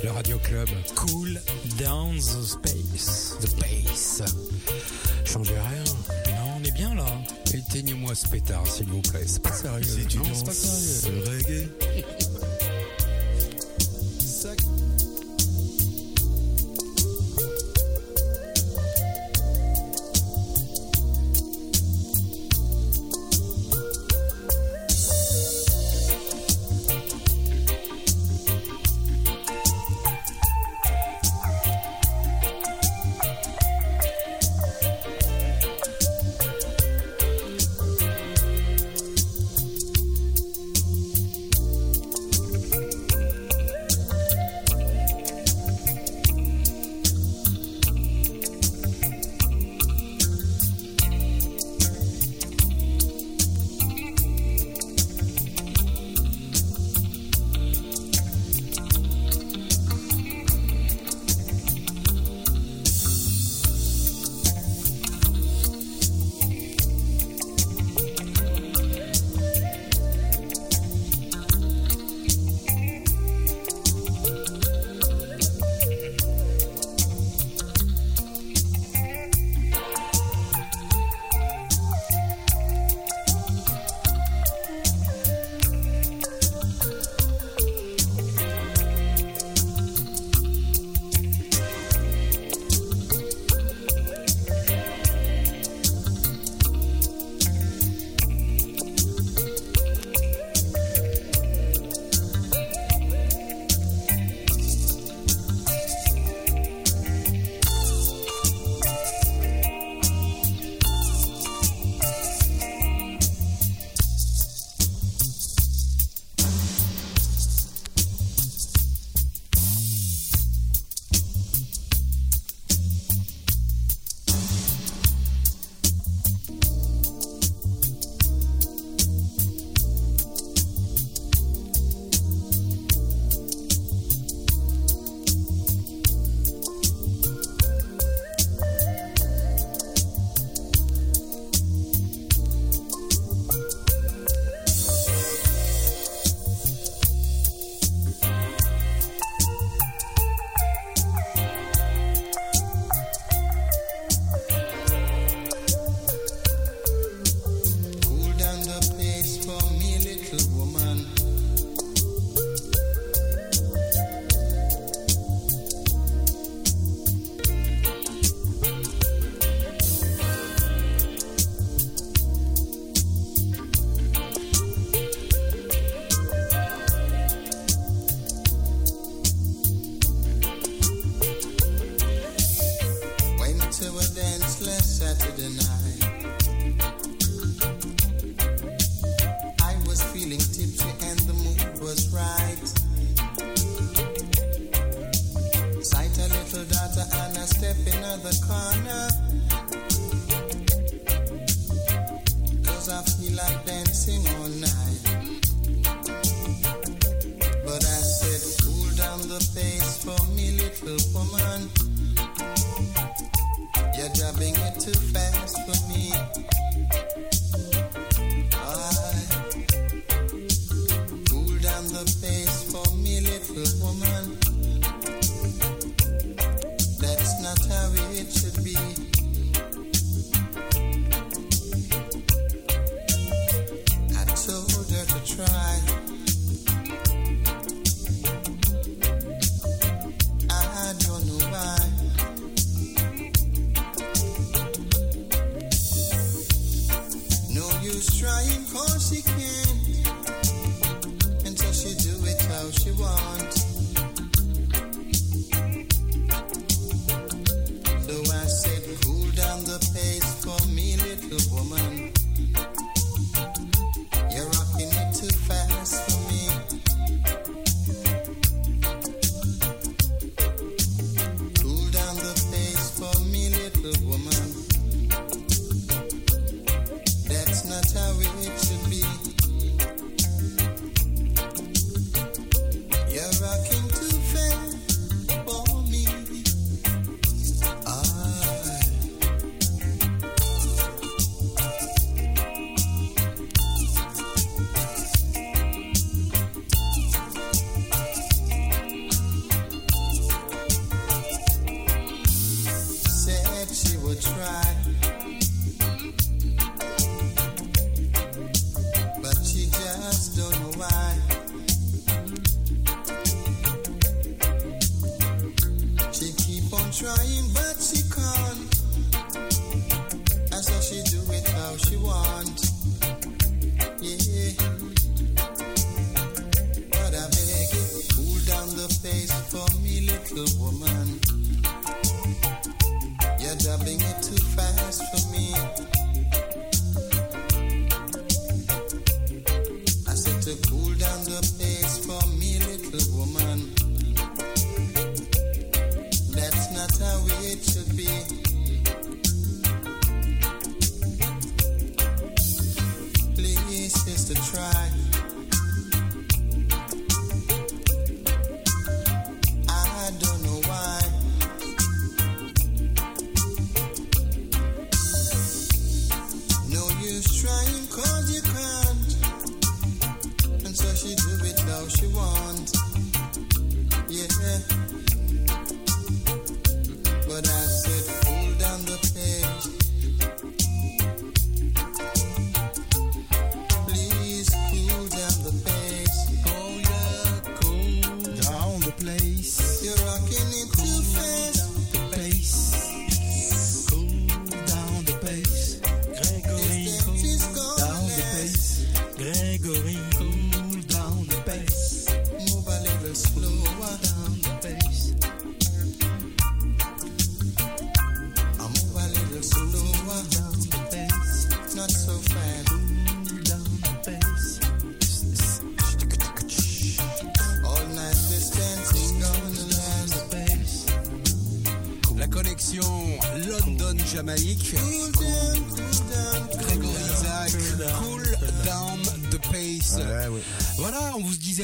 Le 0.03 0.11
Radio 0.11 0.39
Club. 0.39 0.69
Cool 0.97 1.41
down 1.79 2.17
the 2.17 2.45
space. 2.45 3.37
The 3.41 3.57
pace. 3.61 4.23
Changez 5.25 5.55
rien. 5.55 5.85
Non, 6.35 6.57
on 6.61 6.65
est 6.65 6.73
bien 6.73 6.95
là. 6.95 7.07
Éteignez-moi 7.53 8.15
ce 8.15 8.27
pétard, 8.29 8.67
s'il 8.67 8.87
vous 8.87 9.01
plaît. 9.01 9.25
C'est 9.27 9.43
pas 9.43 9.53
sérieux. 9.53 9.85
Si 9.85 10.07
tu 10.07 10.19
non, 10.19 10.25
c'est 10.35 10.45
pas 10.45 10.53
sérieux. 10.53 11.23
le 11.25 11.31
reggae. 11.31 11.69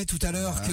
tout 0.06 0.18
à 0.22 0.32
l'heure 0.32 0.54
le 0.68 0.69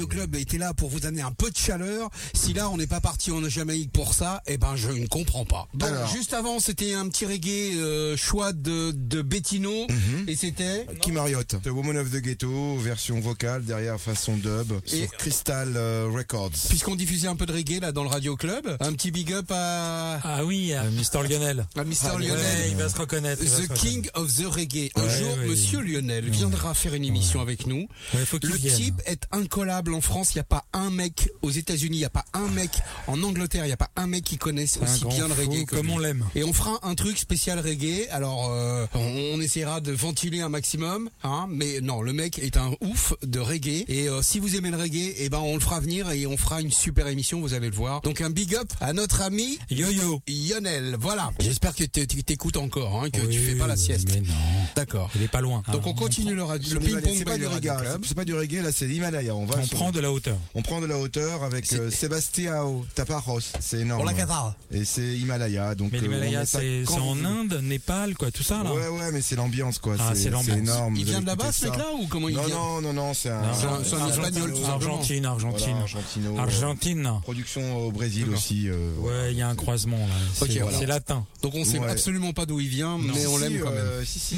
Radio 0.00 0.06
Club 0.16 0.34
était 0.36 0.56
là 0.56 0.72
pour 0.72 0.88
vous 0.88 1.04
amener 1.04 1.20
un 1.20 1.30
peu 1.32 1.50
de 1.50 1.56
chaleur. 1.58 2.08
Si 2.32 2.54
là 2.54 2.70
on 2.70 2.78
n'est 2.78 2.86
pas 2.86 3.00
parti 3.00 3.30
en 3.32 3.46
Jamaïque 3.46 3.92
pour 3.92 4.14
ça, 4.14 4.42
eh 4.46 4.56
ben 4.56 4.74
je 4.74 4.88
ne 4.88 5.06
comprends 5.06 5.44
pas. 5.44 5.68
Donc 5.74 5.90
Alors. 5.90 6.08
juste 6.10 6.32
avant 6.32 6.58
c'était 6.58 6.94
un 6.94 7.06
petit 7.10 7.26
reggae 7.26 7.74
euh, 7.76 8.16
choix 8.16 8.54
de, 8.54 8.92
de 8.92 9.20
Bettino 9.20 9.86
et 10.26 10.36
c'était 10.36 10.86
Kim 11.02 11.14
Marriott, 11.16 11.54
The 11.62 11.66
Woman 11.66 11.98
of 11.98 12.10
the 12.10 12.16
Ghetto, 12.22 12.76
version 12.78 13.20
vocale 13.20 13.62
derrière 13.66 14.00
façon 14.00 14.38
dub 14.38 14.72
Et- 14.86 15.00
sur 15.02 15.10
Crystal 15.18 15.74
euh, 15.76 16.08
Records. 16.10 16.52
puisqu'on 16.70 16.96
diffusait 16.96 17.28
un 17.28 17.36
peu 17.36 17.44
de 17.44 17.52
reggae 17.52 17.80
là 17.82 17.92
dans 17.92 18.02
le 18.04 18.08
Radio 18.08 18.36
Club, 18.36 18.78
un 18.80 18.92
petit 18.94 19.10
big 19.10 19.34
up 19.34 19.50
à, 19.50 20.18
Ah 20.24 20.44
oui, 20.46 20.72
euh, 20.72 20.82
Mr 20.92 21.28
Lionel. 21.28 21.66
à 21.76 21.84
Mr 21.84 21.94
Ah, 22.04 22.14
Ouais, 22.16 22.26
Lionel. 22.26 22.68
il 22.70 22.76
va 22.76 22.88
se 22.88 22.96
reconnaître. 22.96 23.42
se 23.42 23.48
The 23.48 23.52
reconnaître. 23.68 23.74
King 23.74 24.08
of 24.14 24.34
the 24.34 24.46
Reggae. 24.46 24.90
Un 24.96 25.02
Ouais, 25.02 25.18
jour, 25.18 25.36
ouais. 25.40 25.46
Monsieur 25.48 25.80
Lionel 25.82 26.30
viendra 26.30 26.72
faire 26.72 26.94
une 26.94 27.04
émission 27.04 27.42
avec 27.42 27.66
nous. 27.66 27.86
Ouais, 28.14 28.24
faut 28.24 28.38
qu'il 28.38 28.48
Le 28.48 28.56
vienne. 28.56 28.74
type 28.76 29.02
est 29.04 29.24
incollable 29.32 29.89
en 29.94 30.00
France. 30.00 30.32
Il 30.34 30.38
n'y 30.38 30.40
a 30.40 30.44
pas 30.44 30.64
un 30.72 30.90
mec 30.90 31.30
aux 31.42 31.50
États-Unis, 31.50 31.96
il 31.96 32.00
n'y 32.00 32.04
a 32.04 32.10
pas 32.10 32.24
un 32.34 32.48
mec 32.48 32.70
en 33.06 33.22
Angleterre, 33.22 33.64
il 33.64 33.68
n'y 33.68 33.72
a 33.72 33.76
pas 33.76 33.90
un 33.96 34.06
mec 34.06 34.24
qui 34.24 34.36
connaisse 34.38 34.78
aussi 34.82 35.04
bien 35.06 35.28
le 35.28 35.34
reggae 35.34 35.64
que 35.64 35.76
comme 35.76 35.86
lui. 35.86 35.92
on 35.94 35.98
l'aime. 35.98 36.24
Et 36.34 36.44
on 36.44 36.52
fera 36.52 36.78
un 36.82 36.94
truc 36.94 37.18
spécial 37.18 37.58
reggae. 37.60 38.06
Alors, 38.10 38.48
euh, 38.50 38.86
on, 38.94 39.34
on 39.36 39.40
essaiera 39.40 39.80
de 39.80 39.92
ventiler 39.92 40.40
un 40.40 40.48
maximum, 40.48 41.10
hein. 41.24 41.46
Mais 41.50 41.80
non, 41.80 42.02
le 42.02 42.12
mec 42.12 42.38
est 42.38 42.56
un 42.56 42.72
ouf 42.80 43.14
de 43.22 43.38
reggae. 43.40 43.84
Et 43.88 44.08
euh, 44.08 44.22
si 44.22 44.38
vous 44.38 44.56
aimez 44.56 44.70
le 44.70 44.76
reggae, 44.76 45.14
eh 45.18 45.28
ben 45.28 45.38
on 45.38 45.54
le 45.54 45.60
fera 45.60 45.80
venir 45.80 46.10
et 46.10 46.26
on 46.26 46.36
fera 46.36 46.60
une 46.60 46.70
super 46.70 47.06
émission. 47.08 47.40
Vous 47.40 47.54
allez 47.54 47.70
le 47.70 47.76
voir. 47.76 48.00
Donc 48.02 48.20
un 48.20 48.30
big 48.30 48.54
up 48.54 48.72
à 48.80 48.92
notre 48.92 49.20
ami 49.22 49.58
Yo-yo. 49.70 50.20
Lionel. 50.28 50.96
Voilà. 50.98 51.30
J'espère 51.40 51.74
que 51.74 51.84
tu 51.84 52.06
t'écoutes 52.24 52.56
encore, 52.56 53.02
hein, 53.02 53.10
que 53.10 53.20
Oui, 53.20 53.28
tu 53.34 53.38
fais 53.40 53.54
pas 53.54 53.66
la 53.66 53.76
sieste. 53.76 54.08
Mais 54.12 54.20
non. 54.20 54.34
D'accord. 54.76 55.10
Il 55.14 55.22
est 55.22 55.28
pas 55.28 55.40
loin. 55.40 55.62
Donc 55.72 55.86
on 55.86 55.94
continue 55.94 56.34
le 56.34 56.40
le, 56.40 56.74
le 56.74 56.80
ping-pong 56.80 57.14
C'est 57.18 57.24
pas 57.24 57.36
du 57.38 57.46
reggae, 57.46 57.70
c'est- 57.82 58.08
c'est 58.08 58.14
pas 58.14 58.24
du 58.24 58.34
reggae, 58.34 58.62
là 58.62 58.72
c'est 58.72 58.86
l'Himalaya. 58.86 59.34
On 59.36 59.44
va 59.46 59.56
On 59.58 59.64
sur- 59.64 59.78
prend 59.80 59.90
de 59.92 60.00
la 60.00 60.12
hauteur. 60.12 60.36
on 60.54 60.62
prend 60.62 60.80
de 60.80 60.86
la 60.86 60.98
hauteur 60.98 61.42
avec 61.42 61.72
euh, 61.72 61.90
Sebastião 61.90 62.84
Taparos, 62.94 63.40
c'est 63.60 63.78
énorme. 63.80 64.00
Pour 64.02 64.10
la 64.10 64.14
Qatar. 64.16 64.54
Et 64.70 64.84
c'est 64.84 65.02
Himalaya, 65.16 65.74
donc 65.74 65.92
Mais 65.92 65.98
euh, 65.98 66.02
l'Himalaya, 66.02 66.44
c'est 66.46 66.84
en 66.90 67.24
Inde, 67.24 67.60
Népal, 67.62 68.14
quoi, 68.16 68.30
tout 68.30 68.42
ça 68.42 68.62
là. 68.62 68.72
Ouais, 68.72 68.88
ouais, 68.88 69.10
mais 69.12 69.20
c'est 69.22 69.36
l'ambiance 69.36 69.78
quoi. 69.78 69.96
Ah, 69.98 70.12
c'est 70.14 70.30
l'ambiance. 70.30 70.56
énorme. 70.58 70.96
Il 70.96 71.04
vient 71.04 71.20
de 71.20 71.26
là-bas, 71.26 71.50
ce 71.52 71.66
mec-là, 71.66 71.86
ou 72.00 72.06
comment 72.08 72.28
il 72.28 72.36
Non, 72.36 72.42
vient 72.44 72.54
non, 72.54 72.80
non, 72.82 72.92
non, 72.92 73.14
c'est 73.14 73.30
un. 73.30 73.40
Non, 73.40 73.48
c'est 73.54 73.66
un- 73.66 73.84
c'est 73.84 73.94
un 73.94 73.98
Argentine, 74.00 74.24
Espagnol, 74.24 74.52
tout. 74.54 74.64
Argentine, 74.66 75.22
Voilà, 75.22 75.30
Argentine. 75.30 75.76
Argentino. 75.76 76.38
Argentine. 76.38 77.10
Production 77.22 77.86
au 77.86 77.92
Brésil 77.92 78.26
aussi. 78.30 78.68
euh. 78.68 78.94
Ouais, 78.98 79.32
il 79.32 79.38
y 79.38 79.42
a 79.42 79.48
un 79.48 79.54
croisement 79.54 79.98
là. 79.98 80.14
C'est 80.34 80.44
Ok, 80.44 80.50
voilà. 80.62 80.78
c'est 80.78 80.86
latin. 80.86 81.24
Donc 81.42 81.54
on 81.54 81.64
sait 81.64 81.78
Ouais. 81.78 81.88
absolument 81.88 82.32
pas 82.32 82.44
d'où 82.46 82.60
il 82.60 82.68
vient, 82.68 82.98
mais 82.98 83.26
on 83.26 83.36
si, 83.38 83.42
l'aime 83.44 83.60
quand 83.60 83.70
même. 83.70 83.78
euh, 83.78 84.04
Si, 84.04 84.18
si, 84.18 84.36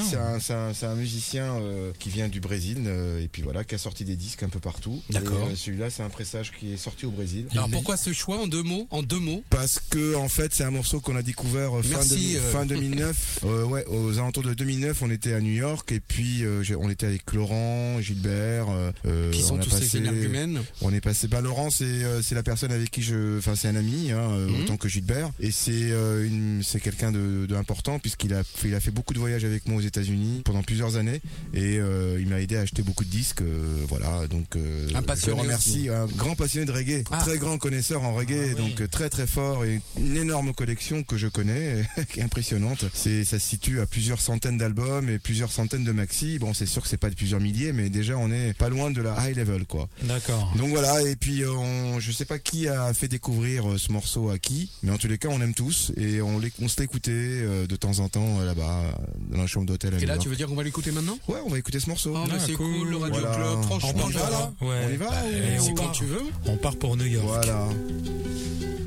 c'est 0.78 0.86
un, 0.86 0.94
musicien 0.94 1.44
euh, 1.56 1.92
qui 1.98 2.10
vient 2.10 2.28
du 2.28 2.40
Brésil 2.40 2.84
euh, 2.86 3.20
et 3.22 3.28
puis 3.28 3.42
voilà, 3.42 3.64
qui 3.64 3.74
a 3.74 3.78
sorti 3.78 4.04
des 4.04 4.16
disques 4.16 4.42
un 4.42 4.48
peu 4.48 4.60
partout. 4.60 5.02
D'accord. 5.32 5.48
Et, 5.48 5.52
euh, 5.52 5.56
Celui-là, 5.56 5.90
c'est 5.90 6.02
un 6.02 6.08
pressage 6.08 6.52
qui 6.58 6.72
est 6.72 6.76
sorti 6.76 7.06
au 7.06 7.10
Brésil. 7.10 7.46
Alors 7.52 7.68
pourquoi 7.68 7.96
ce 7.96 8.12
choix 8.12 8.38
en 8.38 8.46
deux 8.46 8.62
mots 8.62 8.86
En 8.90 9.02
deux 9.02 9.18
mots? 9.18 9.42
Parce 9.50 9.78
que 9.90 10.14
en 10.16 10.28
fait, 10.28 10.52
c'est 10.54 10.64
un 10.64 10.70
morceau 10.70 11.00
qu'on 11.00 11.16
a 11.16 11.22
découvert 11.22 11.78
euh, 11.78 11.82
fin, 11.82 11.90
Merci, 11.96 12.34
de- 12.34 12.38
euh. 12.38 12.52
fin 12.52 12.66
2009. 12.66 13.40
Euh, 13.44 13.64
ouais, 13.64 13.84
aux 13.86 14.18
alentours 14.18 14.42
de 14.44 14.54
2009, 14.54 15.02
on 15.02 15.10
était 15.10 15.32
à 15.32 15.40
New 15.40 15.52
York 15.52 15.90
et 15.92 15.98
puis 16.00 16.44
euh, 16.44 16.62
j'ai- 16.62 16.76
on 16.76 16.88
était 16.90 17.06
avec 17.06 17.32
Laurent, 17.32 18.00
Gilbert. 18.00 18.68
euh, 18.70 18.92
euh, 19.06 19.30
Qui 19.32 19.42
sont 19.42 19.56
on 19.56 19.58
a 19.58 19.62
tous 19.62 19.70
ces 19.70 19.80
passé- 19.80 19.98
énergumènes? 19.98 20.60
On 20.80 20.92
est 20.92 21.00
passé. 21.00 21.26
Bah 21.28 21.40
Laurent, 21.40 21.70
c'est 21.70 21.84
euh, 21.84 22.22
c'est 22.22 22.34
la 22.34 22.42
personne 22.42 22.70
avec 22.72 22.90
qui 22.90 23.02
je, 23.02 23.38
enfin 23.38 23.54
c'est 23.56 23.68
un 23.68 23.76
ami, 23.76 24.12
hein, 24.12 24.28
Mhm. 24.28 24.62
autant 24.62 24.76
que 24.76 24.88
Gilbert, 24.88 25.30
et 25.40 25.50
c'est 25.50 25.70
euh, 25.90 26.24
une, 26.26 26.62
c'est 26.62 26.80
quelqu'un 26.80 27.10
de, 27.12 27.46
de 27.46 27.54
important 27.56 27.98
puisqu'il 27.98 28.32
a 28.34 28.44
fait, 28.44 28.68
il 28.68 28.74
a 28.74 28.80
fait 28.80 28.90
beaucoup 28.92 29.12
de 29.14 29.18
voyages 29.18 29.44
avec 29.44 29.66
moi 29.66 29.78
aux 29.78 29.84
États-Unis 29.84 30.42
pendant 30.44 30.62
plusieurs 30.62 30.96
années 30.96 31.20
et 31.54 31.78
euh, 31.78 32.18
il 32.20 32.28
m'a 32.28 32.40
aidé 32.40 32.56
à 32.56 32.60
acheter 32.60 32.82
beaucoup 32.82 33.04
de 33.04 33.10
disques, 33.10 33.42
euh, 33.42 33.84
voilà. 33.88 34.26
Donc 34.28 34.54
euh, 34.56 34.88
Un 34.94 35.02
je 35.22 35.30
le 35.30 35.34
remercie, 35.34 35.88
un 35.88 36.06
grand 36.06 36.34
passionné 36.34 36.66
de 36.66 36.72
reggae, 36.72 37.04
Ah. 37.10 37.18
très 37.18 37.38
grand 37.38 37.56
connaisseur 37.58 38.02
en 38.02 38.14
reggae, 38.14 38.50
Ah 38.52 38.54
oui. 38.62 38.74
donc 38.74 38.90
très 38.90 39.08
très 39.08 39.26
fort 39.26 39.64
et 39.64 39.80
une 39.96 40.16
énorme 40.16 40.52
collection 40.52 41.02
que 41.02 41.16
je 41.16 41.28
connais, 41.28 41.84
qui 42.12 42.20
est 42.20 42.22
impressionnante. 42.22 42.84
C'est, 42.92 43.24
ça 43.24 43.38
se 43.38 43.48
situe 43.48 43.80
à 43.80 43.86
plusieurs 43.86 44.20
centaines 44.20 44.58
d'albums 44.58 45.08
et 45.08 45.18
plusieurs 45.18 45.50
centaines 45.52 45.84
de 45.84 45.92
maxi. 45.92 46.38
Bon, 46.38 46.52
c'est 46.54 46.66
sûr 46.66 46.82
que 46.82 46.88
c'est 46.88 46.96
pas 46.96 47.10
de 47.10 47.14
plusieurs 47.14 47.40
milliers, 47.40 47.72
mais 47.72 47.88
déjà 47.88 48.16
on 48.18 48.30
est 48.30 48.52
pas 48.52 48.68
loin 48.68 48.90
de 48.90 49.00
la 49.00 49.16
high 49.28 49.36
level, 49.36 49.64
quoi. 49.66 49.88
D'accord. 50.02 50.52
Donc 50.56 50.70
voilà, 50.70 51.02
et 51.02 51.16
puis 51.16 51.42
euh, 51.42 51.52
on, 51.52 52.00
je 52.00 52.12
sais 52.12 52.24
pas 52.26 52.38
qui 52.38 52.68
a 52.68 52.92
fait 52.92 53.08
découvrir 53.08 53.70
euh, 53.70 53.78
ce 53.78 53.92
morceau 53.92 54.28
à 54.30 54.38
qui, 54.38 54.70
mais 54.82 54.90
en 54.92 54.98
tous 54.98 55.08
les 55.08 55.18
cas 55.18 55.28
on 55.30 55.40
aime 55.40 55.54
tous 55.54 55.92
et 55.96 56.20
on, 56.20 56.38
l'é- 56.38 56.52
on 56.60 56.68
se 56.68 56.82
écouté 56.82 57.12
euh, 57.14 57.66
de 57.68 57.76
temps 57.76 58.00
en 58.00 58.08
temps 58.08 58.40
là-bas 58.40 58.98
dans 59.30 59.38
la 59.38 59.46
chambre 59.46 59.66
d'hôtel 59.66 59.94
à 59.94 59.98
Et 59.98 60.06
là, 60.06 60.18
tu 60.18 60.28
veux 60.28 60.34
dire 60.34 60.48
qu'on 60.48 60.56
va 60.56 60.64
l'écouter 60.64 60.90
maintenant? 60.90 61.16
Ouais, 61.28 61.38
on 61.46 61.48
va 61.48 61.58
écouter 61.58 61.78
ce 61.78 61.88
morceau. 61.88 62.12
Ah, 62.16 62.24
mais 62.26 62.34
Ah, 62.36 62.42
c'est 62.44 62.54
cool. 62.54 62.72
cool, 62.80 62.88
le 62.90 62.96
Radio 62.96 63.20
Voilà. 63.20 63.36
Club, 63.36 63.62
franchement. 63.62 63.92
On 64.04 64.10
y 64.10 64.12
va, 64.12 64.18
j'adore. 64.20 64.54
là? 64.60 64.66
Ouais. 64.66 64.80
On 64.88 64.92
y 64.92 64.96
va? 64.96 65.06
Bah, 65.12 65.58
ou- 65.60 65.62
C'est 65.64 65.74
quand 65.74 65.82
part. 65.84 65.92
tu 65.92 66.04
veux. 66.04 66.22
On 66.46 66.56
part 66.56 66.76
pour 66.76 66.96
New 66.96 67.04
York. 67.06 67.24
Voilà. 67.26 67.66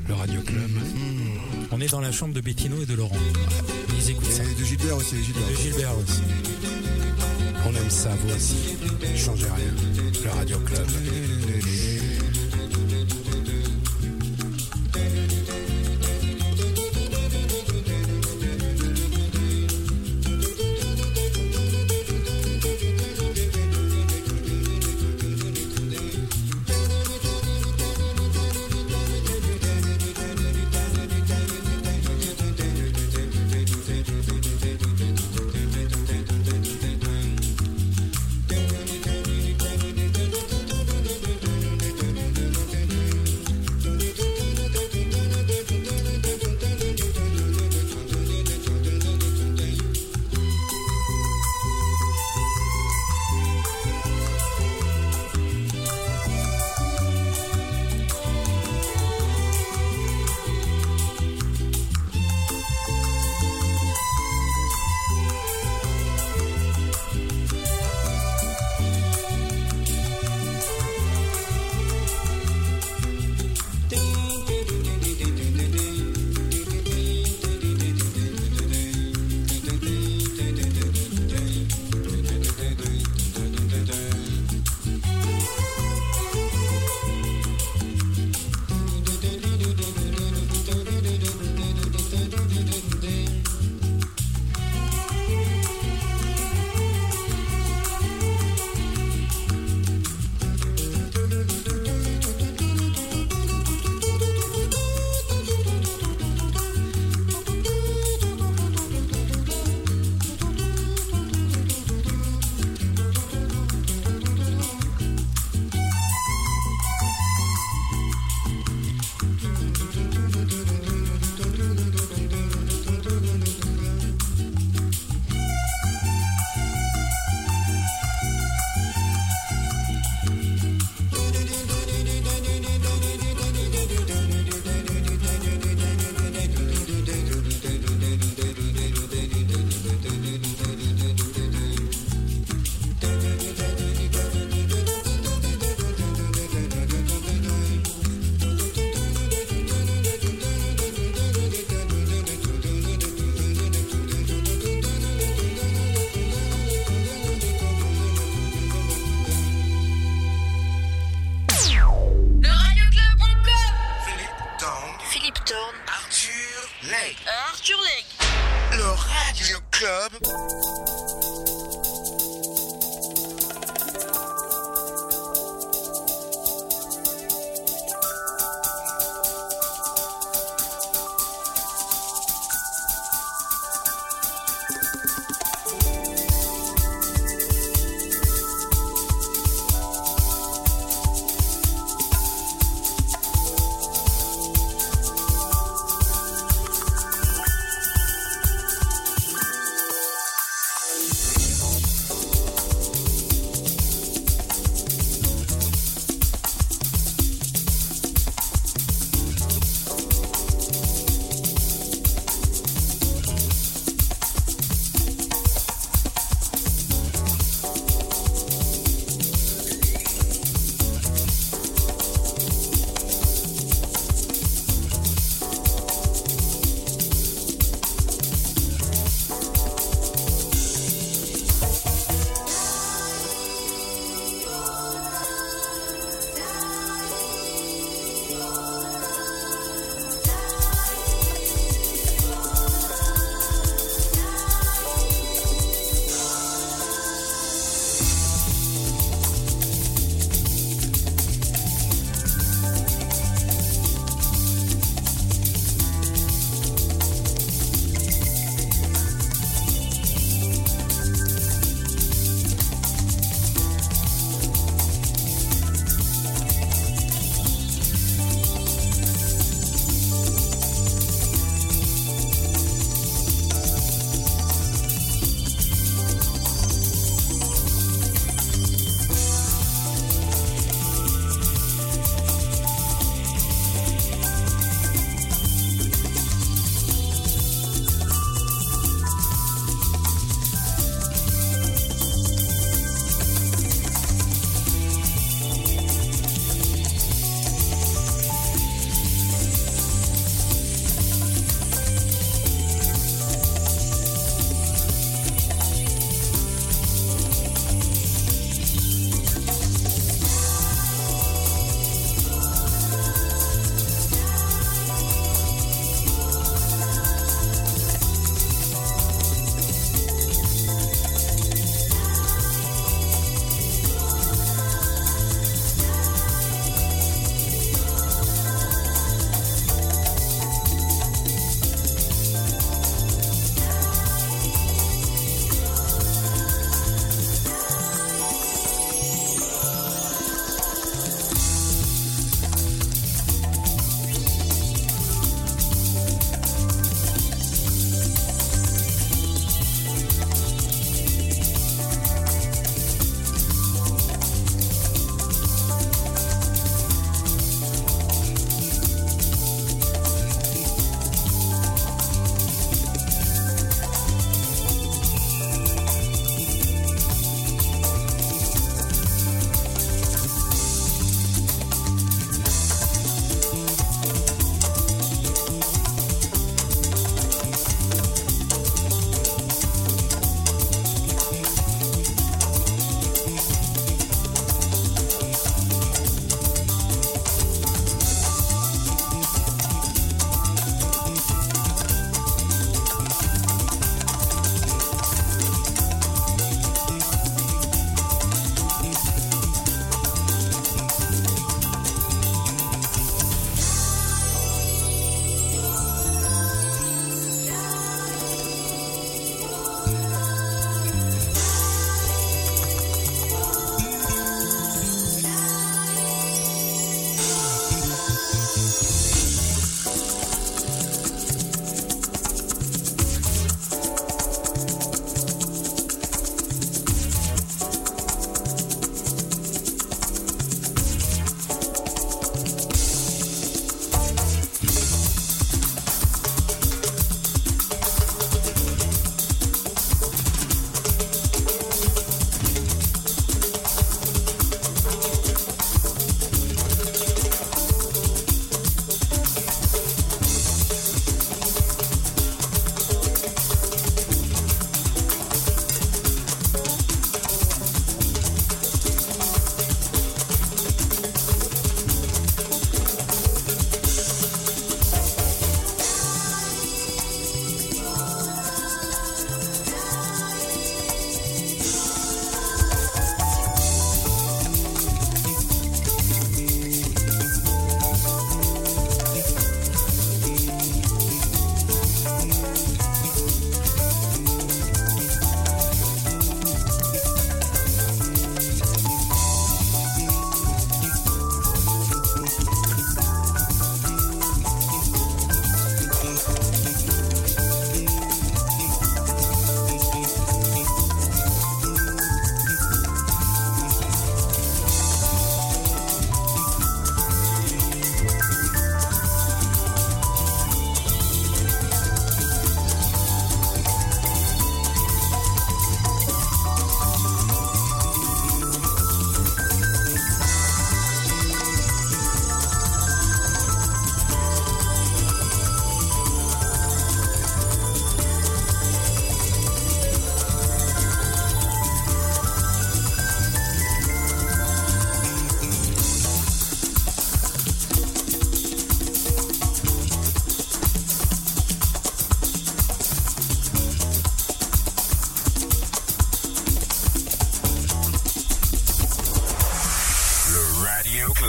Le 0.08 0.14
Radio 0.14 0.40
Club. 0.42 0.70
On 1.70 1.80
est 1.80 1.90
dans 1.90 2.00
la 2.00 2.12
chambre 2.12 2.34
de 2.34 2.40
Bettino 2.40 2.80
et 2.82 2.86
de 2.86 2.94
Laurent. 2.94 3.16
Ils 3.98 4.10
écoutent 4.10 4.30
ça. 4.30 4.42
Et 4.44 4.54
de 4.60 4.64
Gilbert 4.64 4.96
aussi, 4.96 5.16
Gilbert. 5.22 5.48
De 5.50 5.56
Gilbert 5.56 5.98
aussi. 5.98 6.22
On 7.66 7.70
aime 7.74 7.90
ça, 7.90 8.10
vous 8.22 8.34
aussi. 8.34 8.76
Changez 9.16 9.46
rien. 9.46 10.24
Le 10.24 10.30
Radio 10.30 10.58
Club. 10.60 10.86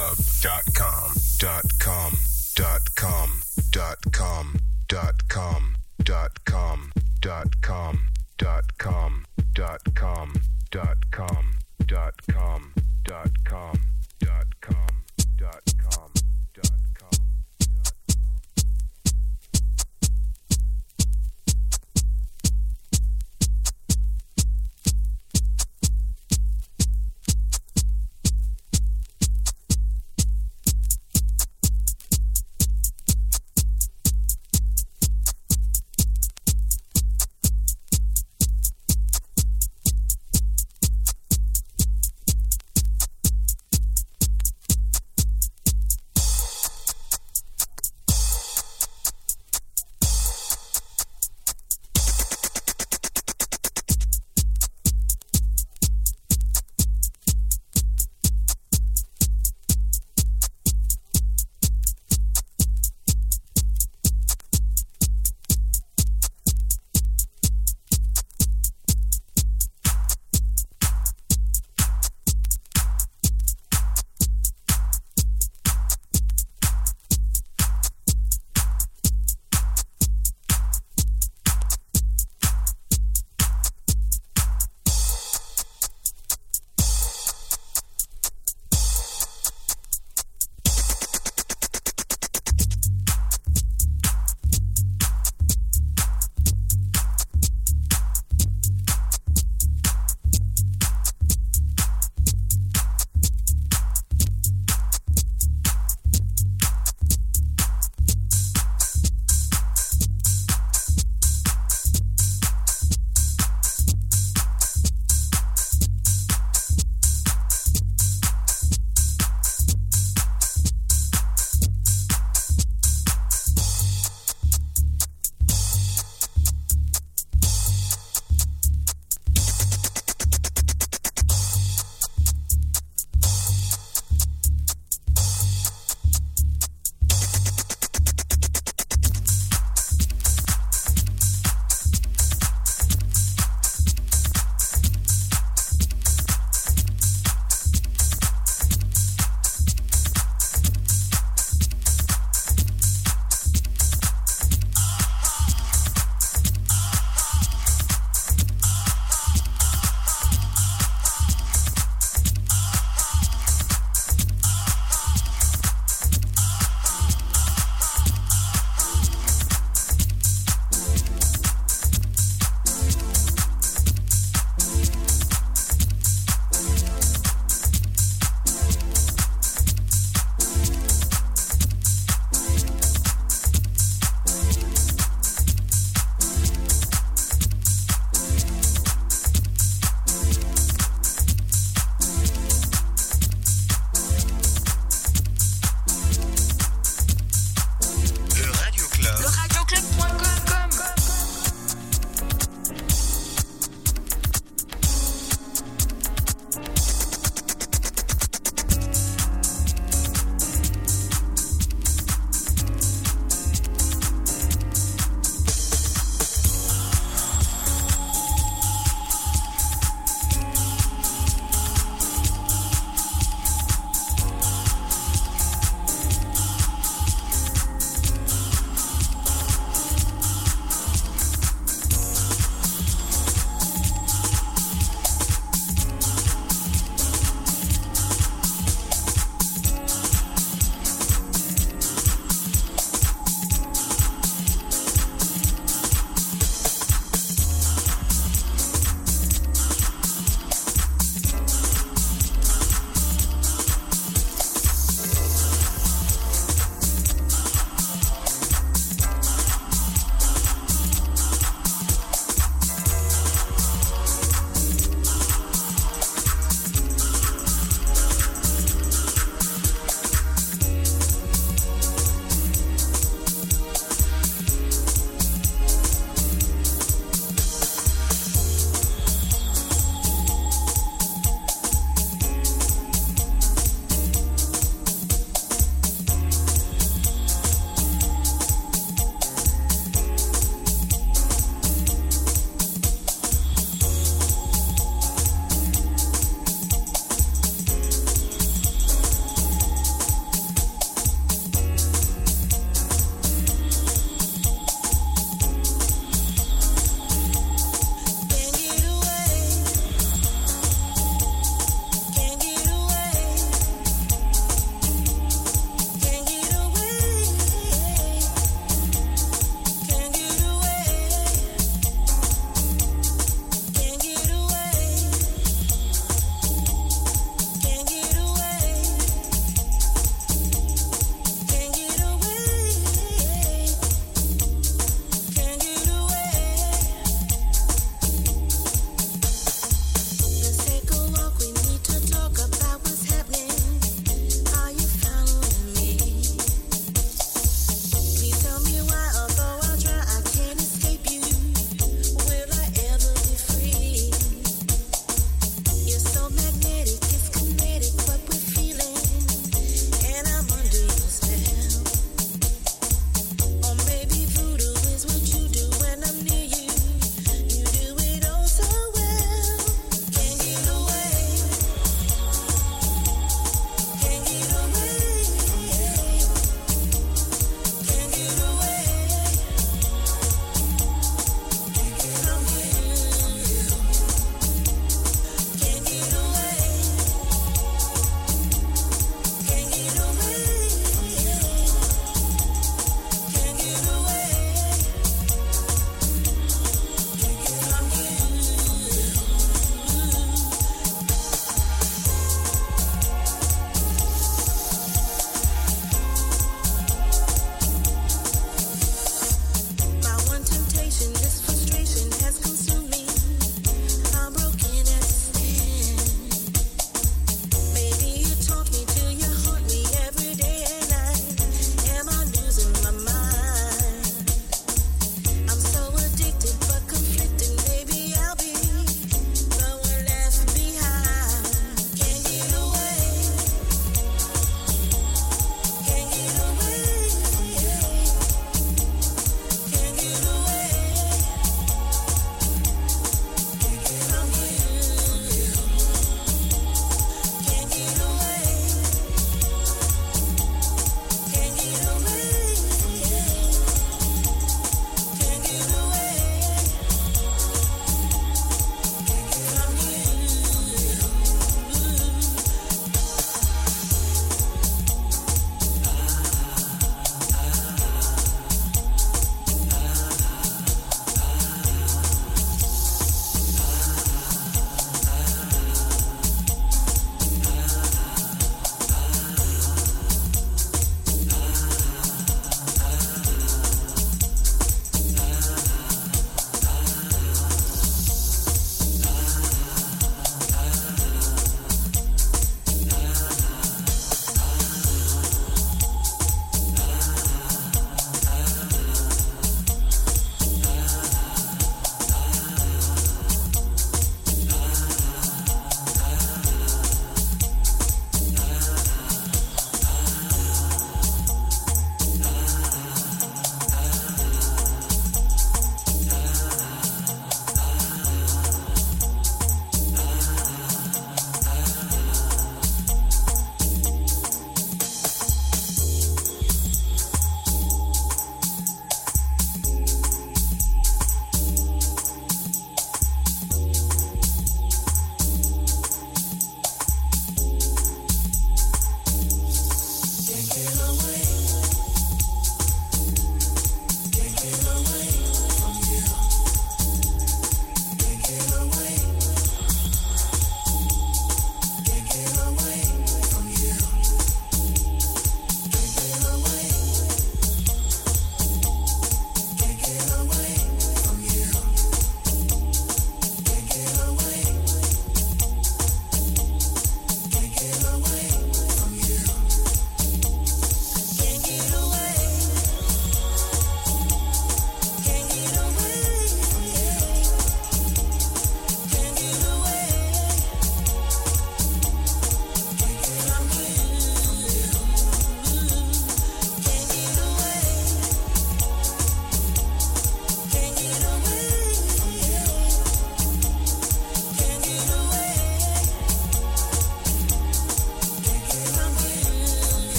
Radioclub.com. 0.00 1.12
Dot 1.38 1.78
com. 1.78 2.12
Dot 2.56 2.94
com. 2.96 3.40
Dot 3.70 4.12
com. 4.12 4.56
Dot 4.88 5.28
com. 5.28 5.28
Dot 5.28 5.28
com. 5.28 5.74
Dot 6.02 6.44
com. 6.44 6.92
Dot 7.20 7.59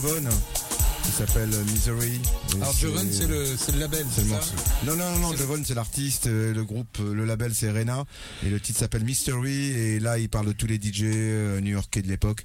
Jovan 0.00 0.28
qui 1.04 1.10
s'appelle 1.12 1.48
euh, 1.54 1.62
Misery. 1.72 2.20
Alors 2.56 2.74
Jovan, 2.74 3.06
c'est 3.10 3.26
le, 3.28 3.46
c'est 3.56 3.72
le 3.72 3.78
label, 3.78 4.04
c'est 4.14 4.22
le 4.22 4.26
morceau. 4.28 4.52
Non, 4.84 4.94
non, 4.96 5.10
non, 5.12 5.18
non, 5.20 5.30
C'est- 5.30 5.38
Jovan, 5.38 5.62
c'est 5.64 5.74
l'artiste, 5.74 6.26
euh, 6.26 6.52
le 6.52 6.64
groupe, 6.64 6.98
euh, 7.00 7.14
le 7.14 7.24
label, 7.24 7.52
c'est 7.54 7.70
Rena, 7.70 8.04
et 8.44 8.50
le 8.50 8.60
titre 8.60 8.80
s'appelle 8.80 9.04
Mystery, 9.04 9.70
et 9.70 10.00
là, 10.00 10.18
il 10.18 10.28
parle 10.28 10.48
de 10.48 10.52
tous 10.52 10.66
les 10.66 10.76
DJ 10.78 11.04
new-yorkais 11.62 12.02
de 12.02 12.08
l'époque. 12.08 12.44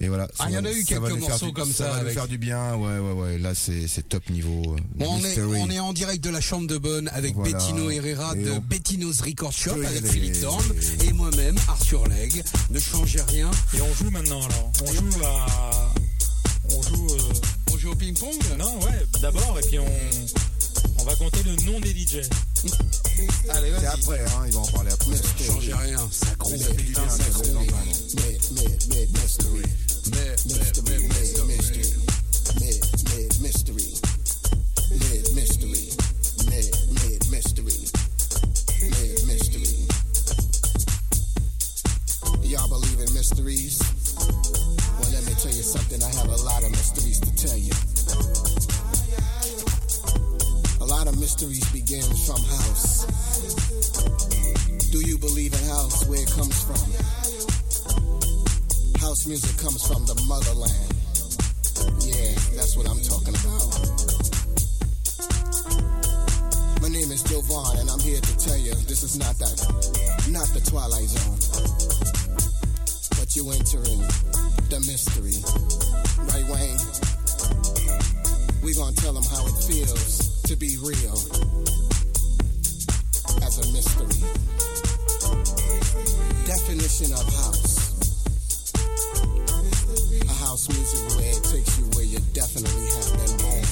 Et 0.00 0.08
voilà. 0.08 0.26
Ah, 0.40 0.46
il 0.48 0.54
y 0.54 0.58
en 0.58 0.64
a 0.64 0.72
eu 0.72 0.82
quelques 0.84 1.12
morceaux 1.12 1.46
du- 1.46 1.52
comme 1.52 1.70
ça. 1.72 1.84
ça 1.84 1.90
va 1.90 1.94
nous 1.94 2.00
avec- 2.02 2.14
faire 2.14 2.26
du 2.28 2.36
bien, 2.38 2.74
ouais, 2.74 2.98
ouais, 2.98 3.12
ouais. 3.12 3.38
Là, 3.38 3.54
c'est 3.54 3.86
c'est 3.86 4.06
top 4.08 4.28
niveau. 4.30 4.76
Bon, 4.96 5.06
on, 5.20 5.24
est, 5.24 5.40
on 5.40 5.70
est 5.70 5.78
en 5.78 5.92
direct 5.92 6.22
de 6.24 6.30
la 6.30 6.40
chambre 6.40 6.66
de 6.66 6.76
Bonne 6.76 7.08
avec 7.14 7.34
Voilà. 7.34 7.52
Bettino 7.56 7.88
Herrera 7.88 8.34
Et 8.36 8.42
de 8.42 8.50
on- 8.50 8.58
Bettino's 8.58 9.20
Record 9.20 9.52
Shop 9.52 9.74
avec 9.74 9.86
aller. 9.98 10.08
Philippe 10.08 10.40
Thorne 10.40 10.64
et 11.04 11.12
moi-même, 11.12 11.56
Arthur 11.68 12.04
Legge. 12.08 12.42
Ne 12.70 12.80
changez 12.80 13.20
rien. 13.28 13.48
Et 13.74 13.80
on 13.80 13.94
joue 13.94 14.10
maintenant 14.10 14.40
alors. 14.44 14.72
On 14.82 14.92
joue 14.92 15.24
à. 15.24 15.70
Ping-pong 18.14 18.58
Non, 18.58 18.78
ouais, 18.80 19.06
d'abord, 19.20 19.58
et 19.58 19.62
puis 19.66 19.78
on. 19.78 19.86
On 20.98 21.04
va 21.04 21.16
compter 21.16 21.42
le 21.42 21.56
nom 21.64 21.80
des 21.80 21.90
DJ. 21.90 22.22
Allez, 23.50 23.72
C'est 23.80 23.86
après, 23.86 24.20
hein, 24.20 24.44
il 24.46 24.52
va 24.52 24.60
en 24.60 24.66
parler 24.66 24.92
après. 24.92 25.10
Ne 25.10 25.44
changez 25.44 25.74
rien, 25.74 25.98
ça 26.10 26.26
groupe. 26.38 26.56
Ça 26.56 26.72
Putain, 26.74 27.06
groupe. 27.32 27.48
Mid, 27.48 28.52
mid, 28.52 28.88
mid 28.88 29.10
mystery. 29.18 29.62
Mais, 30.12 30.36
mais, 30.46 30.58
Mystery, 30.58 31.08
mais, 31.08 31.20
mid 31.20 31.46
mais, 31.46 31.56
mystery. 31.56 31.94
Mid, 32.60 32.84
mid 33.10 33.40
mystery. 33.40 33.94
Mid 34.92 35.34
mystery. 35.34 35.90
Mid, 36.46 36.70
mid 37.02 37.30
mystery. 37.30 37.90
Mid 38.80 39.26
mystery. 39.26 39.88
Y'all 42.42 42.68
believe 42.68 43.00
in 43.00 43.12
mysteries? 43.14 43.80
Well, 45.00 45.10
let 45.10 45.24
me 45.24 45.34
tell 45.34 45.52
you 45.52 45.62
something. 45.62 46.02
I 46.02 46.14
have 46.14 46.28
a 46.28 46.42
lot 46.44 46.62
of 46.62 46.70
mysteries 46.70 47.18
to 47.20 47.34
tell 47.34 47.56
you. 47.58 47.72
Mysteries 51.22 51.70
begin 51.70 52.02
from 52.26 52.42
house. 52.42 53.06
Do 54.90 54.98
you 55.06 55.16
believe 55.18 55.52
in 55.54 55.64
house? 55.70 56.04
Where 56.08 56.20
it 56.20 56.30
comes 56.32 56.64
from? 56.66 56.82
House 59.00 59.24
music 59.28 59.56
comes 59.56 59.86
from 59.86 60.04
the 60.04 60.18
motherland. 60.26 60.90
Yeah, 62.02 62.34
that's 62.58 62.76
what 62.76 62.90
I'm 62.90 62.98
talking 63.06 63.38
about. 63.38 63.70
My 66.82 66.88
name 66.88 67.12
is 67.12 67.22
Jovan, 67.22 67.78
and 67.78 67.88
I'm 67.88 68.00
here 68.00 68.20
to 68.20 68.36
tell 68.38 68.58
you 68.58 68.74
this 68.90 69.04
is 69.04 69.16
not 69.16 69.38
that, 69.38 69.62
not 70.28 70.48
the 70.50 70.60
Twilight 70.66 71.06
Zone. 71.06 71.38
But 73.14 73.36
you 73.36 73.48
entering 73.54 74.02
the 74.74 74.80
mystery, 74.90 75.38
right, 76.34 76.46
Wayne? 76.50 76.82
We 78.64 78.74
gonna 78.74 78.96
tell 78.96 79.12
them 79.12 79.22
how 79.30 79.46
it 79.46 79.54
feels 79.70 80.31
to 80.44 80.56
be 80.56 80.76
real 80.78 81.14
as 83.42 83.58
a 83.58 83.72
mystery. 83.72 84.22
Definition 86.46 87.12
of 87.12 87.24
house. 87.40 87.92
A 90.22 90.34
house 90.44 90.68
music 90.68 91.16
where 91.16 91.30
it 91.30 91.44
takes 91.44 91.78
you 91.78 91.84
where 91.94 92.04
you 92.04 92.18
definitely 92.32 92.86
have 92.90 93.12
been 93.18 93.36
born. 93.38 93.64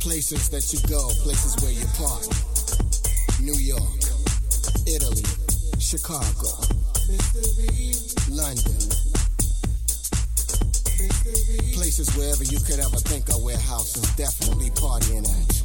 Places 0.00 0.48
that 0.50 0.72
you 0.72 0.80
go, 0.88 1.08
places 1.22 1.56
where 1.62 1.72
you 1.72 1.86
party. 1.96 2.30
New 3.42 3.58
York, 3.60 4.02
Italy, 4.86 5.22
Chicago, 5.78 6.50
London. 8.30 8.75
Places 11.74 12.14
wherever 12.16 12.44
you 12.44 12.58
could 12.60 12.78
ever 12.78 12.96
think 12.96 13.28
of 13.28 13.42
where 13.42 13.58
house 13.58 13.96
is 13.96 14.08
definitely 14.16 14.70
partying 14.70 15.26
at. 15.26 15.62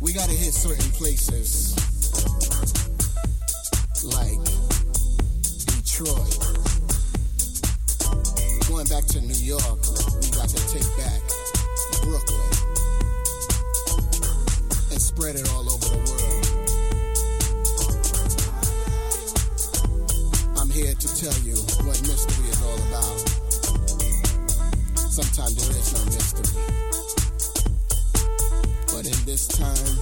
We 0.00 0.12
gotta 0.12 0.32
hit 0.32 0.52
certain 0.52 0.90
places 0.92 1.74
like 4.04 4.38
Detroit. 5.64 6.38
Going 8.68 8.86
back 8.86 9.06
to 9.14 9.20
New 9.20 9.40
York, 9.40 9.80
we 10.20 10.30
got 10.34 10.48
to 10.48 10.60
take 10.68 10.90
back 10.98 11.22
Brooklyn 12.02 12.50
and 14.90 15.00
spread 15.00 15.36
it 15.36 15.48
all 15.50 15.70
over 15.72 15.88
the 15.88 16.03
tell 21.14 21.38
you 21.44 21.54
what 21.86 22.00
mystery 22.02 22.48
is 22.48 22.60
all 22.62 22.74
about. 22.88 23.18
Sometimes 24.98 25.54
there 25.54 25.76
is 25.78 25.92
no 25.94 26.04
mystery. 26.06 26.60
But 28.88 29.06
in 29.06 29.24
this 29.24 29.46
time, 29.46 29.98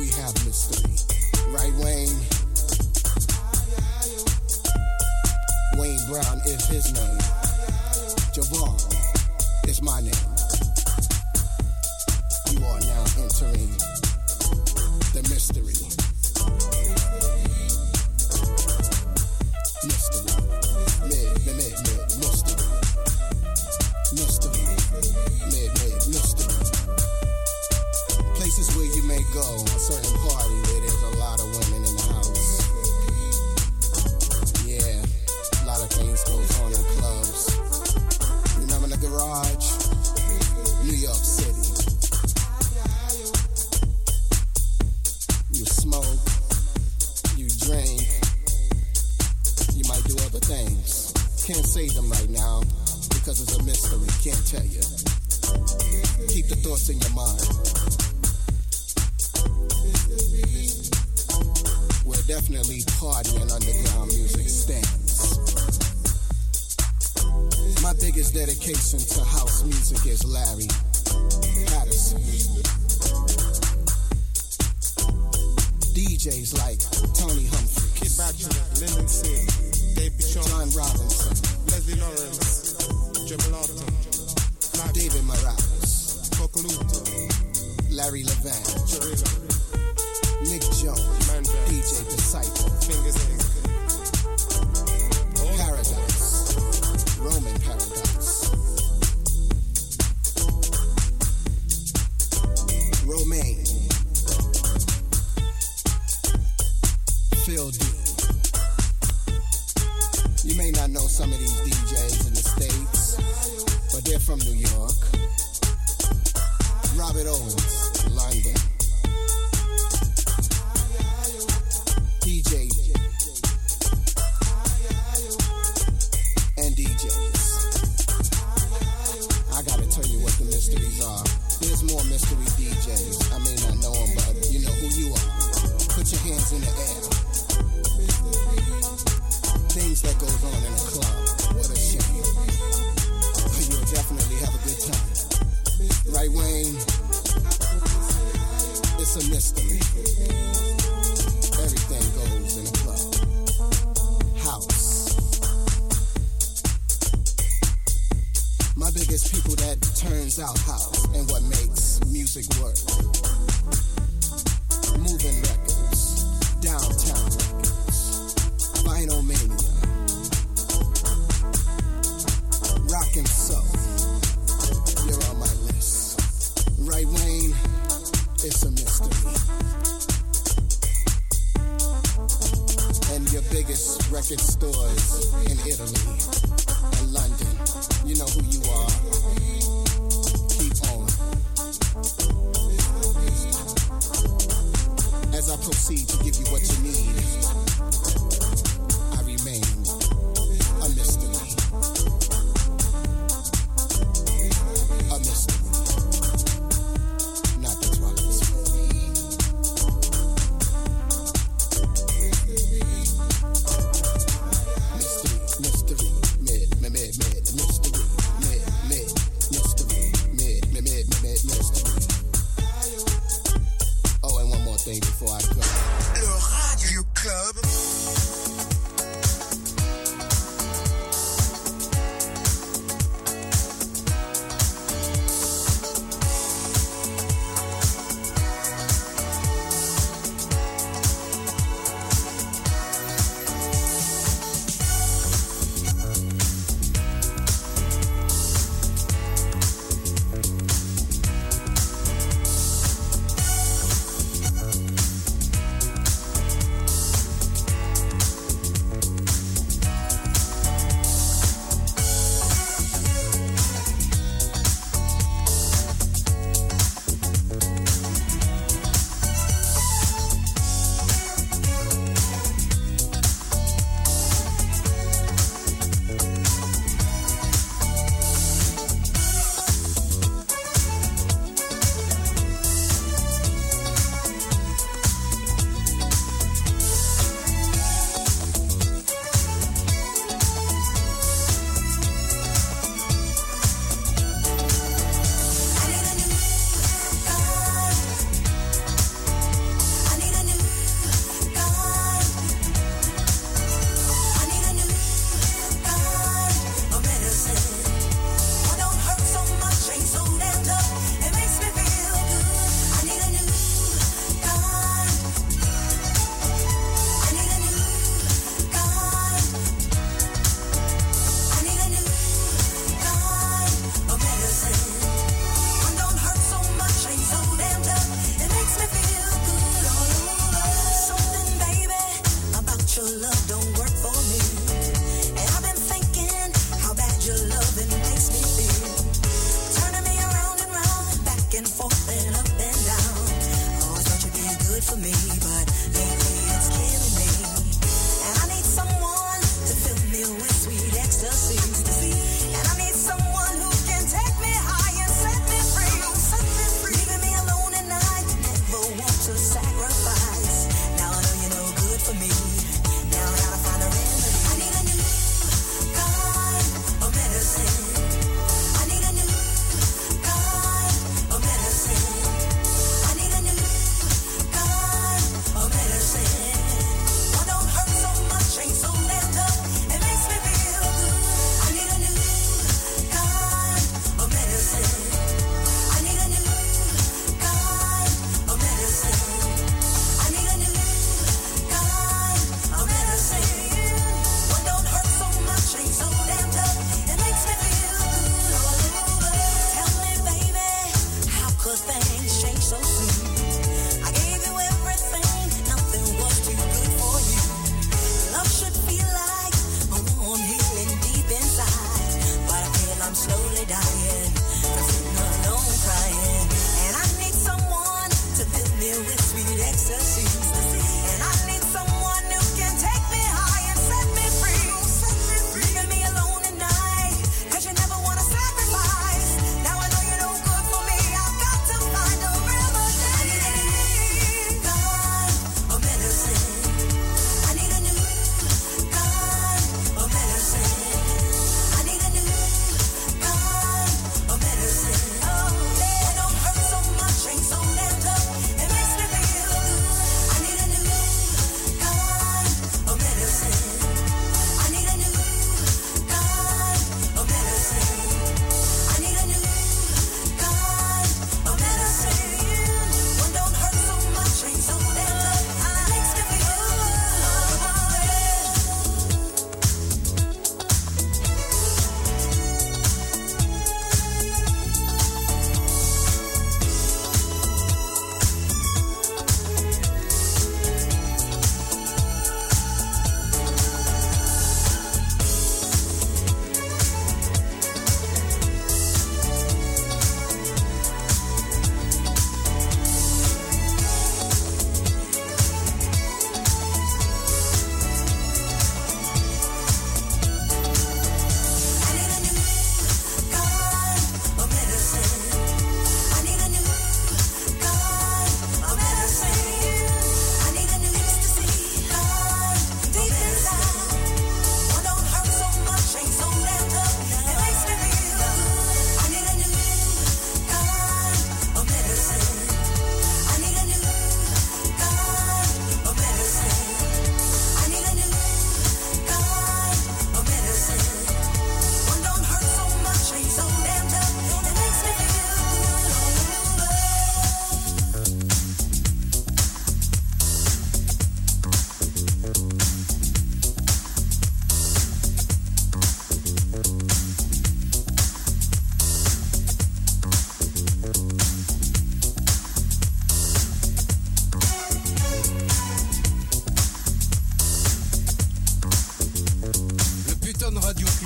we 0.00 0.08
have 0.08 0.34
mystery. 0.44 0.90
Right, 1.52 1.72
Wayne? 1.74 2.18
Wayne 5.78 6.00
Brown 6.10 6.40
is 6.44 6.66
his 6.66 6.92
name. 6.92 7.18
Javon 8.34 8.74
is 9.68 9.80
my 9.80 10.00
name. 10.00 10.31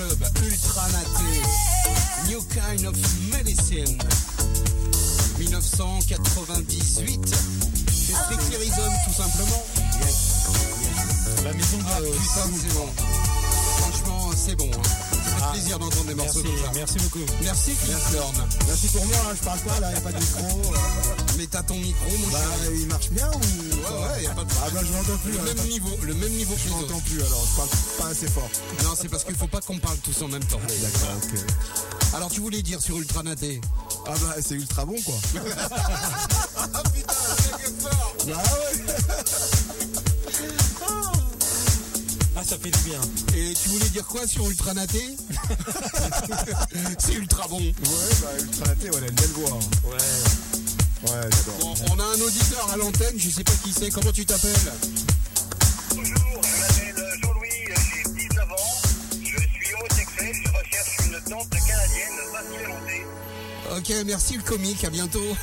Club, 0.07 0.23
Ultra 0.45 0.87
Naté, 0.93 1.43
New 2.29 2.41
Kind 2.43 2.87
of 2.87 2.95
Medicine, 3.33 3.99
1998. 5.39 7.35
C'est 7.91 8.15
Rhythm 8.57 8.93
tout 9.05 9.13
simplement. 9.13 9.65
La 11.45 11.53
maison 11.53 11.79
Ah 11.89 12.01
de 12.01 12.07
putain, 12.07 12.49
c'est 12.61 12.75
bon. 12.75 12.89
Franchement, 13.79 14.31
c'est 14.37 14.57
bon. 14.57 14.71
hein. 14.73 15.06
Ah, 15.49 15.53
plaisir 15.53 15.79
d'entendre 15.79 16.05
des 16.07 16.15
morceaux 16.15 16.43
Merci, 16.43 16.63
comme 16.63 16.65
ça. 16.67 16.79
merci 16.79 16.99
beaucoup. 16.99 17.33
Merci. 17.43 17.71
Merci 18.67 18.87
pour 18.89 19.07
moi, 19.07 19.17
hein, 19.31 19.35
je 19.39 19.45
parle 19.45 19.59
pas 19.61 19.81
là, 19.81 19.93
y 19.93 19.97
a 19.97 20.01
pas 20.01 20.13
de 20.13 20.19
micro. 20.19 20.63
Mais 21.39 21.47
t'as 21.47 21.63
ton 21.63 21.77
micro, 21.77 22.11
mon 22.19 22.27
Bah, 22.29 22.39
il 22.75 22.87
marche 22.87 23.11
bien 23.11 23.29
ou 23.31 23.39
Ouais, 23.39 24.09
ouais, 24.17 24.23
y 24.25 24.27
a 24.27 24.31
pas 24.35 24.45
de 24.45 24.51
Ah 24.65 24.71
bah 24.73 24.81
je 24.83 24.93
m'entends 24.93 25.19
plus. 25.23 25.33
Le 25.33 25.43
même 25.55 25.69
niveau, 25.69 25.91
le 26.03 26.15
même 26.15 26.33
niveau 26.33 26.55
que 26.55 26.61
Je 26.61 26.69
m'entends 26.71 27.01
plus 27.01 27.21
alors, 27.23 27.45
je 27.51 27.57
parle 27.57 27.69
pas 27.99 28.07
assez 28.09 28.27
fort. 28.29 28.49
Non, 28.85 28.91
c'est 29.01 29.09
parce 29.09 29.25
qu'il 29.25 29.37
faut 29.37 29.47
pas 29.47 29.61
qu'on 29.61 29.79
parle 29.79 29.99
tous 29.99 30.23
en 30.23 30.29
même 30.29 30.45
temps. 30.45 30.61
D'accord, 30.67 31.17
ok. 31.23 32.15
Alors 32.15 32.31
tu 32.31 32.41
voulais 32.41 32.63
dire 32.63 32.81
sur 32.81 32.97
Ultra 32.99 33.23
Naté 33.23 33.61
Ah 34.07 34.13
bah 34.21 34.35
c'est 34.41 34.55
ultra 34.55 34.85
bon 34.85 34.97
quoi. 35.05 35.15
Ah 36.57 36.83
putain, 36.93 37.15
c'est 37.39 37.83
fort 37.83 38.15
Bah 38.27 38.33
ouais. 38.33 38.95
Ça 42.47 42.57
fait 42.59 42.71
du 42.71 42.79
bien. 42.85 43.01
Et 43.37 43.55
tu 43.55 43.69
voulais 43.71 43.89
dire 43.89 44.05
quoi 44.07 44.27
sur 44.27 44.49
Ultra 44.49 44.73
Naté 44.75 45.17
C'est 46.99 47.15
ultra 47.15 47.49
bon. 47.49 47.59
Ouais, 47.59 47.73
bah 48.23 48.29
ultra 48.41 48.67
ouais, 48.67 48.77
elle 48.99 49.05
a 49.05 49.09
une 49.09 49.15
belle 49.15 49.31
voix. 49.31 49.51
hein. 49.51 49.89
Ouais. 49.89 51.11
Ouais, 51.11 51.29
j'adore. 51.31 51.59
Bon, 51.61 51.75
on 51.93 51.99
a 51.99 52.05
un 52.05 52.21
auditeur 52.21 52.71
à 52.73 52.77
l'antenne, 52.77 53.15
je 53.19 53.31
sais 53.31 53.45
pas 53.45 53.53
qui 53.65 53.73
c'est, 53.73 53.91
comment 53.91 54.13
tu 54.13 54.25
t'appelles? 54.25 54.53
Bonjour, 55.95 56.15
je 56.43 56.61
m'appelle 56.61 57.21
Jean-Louis, 57.23 57.49
j'ai 57.67 58.29
19 58.29 58.53
ans, 58.53 58.57
je 59.13 59.27
suis 59.27 59.75
homosexuel, 59.75 60.35
je 60.35 60.49
recherche 60.51 60.97
une 61.07 61.31
tante 61.31 61.51
canadienne 61.51 62.19
facile 62.33 62.65
à 62.65 62.69
monter. 62.69 63.07
Ok, 63.77 64.07
merci 64.07 64.37
le 64.37 64.43
comique, 64.43 64.85
à 64.85 64.91
bientôt. 64.91 65.37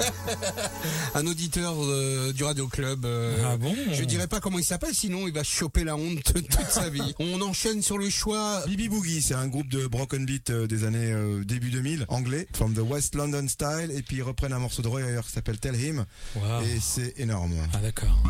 un 1.14 1.26
auditeur 1.26 1.74
euh, 1.78 2.32
du 2.32 2.44
Radio 2.44 2.66
Club. 2.68 3.04
euh, 3.04 3.36
Ah 3.46 3.56
bon 3.56 3.74
Je 3.92 4.04
dirais 4.04 4.26
pas 4.26 4.40
comment 4.40 4.58
il 4.58 4.64
s'appelle, 4.64 4.94
sinon 4.94 5.26
il 5.26 5.32
va 5.32 5.42
choper 5.44 5.84
la 5.84 5.96
honte 5.96 6.22
toute 6.22 6.52
sa 6.70 6.88
vie. 6.88 7.14
On 7.18 7.40
enchaîne 7.42 7.82
sur 7.82 7.98
le 7.98 8.08
choix. 8.10 8.62
Bibi 8.66 8.88
Boogie, 8.88 9.22
c'est 9.22 9.34
un 9.34 9.48
groupe 9.48 9.68
de 9.68 9.86
broken 9.86 10.24
beat 10.26 10.50
euh, 10.50 10.66
des 10.66 10.84
années 10.84 11.14
début 11.44 11.70
2000, 11.70 12.06
anglais, 12.08 12.46
from 12.54 12.74
the 12.74 12.78
West 12.80 13.14
London 13.14 13.46
style, 13.48 13.90
et 13.94 14.02
puis 14.02 14.16
ils 14.18 14.22
reprennent 14.22 14.52
un 14.52 14.58
morceau 14.58 14.82
de 14.82 14.88
Roy 14.88 15.02
ailleurs 15.02 15.26
qui 15.26 15.32
s'appelle 15.32 15.58
Tell 15.58 15.76
Him, 15.80 16.04
Wow. 16.36 16.60
et 16.62 16.78
c'est 16.80 17.14
énorme. 17.18 17.54
Ah, 17.74 17.78
d'accord. 17.78 18.22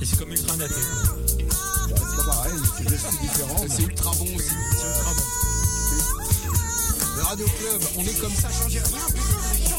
Et 0.00 0.04
c'est 0.04 0.16
comme 0.18 0.30
ultra. 0.30 0.56
Bah, 0.56 0.64
c'est 0.68 2.16
pas 2.16 2.24
pareil, 2.26 2.52
c'est 2.76 2.84
différents. 3.20 3.66
C'est 3.68 3.82
ultra 3.82 4.10
bon 4.12 4.24
aussi. 4.36 4.48
C'est 4.48 4.86
ultra 4.86 5.14
bon. 5.14 5.22
Le 7.16 7.22
Radio 7.22 7.46
Club, 7.46 7.80
on 7.96 8.02
est 8.02 8.20
comme 8.20 8.32
ça, 8.34 8.48
changez 8.50 8.78
rien. 8.80 9.77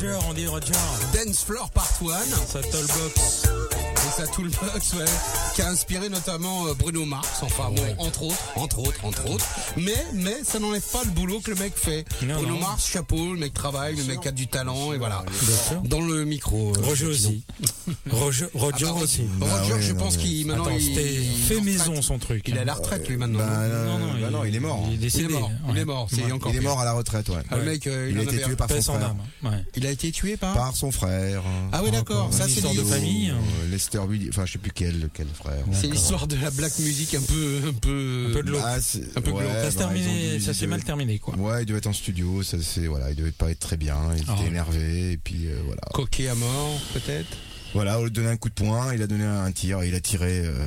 Roger, 0.00 0.16
on 0.28 0.32
dit 0.32 0.46
Roger. 0.46 0.72
Dance 1.12 1.42
Floor 1.42 1.70
Part 1.70 1.90
1. 2.00 2.46
Sa 2.46 2.60
tollbox. 2.62 3.42
Et 4.06 4.10
sa 4.22 4.26
Toolbox, 4.28 4.92
ouais, 4.94 5.04
qui 5.56 5.62
a 5.62 5.68
inspiré 5.70 6.08
notamment 6.08 6.68
euh, 6.68 6.74
Bruno 6.74 7.04
Mars, 7.04 7.40
enfin 7.42 7.68
bon, 7.72 7.82
entre 7.98 8.22
autres, 8.22 8.36
entre 8.54 8.78
autres, 8.78 9.04
entre 9.04 9.28
autres. 9.28 9.44
Mais, 9.76 10.06
mais 10.14 10.36
ça 10.44 10.60
n'enlève 10.60 10.84
pas 10.92 11.02
le 11.04 11.10
boulot 11.10 11.40
que 11.40 11.50
le 11.50 11.56
mec 11.56 11.72
fait. 11.76 12.04
Non, 12.22 12.36
Bruno 12.36 12.54
non. 12.54 12.60
Mars, 12.60 12.86
chapeau, 12.88 13.32
le 13.32 13.38
mec 13.40 13.54
travaille, 13.54 13.96
le 13.96 14.04
mec 14.04 14.24
a 14.24 14.30
du 14.30 14.46
talent, 14.46 14.92
et 14.92 14.98
voilà. 14.98 15.24
Bien 15.42 15.56
sûr. 15.56 15.80
Dans 15.82 16.00
le 16.00 16.24
micro. 16.24 16.72
euh, 16.76 16.80
Roger 16.84 17.06
aussi. 17.06 17.42
Roger, 18.18 18.46
Roger 18.54 18.86
Ah 18.88 18.92
bah, 18.94 19.02
aussi. 19.02 19.22
Roger, 19.40 19.54
Ah 19.70 19.74
ouais, 19.74 19.82
je 19.82 19.92
non, 19.92 19.98
pense 19.98 20.16
mais- 20.16 20.22
qu'il 20.22 20.46
maintenant 20.46 20.64
Attends, 20.66 20.76
il, 20.78 21.38
fait 21.46 21.60
maison 21.60 22.02
son 22.02 22.18
truc. 22.18 22.42
Il 22.46 22.56
est 22.56 22.60
à 22.60 22.64
la 22.64 22.74
retraite 22.74 23.08
lui 23.08 23.16
maintenant. 23.16 23.38
Bah, 23.38 23.44
non 23.46 23.54
euh, 23.64 24.20
bah 24.22 24.30
non, 24.30 24.44
il 24.44 24.54
est 24.54 24.60
mort. 24.60 24.84
Il 24.86 24.92
est 24.92 24.94
il 24.94 25.00
décédé. 25.00 25.24
est 25.34 25.38
mort. 25.38 25.50
Il 25.70 25.78
est 25.78 25.84
mort. 25.84 26.08
C'est 26.10 26.24
Ouais. 26.24 26.32
encore 26.32 26.52
Il 26.52 26.58
est 26.58 26.60
mort 26.60 26.80
à 26.80 26.84
la 26.84 26.92
retraite, 26.92 27.28
ouais. 27.28 27.36
Ah, 27.50 27.56
le 27.56 27.64
mec, 27.64 27.86
euh, 27.86 28.08
Il 28.10 28.16
il, 28.16 28.18
a 28.18 28.20
en 28.20 28.22
été 28.24 28.34
avait 28.36 28.44
tué 28.44 28.52
un. 28.52 28.56
par 28.56 28.70
son 28.70 28.82
frère. 28.82 29.14
Il 29.76 29.86
a 29.86 29.90
été 29.90 30.12
tué 30.12 30.36
par. 30.36 30.54
Par 30.54 30.76
son 30.76 30.90
frère. 30.92 31.42
Ah 31.72 31.80
oui, 31.84 31.90
d'accord. 31.90 32.32
Ça 32.32 32.44
c'est 32.44 32.50
histoire 32.52 32.74
de 32.74 32.82
famille. 32.82 33.30
Euh, 33.30 33.70
Lester 33.70 33.98
Williams, 33.98 34.30
enfin 34.34 34.46
je 34.46 34.52
sais 34.52 34.58
plus 34.58 34.72
quel, 34.72 35.08
quel 35.14 35.28
frère. 35.28 35.64
C'est 35.72 35.86
l'histoire 35.88 36.26
de 36.26 36.36
la 36.36 36.50
black 36.50 36.78
music 36.78 37.14
un 37.14 37.22
peu, 37.22 37.60
un 37.68 37.72
peu. 37.72 38.26
Un 38.30 38.32
peu 38.34 38.42
de. 38.42 38.54
Ah, 38.62 38.76
Un 39.16 39.20
peu. 39.20 39.32
Ça 40.40 40.54
s'est 40.54 40.66
bah, 40.66 40.70
mal 40.70 40.84
terminé 40.84 41.18
quoi. 41.18 41.36
Ouais, 41.36 41.62
il 41.62 41.66
devait 41.66 41.78
être 41.78 41.86
en 41.86 41.92
studio, 41.92 42.42
ça 42.42 42.56
c'est 42.62 42.86
voilà, 42.86 43.10
il 43.10 43.16
devait 43.16 43.30
pas 43.32 43.50
être 43.50 43.58
très 43.60 43.76
bien, 43.76 43.96
il 44.14 44.22
était 44.22 44.30
Ah. 44.42 44.46
énervé 44.46 45.12
et 45.12 45.16
puis 45.16 45.46
euh, 45.46 45.58
voilà. 45.66 45.80
Coquet 45.94 46.28
à 46.28 46.34
mort, 46.34 46.80
peut-être? 46.94 47.28
Voilà, 47.74 47.98
au 47.98 48.04
lieu 48.04 48.10
de 48.10 48.14
donner 48.14 48.30
un 48.30 48.36
coup 48.36 48.48
de 48.48 48.54
poing, 48.54 48.94
il 48.94 49.02
a 49.02 49.06
donné 49.06 49.24
un 49.24 49.50
tir, 49.52 49.84
il 49.84 49.94
a 49.94 50.00
tiré 50.00 50.42
euh, 50.44 50.66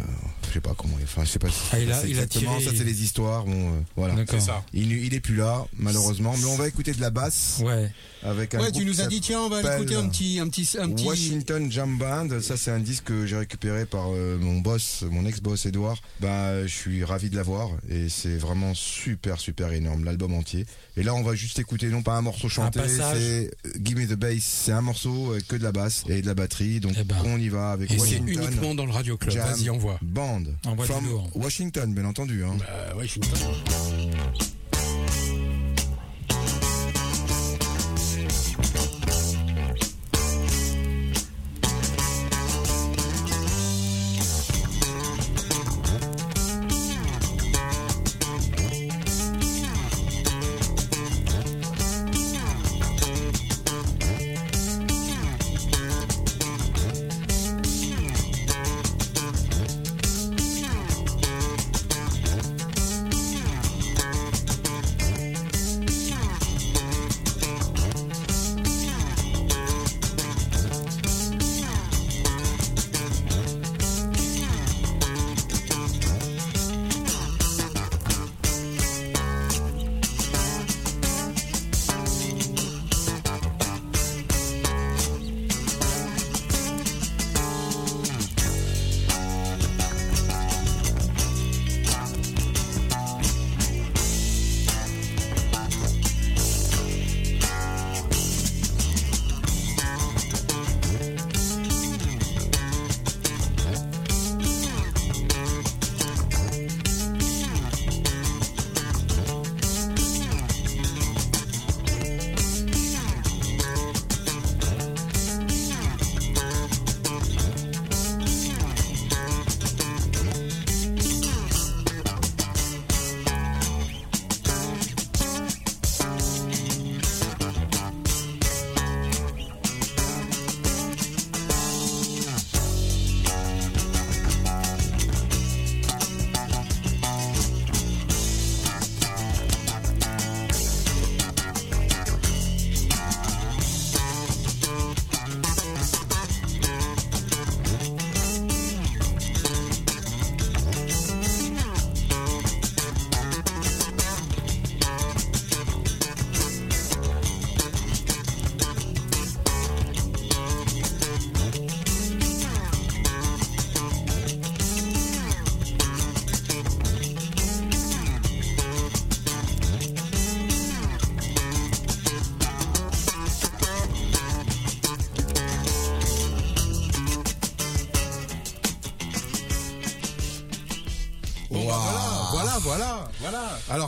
je 0.51 0.55
sais 0.55 0.61
pas 0.61 0.75
comment, 0.77 0.95
enfin 1.03 1.23
je 1.23 1.29
sais 1.29 1.39
pas 1.39 1.49
si 1.49 1.59
Ah, 1.71 1.79
il 1.79 1.91
a- 1.91 1.97
il 2.05 2.05
a 2.05 2.07
exactement, 2.23 2.57
tiré- 2.59 2.71
ça 2.71 2.77
c'est 2.77 2.83
les 2.83 3.03
histoires, 3.03 3.45
bon 3.45 3.69
euh, 3.73 3.79
voilà. 3.95 4.15
Ça. 4.39 4.63
Il, 4.73 4.91
il 4.91 5.13
est 5.13 5.19
plus 5.19 5.35
là 5.37 5.65
malheureusement, 5.79 6.35
mais 6.37 6.45
on 6.45 6.55
va 6.57 6.67
écouter 6.67 6.91
de 6.93 7.01
la 7.01 7.09
basse 7.09 7.61
Ouais. 7.63 7.89
avec 8.23 8.53
un 8.55 8.59
Ouais, 8.61 8.71
tu 8.71 8.85
nous 8.85 9.01
as 9.01 9.07
dit 9.07 9.21
tiens, 9.21 9.41
on 9.41 9.49
va 9.49 9.59
écouter 9.77 9.95
un 9.95 10.07
petit, 10.09 10.39
un 10.39 10.47
petit, 10.49 10.67
un 10.79 10.89
petit. 10.89 11.05
Washington 11.05 11.71
Jam 11.71 11.97
Band, 11.97 12.27
ça 12.41 12.57
c'est 12.57 12.71
un 12.71 12.79
disque 12.79 13.05
que 13.05 13.25
j'ai 13.25 13.37
récupéré 13.37 13.85
par 13.85 14.07
euh, 14.11 14.37
mon 14.39 14.59
boss, 14.59 15.03
mon 15.09 15.25
ex-boss 15.25 15.65
Edouard. 15.65 15.97
Bah, 16.19 16.65
je 16.67 16.73
suis 16.73 17.03
ravi 17.03 17.29
de 17.29 17.35
l'avoir 17.35 17.69
et 17.89 18.09
c'est 18.09 18.37
vraiment 18.37 18.73
super 18.73 19.39
super 19.39 19.71
énorme 19.73 20.03
l'album 20.03 20.33
entier. 20.33 20.65
Et 20.97 21.03
là 21.03 21.13
on 21.15 21.23
va 21.23 21.33
juste 21.35 21.57
écouter 21.59 21.87
non 21.87 22.01
pas 22.03 22.13
un 22.15 22.21
morceau 22.21 22.49
chanté, 22.49 22.79
passage. 22.79 23.17
c'est 23.17 23.51
euh, 23.67 23.71
Give 23.83 23.97
Me 23.97 24.05
the 24.07 24.13
Bass, 24.19 24.39
c'est 24.43 24.71
un 24.73 24.81
morceau 24.81 25.31
avec 25.31 25.47
que 25.47 25.55
de 25.55 25.63
la 25.63 25.71
basse 25.71 26.03
et 26.09 26.21
de 26.21 26.27
la 26.27 26.33
batterie. 26.33 26.79
Donc 26.81 26.93
Eh 26.99 27.03
ben. 27.03 27.15
on 27.25 27.37
y 27.39 27.47
va 27.49 27.71
avec 27.71 27.89
Et 27.91 27.97
c'est 27.99 28.17
uniquement 28.17 28.75
dans 28.75 28.85
le 28.85 28.91
Radio 28.91 29.17
Club. 29.17 29.35
Vas-y, 29.37 29.69
envoie. 29.69 29.97
Band. 30.01 30.40
Envoie 30.65 30.85
du 30.85 30.91
From. 30.91 31.05
Washington 31.35 31.93
bien 31.93 32.05
entendu. 32.05 32.43
Hein. 32.43 32.57
Bah, 32.59 32.95
Washington. 32.95 33.39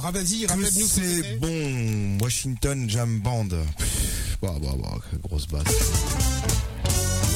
Alors, 0.03 0.15
ah, 0.17 0.19
vas-y, 0.19 0.45
rappelle-nous 0.45 0.85
c'est 0.85 1.38
bon. 1.40 2.17
Washington 2.22 2.90
Jam 2.90 3.22
Band. 3.22 3.45
Bah, 4.41 4.53
bah, 4.61 4.75
bah, 4.77 4.98
grosse 5.23 5.48
basse. 5.48 5.64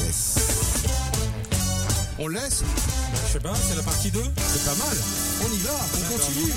Yes. 0.04 0.36
On 2.18 2.28
laisse 2.28 2.62
Je 3.26 3.32
sais 3.32 3.40
pas, 3.40 3.54
c'est 3.54 3.74
la 3.74 3.82
partie 3.82 4.10
2 4.10 4.20
C'est 4.20 4.64
pas 4.66 4.84
mal. 4.84 4.96
On 5.46 5.54
y 5.54 5.58
va, 5.60 5.70
on 5.94 6.12
continue. 6.12 6.52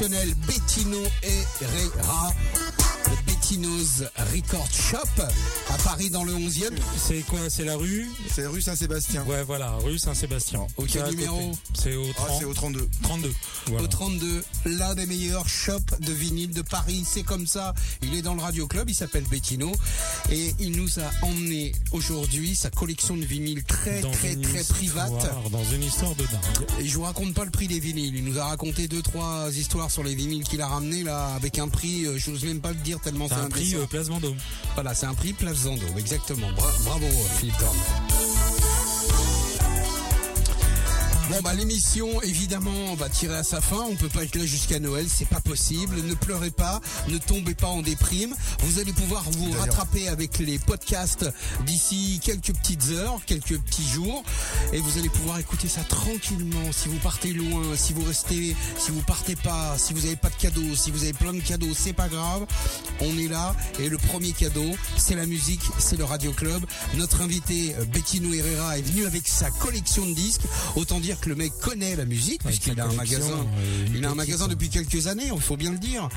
Exceptionnel 0.00 0.34
Bettino 0.46 1.02
Herrera. 1.22 2.32
Le 3.10 3.16
Bettino's 3.26 4.04
Record 4.32 4.68
Shop 4.70 5.22
à 5.68 5.76
Paris 5.78 6.10
dans 6.10 6.24
le 6.24 6.32
11e. 6.32 6.70
C'est 6.96 7.20
quoi 7.22 7.38
C'est 7.48 7.64
la 7.64 7.76
rue 7.76 8.08
C'est 8.30 8.46
rue 8.46 8.62
Saint-Sébastien. 8.62 9.24
Ouais, 9.24 9.42
voilà, 9.42 9.72
rue 9.84 9.98
Saint-Sébastien. 9.98 10.66
Au 10.76 10.84
quel 10.84 11.06
numéro 11.10 11.52
C'est 11.74 11.96
au, 11.96 12.04
Ah, 12.18 12.26
30 12.26 12.38
c'est 12.38 12.44
au 12.44 12.54
32. 12.54 12.88
32. 13.02 13.32
Voilà. 13.66 13.84
Au 13.84 13.86
32, 13.88 14.44
l'un 14.66 14.94
des 14.94 15.06
meilleurs 15.06 15.48
shops 15.48 15.98
de 16.00 16.12
vinyle 16.12 16.54
de 16.54 16.62
Paris. 16.62 17.04
C'est 17.06 17.22
comme 17.24 17.46
ça. 17.46 17.74
Il 18.02 18.14
est 18.14 18.22
dans 18.22 18.34
le 18.34 18.42
Radio 18.42 18.66
Club. 18.66 18.88
Il 18.88 18.94
s'appelle 18.94 19.24
Bettino. 19.24 19.72
Et 20.32 20.54
il 20.60 20.72
nous 20.72 21.00
a 21.00 21.10
emmené 21.26 21.72
aujourd'hui 21.92 22.54
sa 22.54 22.70
collection 22.70 23.16
de 23.16 23.24
vinyles 23.24 23.64
très, 23.64 24.00
Dans 24.00 24.10
très, 24.12 24.36
très 24.36 24.60
histoire- 24.60 25.08
private. 25.10 25.50
Dans 25.50 25.64
une 25.64 25.82
histoire 25.82 26.14
de 26.14 26.22
dingue. 26.24 26.66
Et 26.80 26.86
je 26.86 26.94
vous 26.94 27.02
raconte 27.02 27.34
pas 27.34 27.44
le 27.44 27.50
prix 27.50 27.66
des 27.66 27.80
vinyles. 27.80 28.14
Il 28.14 28.24
nous 28.24 28.38
a 28.38 28.44
raconté 28.44 28.86
deux, 28.86 29.02
trois 29.02 29.48
histoires 29.56 29.90
sur 29.90 30.04
les 30.04 30.14
vinyles 30.14 30.44
qu'il 30.44 30.60
a 30.60 30.68
ramenés 30.68 31.02
là, 31.02 31.34
avec 31.34 31.58
un 31.58 31.68
prix, 31.68 32.04
euh, 32.06 32.16
je 32.18 32.30
n'ose 32.30 32.44
même 32.44 32.60
pas 32.60 32.70
le 32.70 32.76
dire 32.76 33.00
tellement 33.00 33.28
C'est 33.28 33.34
c'est 33.34 33.40
un 33.40 33.48
prix 33.48 33.74
euh, 33.74 33.86
Place 33.86 34.06
Vendôme. 34.08 34.36
Voilà, 34.74 34.94
c'est 34.94 35.06
un 35.06 35.14
prix 35.14 35.32
Place 35.32 35.58
Vendôme, 35.58 35.98
exactement. 35.98 36.50
Bra- 36.52 36.72
bravo, 36.84 37.06
Philippe 37.38 37.58
Thorne. 37.58 37.76
Bon 41.30 41.40
bah 41.42 41.54
l'émission 41.54 42.20
évidemment 42.22 42.96
va 42.96 43.08
tirer 43.08 43.36
à 43.36 43.44
sa 43.44 43.60
fin, 43.60 43.82
on 43.88 43.94
peut 43.94 44.08
pas 44.08 44.24
être 44.24 44.34
là 44.34 44.44
jusqu'à 44.44 44.80
Noël, 44.80 45.06
c'est 45.08 45.28
pas 45.28 45.40
possible. 45.40 45.94
Ne 46.02 46.14
pleurez 46.14 46.50
pas, 46.50 46.80
ne 47.06 47.18
tombez 47.18 47.54
pas 47.54 47.68
en 47.68 47.82
déprime. 47.82 48.34
Vous 48.64 48.80
allez 48.80 48.92
pouvoir 48.92 49.22
vous 49.30 49.52
rattraper 49.52 50.08
avec 50.08 50.38
les 50.40 50.58
podcasts 50.58 51.30
d'ici 51.66 52.20
quelques 52.24 52.52
petites 52.52 52.90
heures, 52.90 53.20
quelques 53.26 53.60
petits 53.60 53.86
jours 53.88 54.24
et 54.72 54.80
vous 54.80 54.98
allez 54.98 55.08
pouvoir 55.08 55.38
écouter 55.38 55.68
ça 55.68 55.82
tranquillement 55.82 56.72
si 56.72 56.88
vous 56.88 56.98
partez 56.98 57.32
loin, 57.32 57.62
si 57.76 57.92
vous 57.92 58.02
restez, 58.02 58.56
si 58.76 58.90
vous 58.90 59.02
partez 59.02 59.36
pas, 59.36 59.78
si 59.78 59.94
vous 59.94 60.06
avez 60.06 60.16
pas 60.16 60.30
de 60.30 60.34
cadeaux, 60.34 60.74
si 60.74 60.90
vous 60.90 61.04
avez 61.04 61.12
plein 61.12 61.32
de 61.32 61.40
cadeaux, 61.40 61.74
c'est 61.76 61.92
pas 61.92 62.08
grave. 62.08 62.44
On 63.00 63.16
est 63.18 63.28
là 63.28 63.54
et 63.78 63.88
le 63.88 63.98
premier 63.98 64.32
cadeau, 64.32 64.74
c'est 64.96 65.14
la 65.14 65.26
musique, 65.26 65.62
c'est 65.78 65.96
le 65.96 66.04
Radio 66.04 66.32
Club. 66.32 66.64
Notre 66.96 67.20
invité 67.20 67.76
Bettino 67.92 68.34
Herrera 68.34 68.78
est 68.78 68.82
venu 68.82 69.06
avec 69.06 69.28
sa 69.28 69.48
collection 69.50 70.04
de 70.06 70.12
disques. 70.12 70.42
Autant 70.74 70.98
dire 70.98 71.19
que 71.20 71.28
le 71.28 71.36
mec 71.36 71.52
connaît 71.60 71.96
la 71.96 72.04
musique 72.04 72.42
puisqu'il 72.44 72.78
a 72.80 72.86
un 72.86 72.92
magasin. 72.92 73.24
euh, 73.30 73.86
Il 73.94 74.04
a 74.04 74.10
un 74.10 74.14
magasin 74.14 74.48
depuis 74.48 74.68
quelques 74.68 75.06
années, 75.06 75.30
il 75.34 75.40
faut 75.40 75.56
bien 75.56 75.70
le 75.72 75.78
dire. 75.78 76.08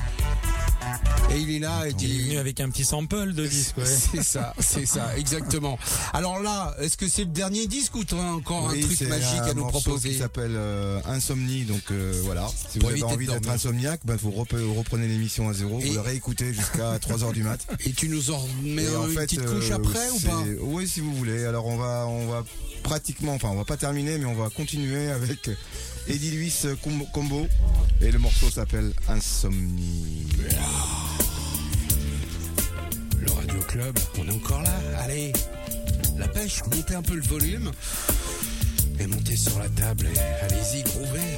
Et 1.30 1.38
il 1.38 1.50
est 1.50 1.58
là 1.58 1.86
et 1.88 1.94
Il 1.98 2.20
est 2.20 2.22
venu 2.24 2.38
avec 2.38 2.60
un 2.60 2.68
petit 2.68 2.84
sample 2.84 3.32
de 3.32 3.46
disque, 3.46 3.78
ouais. 3.78 3.84
c'est 3.86 4.22
ça, 4.22 4.52
c'est 4.60 4.84
ça, 4.86 5.16
exactement. 5.16 5.78
Alors 6.12 6.40
là, 6.40 6.74
est-ce 6.80 6.96
que 6.98 7.08
c'est 7.08 7.22
le 7.24 7.30
dernier 7.30 7.66
disque 7.66 7.94
ou 7.96 8.04
tu 8.04 8.14
as 8.14 8.18
encore 8.18 8.68
Oui, 8.70 8.82
un 8.82 8.86
truc 8.86 9.00
magique 9.08 9.26
un 9.40 9.44
à 9.50 9.54
nous 9.54 9.66
proposer 9.66 10.10
qui 10.10 10.18
s'appelle 10.18 10.52
euh, 10.54 11.00
Insomnie. 11.06 11.62
Donc 11.64 11.80
euh, 11.90 12.20
voilà, 12.24 12.46
si 12.70 12.78
vous 12.78 12.86
avez 12.88 13.02
envie 13.02 13.26
d'être 13.26 13.48
insomniaque, 13.48 14.00
ben, 14.04 14.16
vous 14.16 14.30
repre- 14.30 14.62
reprenez 14.76 15.08
l'émission 15.08 15.48
à 15.48 15.54
zéro, 15.54 15.80
Et- 15.80 15.86
vous 15.86 15.94
le 15.94 16.00
réécoutez 16.00 16.52
jusqu'à 16.52 16.98
3h 16.98 17.32
du 17.32 17.42
mat. 17.42 17.66
Et 17.86 17.92
tu 17.92 18.08
nous 18.08 18.30
en 18.30 18.38
remets 18.38 18.84
Et 18.84 18.96
en 18.96 19.06
une 19.08 19.14
fait, 19.14 19.22
petite 19.26 19.46
couche 19.46 19.70
euh, 19.70 19.76
après 19.76 20.10
ou 20.10 20.20
pas? 20.20 20.42
Oui, 20.60 20.86
si 20.86 21.00
vous 21.00 21.14
voulez. 21.14 21.44
Alors 21.46 21.66
on 21.66 21.76
va, 21.78 22.06
on 22.06 22.26
va 22.28 22.44
pratiquement, 22.82 23.32
enfin 23.34 23.48
on 23.48 23.56
va 23.56 23.64
pas 23.64 23.78
terminer, 23.78 24.18
mais 24.18 24.26
on 24.26 24.34
va 24.34 24.50
continuer 24.50 24.93
avec 24.94 25.50
Eddie 26.08 26.30
Luis 26.32 26.54
euh, 26.66 26.74
Com- 26.82 27.04
Combo 27.12 27.46
et 28.00 28.10
le 28.10 28.18
morceau 28.18 28.50
s'appelle 28.50 28.92
Insomnie. 29.08 30.26
Le 33.20 33.30
Radio 33.32 33.58
Club, 33.68 33.98
on 34.18 34.28
est 34.28 34.32
encore 34.32 34.62
là 34.62 34.74
Allez, 35.00 35.32
la 36.18 36.28
pêche, 36.28 36.60
montez 36.74 36.94
un 36.94 37.02
peu 37.02 37.14
le 37.14 37.22
volume 37.22 37.70
et 39.00 39.06
montez 39.06 39.36
sur 39.36 39.58
la 39.58 39.68
table 39.70 40.06
et 40.14 40.18
allez-y, 40.44 40.82
groovez. 40.84 41.36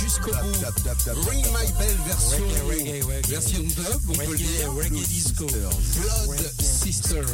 Jusqu'au 0.00 0.30
bout. 0.30 0.52
tap, 0.60 0.74
tap, 0.84 0.98
tap, 1.04 1.16
Ring 1.28 1.44
My 1.46 1.72
Bell 1.78 1.96
version, 2.06 2.44
Reggae, 2.68 2.68
reggae, 2.68 3.04
reggae. 3.04 3.26
version 3.28 3.60
dub, 3.62 4.00
on 4.08 4.12
peut 4.12 4.22
le 4.24 4.28
Reggae, 4.30 4.36
dire. 4.38 4.72
reggae 4.72 4.90
Blood 4.90 5.06
disco. 5.08 5.46
Blood 5.46 6.52
Sisters. 6.60 7.26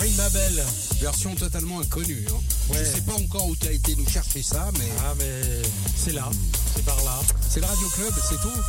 Ring 0.00 0.16
ma 0.16 0.28
belle. 0.30 0.64
Version 1.00 1.34
totalement 1.36 1.80
inconnue. 1.80 2.26
Hein. 2.28 2.34
Ouais. 2.70 2.78
Je 2.80 2.84
sais 2.96 3.00
pas 3.02 3.14
encore 3.14 3.46
où 3.48 3.56
tu 3.56 3.68
as 3.68 3.72
été 3.72 3.94
nous 3.96 4.08
chercher 4.08 4.42
ça, 4.42 4.70
mais 4.78 4.88
Ah 5.04 5.14
mais 5.18 5.62
c'est 5.96 6.12
là, 6.12 6.28
c'est 6.74 6.84
par 6.84 6.96
là. 7.04 7.20
c'est 7.48 7.60
le 7.60 7.66
Radio 7.66 7.88
Club, 7.90 8.12
c'est 8.28 8.40
tout. 8.40 8.60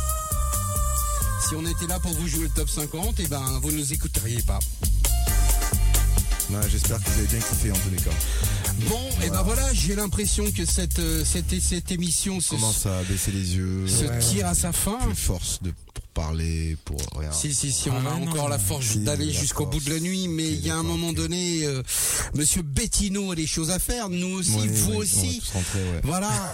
Si 1.48 1.54
on 1.54 1.66
était 1.66 1.86
là 1.86 1.98
pour 2.00 2.12
vous 2.14 2.28
jouer 2.28 2.44
le 2.44 2.50
top 2.50 2.68
50, 2.68 3.16
eh 3.18 3.26
ben 3.28 3.58
vous 3.62 3.70
ne 3.72 3.78
nous 3.78 3.92
écouteriez 3.92 4.42
pas. 4.42 4.58
Ouais, 6.50 6.60
J'espère 6.70 6.98
que 7.02 7.10
vous 7.10 7.18
avez 7.18 7.26
bien 7.28 7.40
kiffé 7.40 7.70
en 7.72 7.74
tous 7.76 7.90
les 7.90 7.96
cas. 7.96 8.10
Bon, 8.88 9.00
et 9.24 9.30
ben 9.30 9.42
voilà, 9.42 9.72
j'ai 9.72 9.94
l'impression 9.96 10.50
que 10.52 10.64
cette, 10.64 10.98
euh, 10.98 11.24
cette, 11.24 11.58
cette 11.60 11.90
émission 11.90 12.40
se, 12.40 12.50
Commence 12.50 12.86
à 12.86 13.02
baisser 13.04 13.32
les 13.32 13.56
yeux. 13.56 13.86
se 13.88 14.04
Ouais. 14.04 14.18
tire 14.18 14.46
à 14.46 14.54
sa 14.54 14.72
fin. 14.72 14.98
Plus 14.98 15.14
force 15.16 15.60
de, 15.62 15.72
pour 15.92 16.04
parler, 16.14 16.76
pour 16.84 16.96
rien. 17.18 17.32
Si, 17.32 17.52
si, 17.52 17.72
si, 17.72 17.90
on 17.90 17.94
Ah 18.06 18.12
a 18.14 18.18
non, 18.18 18.28
encore 18.28 18.48
la 18.48 18.58
force 18.58 18.86
Si, 18.86 18.98
d'aller 19.00 19.32
jusqu'au 19.32 19.66
bout 19.66 19.80
de 19.80 19.90
la 19.90 19.98
nuit, 20.00 20.28
mais 20.28 20.48
il 20.48 20.64
y 20.64 20.70
a 20.70 20.76
un 20.76 20.82
moment 20.82 21.12
donné, 21.12 21.64
euh, 21.64 21.82
Monsieur 22.34 22.62
Bettino 22.62 23.32
a 23.32 23.34
des 23.34 23.46
choses 23.46 23.70
à 23.70 23.78
faire, 23.78 24.08
nous 24.08 24.38
aussi, 24.38 24.50
vous 24.50 24.60
oui, 24.60 24.70
On 24.86 24.90
va 24.92 24.96
aussi. 24.98 25.40
tous 25.40 25.50
rentrer, 25.52 25.82
ouais. 25.82 26.00
Voilà. 26.04 26.30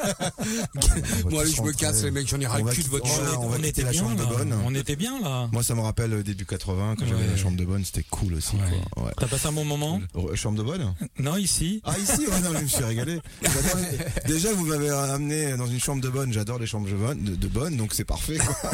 Va 0.00 1.30
Bon, 1.30 1.44
je 1.44 1.62
me 1.62 1.72
casse, 1.72 2.02
les 2.02 2.10
mecs, 2.10 2.28
j'en 2.28 2.40
ai 2.40 2.46
ras 2.46 2.58
le 2.60 2.70
cul 2.70 2.82
de 2.82 2.88
votre 2.88 3.06
show. 3.06 3.22
on 3.40 3.62
était 3.62 3.82
la 3.82 3.90
bien 3.90 4.00
chambre 4.00 4.16
de 4.16 4.24
bonne. 4.24 4.54
On 4.64 4.74
était 4.74 4.96
bien 4.96 5.20
là. 5.20 5.48
Moi, 5.52 5.62
ça 5.62 5.74
me 5.74 5.80
rappelle 5.80 6.12
euh, 6.12 6.22
début 6.22 6.44
80 6.46 6.96
quand 6.98 7.06
j'avais 7.06 7.26
la 7.26 7.36
chambre 7.36 7.56
de 7.56 7.64
bonne, 7.64 7.84
c'était 7.84 8.04
cool 8.10 8.34
aussi. 8.34 8.56
Ouais. 8.56 8.80
Quoi. 8.94 9.04
Ouais. 9.04 9.12
T'as 9.18 9.26
passé 9.26 9.46
un 9.48 9.52
bon 9.52 9.64
moment 9.64 10.00
Re- 10.14 10.34
Chambre 10.34 10.58
de 10.58 10.62
bonne? 10.62 10.94
Non 11.18 11.36
ici. 11.36 11.80
Ah 11.84 11.94
ici, 11.98 12.26
ouais, 12.26 12.40
non, 12.42 12.50
je 12.56 12.62
me 12.62 12.68
suis 12.68 12.84
régalé. 12.84 13.20
Déjà, 14.26 14.52
vous 14.52 14.66
m'avez 14.66 14.90
amené 14.90 15.56
dans 15.56 15.66
une 15.66 15.80
chambre 15.80 16.02
de 16.02 16.08
bonne. 16.08 16.32
J'adore 16.32 16.58
les 16.58 16.66
chambres 16.66 16.88
de 16.88 16.94
bonne, 16.94 17.22
de, 17.22 17.34
de 17.34 17.48
bonne, 17.48 17.76
donc 17.76 17.92
c'est 17.94 18.04
parfait. 18.04 18.36
quoi. 18.38 18.70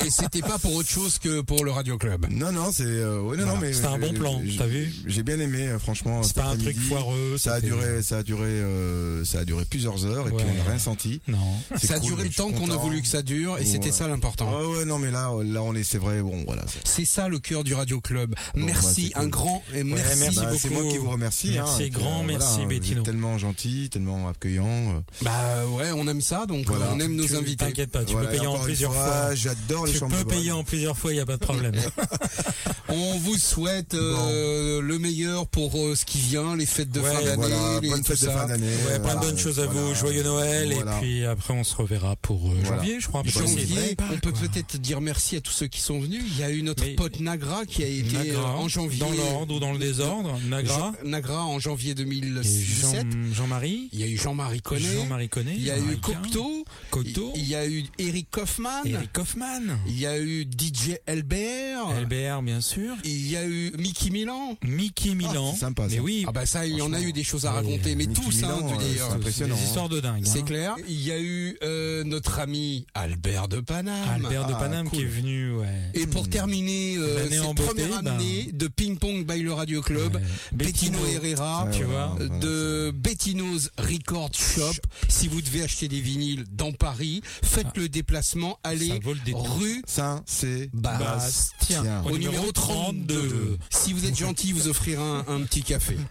Et 0.06 0.10
c'était 0.10 0.40
pas 0.42 0.58
pour 0.58 0.74
autre 0.74 0.88
chose 0.88 1.18
que 1.18 1.40
pour 1.40 1.64
le 1.64 1.70
Radio 1.72 1.98
Club. 1.98 2.26
Non, 2.30 2.52
non, 2.52 2.70
c'est 2.72 2.84
euh, 2.84 3.20
ouais, 3.20 3.36
non, 3.36 3.46
non, 3.46 3.56
mais 3.60 3.72
C'était 3.72 3.86
un 3.88 3.98
bon 3.98 4.12
plan, 4.12 4.40
t'as 4.58 4.66
vu 4.66 4.92
J'ai 5.06 5.22
bien 5.22 5.40
aimé, 5.40 5.66
euh, 5.66 5.78
franchement. 5.78 6.22
C'est 6.22 6.36
pas 6.36 6.44
un 6.46 6.56
truc 6.56 6.78
foireux. 6.78 7.36
Ça 7.38 7.54
a 7.54 7.60
duré, 7.60 8.02
ça 8.02 8.18
a 8.18 8.22
duré, 8.22 8.44
euh, 8.44 9.24
ça 9.24 9.40
a 9.40 9.44
duré 9.44 9.64
plusieurs 9.64 10.04
heures 10.06 10.28
et 10.28 10.32
puis 10.32 10.46
on 10.48 10.54
n'a 10.54 10.64
rien 10.70 10.78
senti. 10.78 11.20
Non. 11.26 11.38
Ça 11.82 11.94
a 11.94 11.98
cool, 11.98 12.08
duré 12.10 12.24
le 12.24 12.30
temps 12.30 12.50
qu'on 12.52 12.70
a 12.70 12.76
voulu 12.76 13.02
que 13.02 13.08
ça 13.08 13.22
dure, 13.22 13.58
et 13.58 13.64
c'était 13.64 13.92
ça 13.92 14.06
l'important. 14.08 14.48
Ah 14.56 14.66
ouais, 14.68 14.84
non, 14.84 14.98
mais 14.98 15.10
là, 15.10 15.30
là, 15.44 15.62
on 15.62 15.74
est, 15.74 15.82
c'est 15.82 15.98
vrai, 15.98 16.22
bon, 16.22 16.44
voilà. 16.46 16.64
c'est- 16.84 17.04
ça 17.06 17.28
le 17.28 17.38
cœur 17.38 17.64
du 17.64 17.72
Radio 17.74 18.00
Club. 18.00 18.34
Bon, 18.54 18.64
merci, 18.66 19.10
bah, 19.14 19.20
cool. 19.20 19.24
un 19.24 19.28
grand 19.28 19.62
et 19.74 19.84
merci. 19.84 20.18
merci 20.20 20.36
Bah, 20.36 20.42
beaucoup. 20.46 20.58
c'est 20.60 20.70
moi 20.70 20.82
qui 20.90 20.98
vous 20.98 21.10
remercie. 21.10 21.55
Merci, 21.56 21.82
hein, 21.82 21.86
et 21.86 21.90
puis, 21.90 22.00
grand 22.02 22.22
merci, 22.24 22.56
vous 22.56 22.62
êtes 22.62 22.68
Bettino. 22.68 23.02
Tellement 23.02 23.38
gentil, 23.38 23.88
tellement 23.90 24.28
accueillant. 24.28 24.64
euh. 24.66 25.00
Bah 25.22 25.32
ouais, 25.70 25.90
on 25.92 26.06
aime 26.08 26.20
ça, 26.20 26.46
donc 26.46 26.66
Voilà. 26.66 26.86
euh, 26.86 26.92
on 26.94 27.00
aime 27.00 27.14
nos 27.16 27.34
invités. 27.36 27.64
T'inquiète 27.64 27.90
pas, 27.90 28.04
tu 28.04 28.12
Voilà, 28.12 28.28
peux 28.28 28.36
payer 28.36 28.46
en 28.46 28.58
plusieurs 28.58 28.92
fois. 28.94 29.34
J'adore 29.34 29.86
les 29.86 29.92
Tu 29.92 29.98
chambres 29.98 30.16
peux 30.16 30.24
payer 30.24 30.52
en 30.52 30.64
plusieurs 30.64 30.96
fois, 30.96 31.12
il 31.12 31.16
y 31.16 31.20
a 31.20 31.26
pas 31.26 31.36
de 31.36 31.44
problème. 31.44 31.74
On 32.88 33.18
vous 33.18 33.36
souhaite 33.36 33.94
euh, 33.94 34.80
le 34.80 34.98
meilleur 34.98 35.48
pour 35.48 35.76
euh, 35.76 35.96
ce 35.96 36.04
qui 36.04 36.18
vient, 36.18 36.54
les 36.56 36.66
fêtes 36.66 36.90
de 36.90 37.00
Ouais, 37.00 37.10
fin 37.12 37.20
d'année, 37.22 37.34
Voilà, 37.36 37.80
les- 37.80 37.90
bonne 37.90 38.02
tout 38.04 38.12
fête 38.14 38.22
de 38.22 38.30
fin 38.30 38.46
d'année. 38.46 38.66
Ouais, 38.66 38.84
plein 38.86 38.96
de 38.98 39.02
voilà, 39.02 39.20
bonnes 39.20 39.38
choses 39.38 39.58
à 39.60 39.66
vous. 39.66 39.78
voilà. 39.80 39.94
Joyeux 39.94 40.22
Noël 40.22 40.72
Voilà. 40.72 40.96
et 40.96 41.00
puis 41.00 41.24
après 41.24 41.52
on 41.52 41.64
se 41.64 41.74
reverra 41.74 42.14
pour 42.16 42.46
euh, 42.46 42.54
Voilà. 42.62 42.76
janvier, 42.78 43.00
je 43.00 43.08
crois. 43.08 43.22
Janvier, 43.24 43.96
on 44.12 44.18
peut 44.18 44.32
peut-être 44.32 44.76
dire 44.76 45.00
merci 45.00 45.36
à 45.36 45.40
tous 45.40 45.50
ceux 45.52 45.66
qui 45.66 45.80
sont 45.80 45.98
venus. 46.00 46.22
Il 46.28 46.38
y 46.38 46.44
a 46.44 46.50
eu 46.50 46.62
notre 46.62 46.84
pote 46.94 47.18
Nagra 47.20 47.66
qui 47.66 47.82
a 47.82 47.88
été 47.88 48.16
Nagra, 48.16 48.40
euh, 48.50 48.56
en 48.62 48.68
janvier. 48.68 49.00
Dans 49.00 49.10
l'ordre 49.10 49.56
ou 49.56 49.60
dans 49.60 49.72
le 49.72 49.78
désordre. 49.78 50.38
Nagra. 50.46 50.92
Nagra 51.04 51.44
en 51.46 51.58
janvier 51.58 51.92
Et 51.92 51.94
2017. 51.94 53.06
Jean- 53.10 53.34
Jean-Marie. 53.34 53.88
Il 53.92 54.00
y 54.00 54.04
a 54.04 54.06
eu 54.06 54.16
Jean-Marie 54.16 54.60
Connet. 54.60 54.80
Jean-Marie 54.94 55.28
Connet. 55.28 55.54
Il 55.56 55.64
y 55.64 55.70
a 55.70 55.78
eu 55.78 55.96
Cocteau. 56.00 56.64
Cocteau. 56.90 57.32
Il 57.36 57.46
y 57.48 57.54
a 57.54 57.66
eu 57.66 57.84
Eric 57.98 58.28
Kaufmann. 58.30 58.86
Eric 58.86 59.16
Hoffman. 59.18 59.78
Il 59.86 59.98
y 59.98 60.06
a 60.06 60.18
eu 60.18 60.44
DJ 60.44 60.96
Elbert. 61.06 61.88
LBR, 62.02 62.42
bien 62.42 62.60
sûr. 62.60 62.94
Il 63.04 63.30
y 63.30 63.36
a 63.36 63.46
eu 63.46 63.72
Mickey 63.78 64.10
Milan. 64.10 64.56
Mickey 64.64 65.14
Milan. 65.14 65.52
c'est 65.54 65.60
sympa, 65.60 65.88
ça. 65.88 65.94
Mais 65.94 66.00
oui, 66.00 66.24
Ah 66.28 66.32
bah 66.32 66.46
ça, 66.46 66.66
il 66.66 66.76
y 66.76 66.82
en 66.82 66.92
a 66.92 67.00
eu 67.00 67.12
des 67.12 67.24
choses 67.24 67.46
à 67.46 67.52
raconter, 67.52 67.94
mais 67.94 68.06
Mickey 68.06 68.22
tous, 68.22 68.42
hein, 68.44 68.48
de 68.60 69.00
euh, 69.00 69.14
impressionnant. 69.14 69.54
des 69.54 69.60
hein. 69.60 69.64
histoires 69.64 69.88
de 69.88 70.00
dingue. 70.00 70.22
C'est 70.24 70.40
hein. 70.40 70.44
clair. 70.44 70.74
Il 70.88 71.00
y 71.02 71.12
a 71.12 71.20
eu 71.20 71.56
euh, 71.62 72.04
notre 72.04 72.38
ami 72.40 72.86
Albert 72.94 73.48
de 73.48 73.60
Paname. 73.60 74.08
Albert 74.08 74.46
de 74.46 74.52
Ah, 74.54 74.58
Paname 74.58 74.88
cool. 74.88 74.98
qui 74.98 75.04
est 75.04 75.08
venu, 75.08 75.52
ouais. 75.56 75.66
Et 75.94 76.06
pour 76.06 76.28
terminer 76.28 76.96
euh, 76.96 77.28
cette 77.28 77.40
beauté, 77.42 77.62
première 77.62 78.02
ben- 78.02 78.12
année 78.14 78.50
de 78.52 78.68
Ping 78.68 78.98
Pong 78.98 79.26
by 79.26 79.40
le 79.42 79.52
Radio 79.52 79.80
Club, 79.82 80.14
Ouais. 80.16 80.22
Bettino 80.52 80.98
Herrera, 81.06 81.35
tu 81.72 81.78
Ouais, 81.80 81.84
vois, 81.84 82.06
voilà, 82.06 82.14
voilà, 82.18 82.38
de 82.38 82.92
Bettino's 82.94 83.70
Record 83.78 84.30
Shop. 84.34 84.72
Si 85.08 85.28
vous 85.28 85.40
devez 85.42 85.62
acheter 85.62 85.88
des 85.88 86.00
vinyles 86.00 86.44
dans 86.52 86.72
Paris, 86.72 87.22
faites 87.42 87.76
le 87.76 87.88
déplacement, 87.88 88.58
allez 88.64 89.00
rue 89.32 89.82
Ça, 89.86 90.22
c'est 90.26 90.70
Bastien. 90.74 91.82
Tiens. 91.82 92.02
au 92.04 92.16
numéro 92.18 92.50
32. 92.52 93.58
Si 93.70 93.92
vous 93.92 94.04
êtes 94.06 94.16
gentil, 94.16 94.52
vous 94.52 94.68
offrirez 94.68 95.02
un, 95.02 95.24
un 95.28 95.40
petit 95.42 95.62
café. 95.62 95.96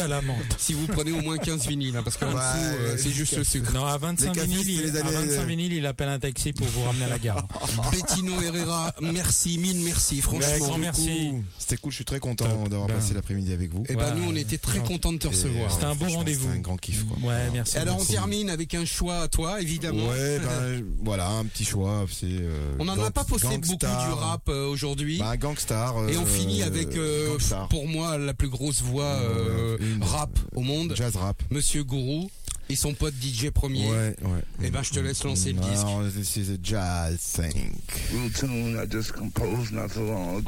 À 0.00 0.08
la 0.08 0.20
menthe. 0.22 0.36
Si 0.58 0.72
vous 0.74 0.86
prenez 0.86 1.10
au 1.12 1.20
moins 1.22 1.38
15 1.38 1.66
vinyles, 1.66 1.96
hein, 1.96 2.02
parce 2.02 2.16
qu'en 2.16 2.26
dessous, 2.28 2.38
euh, 2.38 2.96
c'est 2.98 3.10
juste 3.10 3.36
le 3.36 3.44
sucre. 3.44 3.72
Non, 3.72 3.84
à 3.86 3.96
25 3.98 4.28
Les 4.28 4.32
cafés, 4.40 4.46
vinyles, 4.46 4.70
il, 4.70 4.82
les 4.92 4.96
à 4.96 5.00
années- 5.00 5.26
25 5.26 5.44
vinyles, 5.46 5.72
il 5.72 5.86
appelle 5.86 6.08
un 6.08 6.18
taxi 6.18 6.52
pour 6.52 6.66
vous 6.66 6.82
ramener 6.82 7.04
à 7.06 7.08
la 7.08 7.18
gare. 7.18 7.46
Bettino 7.92 8.40
Herrera, 8.40 8.94
merci, 9.00 9.58
mille 9.58 9.80
merci, 9.80 10.16
Ouais, 10.16 10.20
franchement. 10.22 10.66
grand 10.66 10.78
merci. 10.78 11.32
C'était 11.58 11.76
cool, 11.78 11.90
je 11.92 11.96
suis 11.96 12.04
très 12.04 12.20
content 12.20 12.68
d'avoir 12.68 12.88
Ben. 12.88 12.94
passé 12.96 13.14
l'après-midi 13.14 13.52
avec 13.52 13.72
vous. 13.72 13.84
Et 13.88 13.96
ben 13.96 14.05
Nous, 14.14 14.24
on 14.28 14.36
était 14.36 14.58
très 14.58 14.78
contents 14.80 15.12
de 15.12 15.18
te 15.18 15.28
recevoir. 15.28 15.70
C'était 15.72 15.84
un 15.84 15.94
beau 15.94 16.06
rendez-vous. 16.08 16.46
C'était 16.46 16.58
un 16.58 16.60
grand 16.60 16.76
kiff, 16.76 17.04
quoi. 17.04 17.16
Ouais, 17.28 17.50
merci. 17.52 17.76
Et 17.76 17.80
alors 17.80 17.98
on 18.00 18.04
termine 18.04 18.50
avec 18.50 18.74
un 18.74 18.84
choix 18.84 19.22
à 19.22 19.28
toi, 19.28 19.60
évidemment. 19.60 20.08
Ouais, 20.08 20.38
ben, 20.44 20.84
voilà, 21.02 21.28
un 21.28 21.44
petit 21.44 21.64
choix. 21.64 22.04
C'est. 22.10 22.26
euh, 22.26 22.74
On 22.78 22.84
n'en 22.84 22.98
a 23.02 23.10
pas 23.10 23.24
posté 23.24 23.56
beaucoup 23.58 23.76
du 23.76 23.86
rap 23.86 24.48
euh, 24.48 24.66
aujourd'hui. 24.68 25.18
Bah, 25.18 25.36
Gangstar. 25.36 26.08
et 26.08 26.16
on 26.16 26.22
euh, 26.22 26.26
finit 26.26 26.62
avec, 26.62 26.96
euh, 26.96 27.36
pour 27.70 27.86
moi, 27.88 28.18
la 28.18 28.34
plus 28.34 28.48
grosse 28.48 28.82
voix 28.82 29.04
euh, 29.04 29.76
Euh, 29.80 29.98
rap 30.02 30.30
au 30.54 30.60
monde, 30.60 30.94
Jazz 30.96 31.16
rap. 31.16 31.42
Monsieur 31.50 31.84
Gourou 31.84 32.30
et 32.68 32.76
son 32.76 32.94
pote 32.94 33.14
DJ 33.20 33.50
Premier. 33.50 33.88
Ouais, 33.88 34.16
ouais. 34.22 34.42
Eh 34.62 34.70
ben, 34.70 34.82
je 34.82 34.90
te 34.90 35.00
laisse 35.00 35.22
lancer 35.24 35.52
le 35.52 35.60
disque. 35.60 35.84
Non, 35.84 36.08
this 36.08 36.36
is 36.36 36.50
a 36.52 36.56
jazz 36.62 37.18
thing. 37.18 37.72
little 38.12 38.30
tune 38.32 38.78
I 38.82 38.86
just 38.90 39.12
composed 39.12 39.72
not 39.72 39.88
so 39.90 40.02
long 40.02 40.42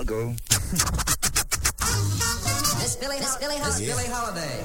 ago. 0.00 0.34
Miss 2.86 2.94
Billy, 2.94 3.18
Miss 3.18 3.36
Billy, 3.40 3.58
Miss 3.58 3.78
Billy 3.80 4.08
Holiday. 4.14 4.62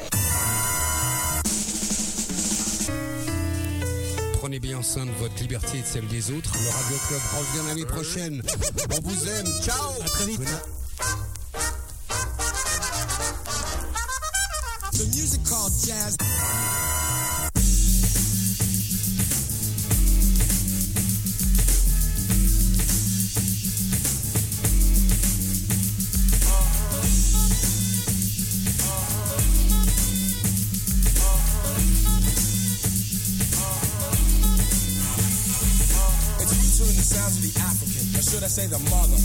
Prenez 4.34 4.60
bien 4.60 4.84
soin 4.84 5.08
de 5.08 5.12
votre 5.14 5.34
liberté 5.42 5.80
et 5.80 5.82
de 5.82 5.88
celle 5.88 6.08
des 6.08 6.30
autres. 6.30 6.52
Le 6.54 6.70
Radio 6.70 6.98
Club 7.08 7.22
revient 7.40 7.68
l'année 7.68 7.86
prochaine. 7.86 8.44
On 8.92 9.10
vous 9.10 9.28
aime. 9.28 9.48
Ciao. 9.64 10.02
À 10.02 10.08
très 10.08 10.26
vite. 10.26 10.42
The 14.92 15.08
music 15.16 15.44
called 15.44 15.74
jazz. 15.84 16.16
Sounds 37.12 37.36
of 37.36 37.44
the 37.44 37.56
African, 37.60 38.08
or 38.16 38.24
should 38.24 38.40
I 38.40 38.48
say 38.48 38.72
the 38.72 38.80
mother, 38.88 39.20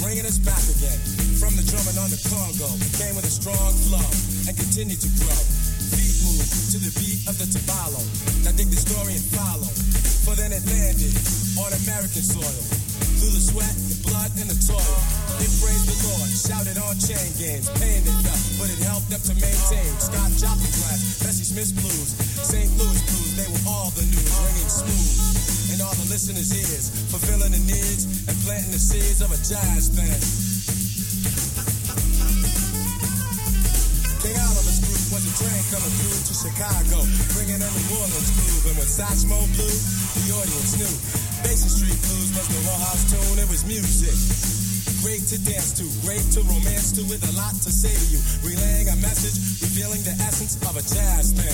bringing 0.00 0.24
us 0.24 0.40
back 0.40 0.64
again 0.72 0.96
from 1.36 1.52
the 1.52 1.64
drumming 1.68 2.00
on 2.00 2.08
the 2.08 2.16
Congo. 2.32 2.64
It 2.80 2.92
came 2.96 3.12
with 3.12 3.28
a 3.28 3.34
strong 3.34 3.76
flow 3.84 4.08
and 4.48 4.56
continued 4.56 5.04
to 5.04 5.10
grow. 5.20 5.40
Feet 5.92 6.16
move 6.24 6.48
to 6.72 6.78
the 6.80 6.92
beat 6.96 7.28
of 7.28 7.36
the 7.36 7.44
tabalo. 7.44 8.00
Now 8.40 8.56
dig 8.56 8.72
the 8.72 8.80
story 8.80 9.20
and 9.20 9.26
follow. 9.36 9.68
For 10.24 10.32
then 10.32 10.56
it 10.56 10.64
landed 10.64 11.12
on 11.60 11.76
American 11.84 12.24
soil. 12.24 12.64
Through 13.20 13.36
the 13.36 13.44
sweat, 13.52 13.76
the 13.92 14.00
blood, 14.08 14.32
and 14.40 14.48
the 14.48 14.56
toil. 14.64 14.96
It 15.44 15.52
praised 15.60 15.84
the 15.84 15.98
Lord, 16.08 16.30
shouted 16.32 16.80
on 16.80 16.96
chain 16.96 17.28
gangs. 17.36 17.68
Pain 17.76 18.00
they 18.00 18.16
felt, 18.24 18.44
but 18.56 18.72
it 18.72 18.80
helped 18.80 19.12
them 19.12 19.20
to 19.28 19.34
maintain. 19.36 19.92
Scott 20.00 20.32
Joplin 20.40 20.72
class, 20.80 21.20
Bessie 21.20 21.44
Smith 21.52 21.76
blues, 21.76 22.16
St. 22.48 22.70
Louis 22.80 23.02
blues, 23.12 23.32
they 23.36 23.48
were 23.52 23.64
all 23.68 23.92
the 23.92 24.08
news, 24.08 24.32
ringing 24.40 24.72
smooth 24.72 25.43
all 25.84 25.94
the 26.00 26.08
listeners' 26.08 26.48
ears, 26.56 26.88
fulfilling 27.12 27.52
the 27.52 27.60
needs 27.68 28.08
and 28.24 28.36
planting 28.48 28.72
the 28.72 28.80
seeds 28.80 29.20
of 29.20 29.28
a 29.28 29.38
jazz 29.44 29.92
band. 29.92 30.22
King 34.24 34.40
Oliver's 34.40 34.80
group 34.80 35.04
was 35.12 35.24
a 35.28 35.32
train 35.36 35.62
coming 35.68 35.94
through 36.00 36.20
to 36.24 36.32
Chicago, 36.32 37.04
bringing 37.36 37.60
a 37.60 37.68
New 37.68 38.00
Orleans 38.00 38.30
groove. 38.32 38.64
And 38.72 38.76
when 38.80 38.88
Satchmo 38.88 39.36
blew, 39.52 39.68
the 39.68 40.24
audience 40.32 40.72
knew. 40.80 40.94
Basin 41.44 41.68
Street 41.68 42.00
Blues 42.08 42.32
was 42.32 42.48
the 42.48 42.60
Rojas 42.64 43.04
tune, 43.12 43.36
it 43.44 43.48
was 43.52 43.68
music. 43.68 44.16
great 45.04 45.28
to 45.28 45.36
dance 45.44 45.76
to, 45.76 45.84
great 46.08 46.24
to 46.32 46.40
romance 46.48 46.96
to, 46.96 47.04
with 47.12 47.20
a 47.28 47.32
lot 47.36 47.52
to 47.60 47.68
say 47.68 47.92
to 47.92 48.06
you. 48.08 48.20
Relaying 48.40 48.88
a 48.88 48.96
message, 49.04 49.36
revealing 49.60 50.00
the 50.08 50.16
essence 50.24 50.56
of 50.64 50.72
a 50.72 50.84
jazz 50.88 51.36
thing. 51.36 51.52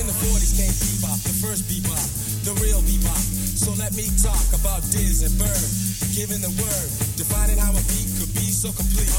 In 0.00 0.08
the 0.08 0.16
40s 0.16 0.56
came 0.56 0.72
bebop, 0.72 1.20
the 1.28 1.36
first 1.44 1.68
bebop, 1.68 2.00
the 2.48 2.56
real 2.64 2.80
bebop. 2.88 3.20
So 3.52 3.76
let 3.76 3.92
me 3.92 4.08
talk 4.16 4.48
about 4.56 4.80
Diz 4.88 5.20
and 5.20 5.36
Bird, 5.36 5.68
giving 6.16 6.40
the 6.40 6.48
word, 6.56 6.88
defining 7.20 7.60
how 7.60 7.68
a 7.68 7.84
beat 7.84 8.08
could 8.16 8.32
be 8.32 8.48
so 8.48 8.72
complete. 8.72 9.12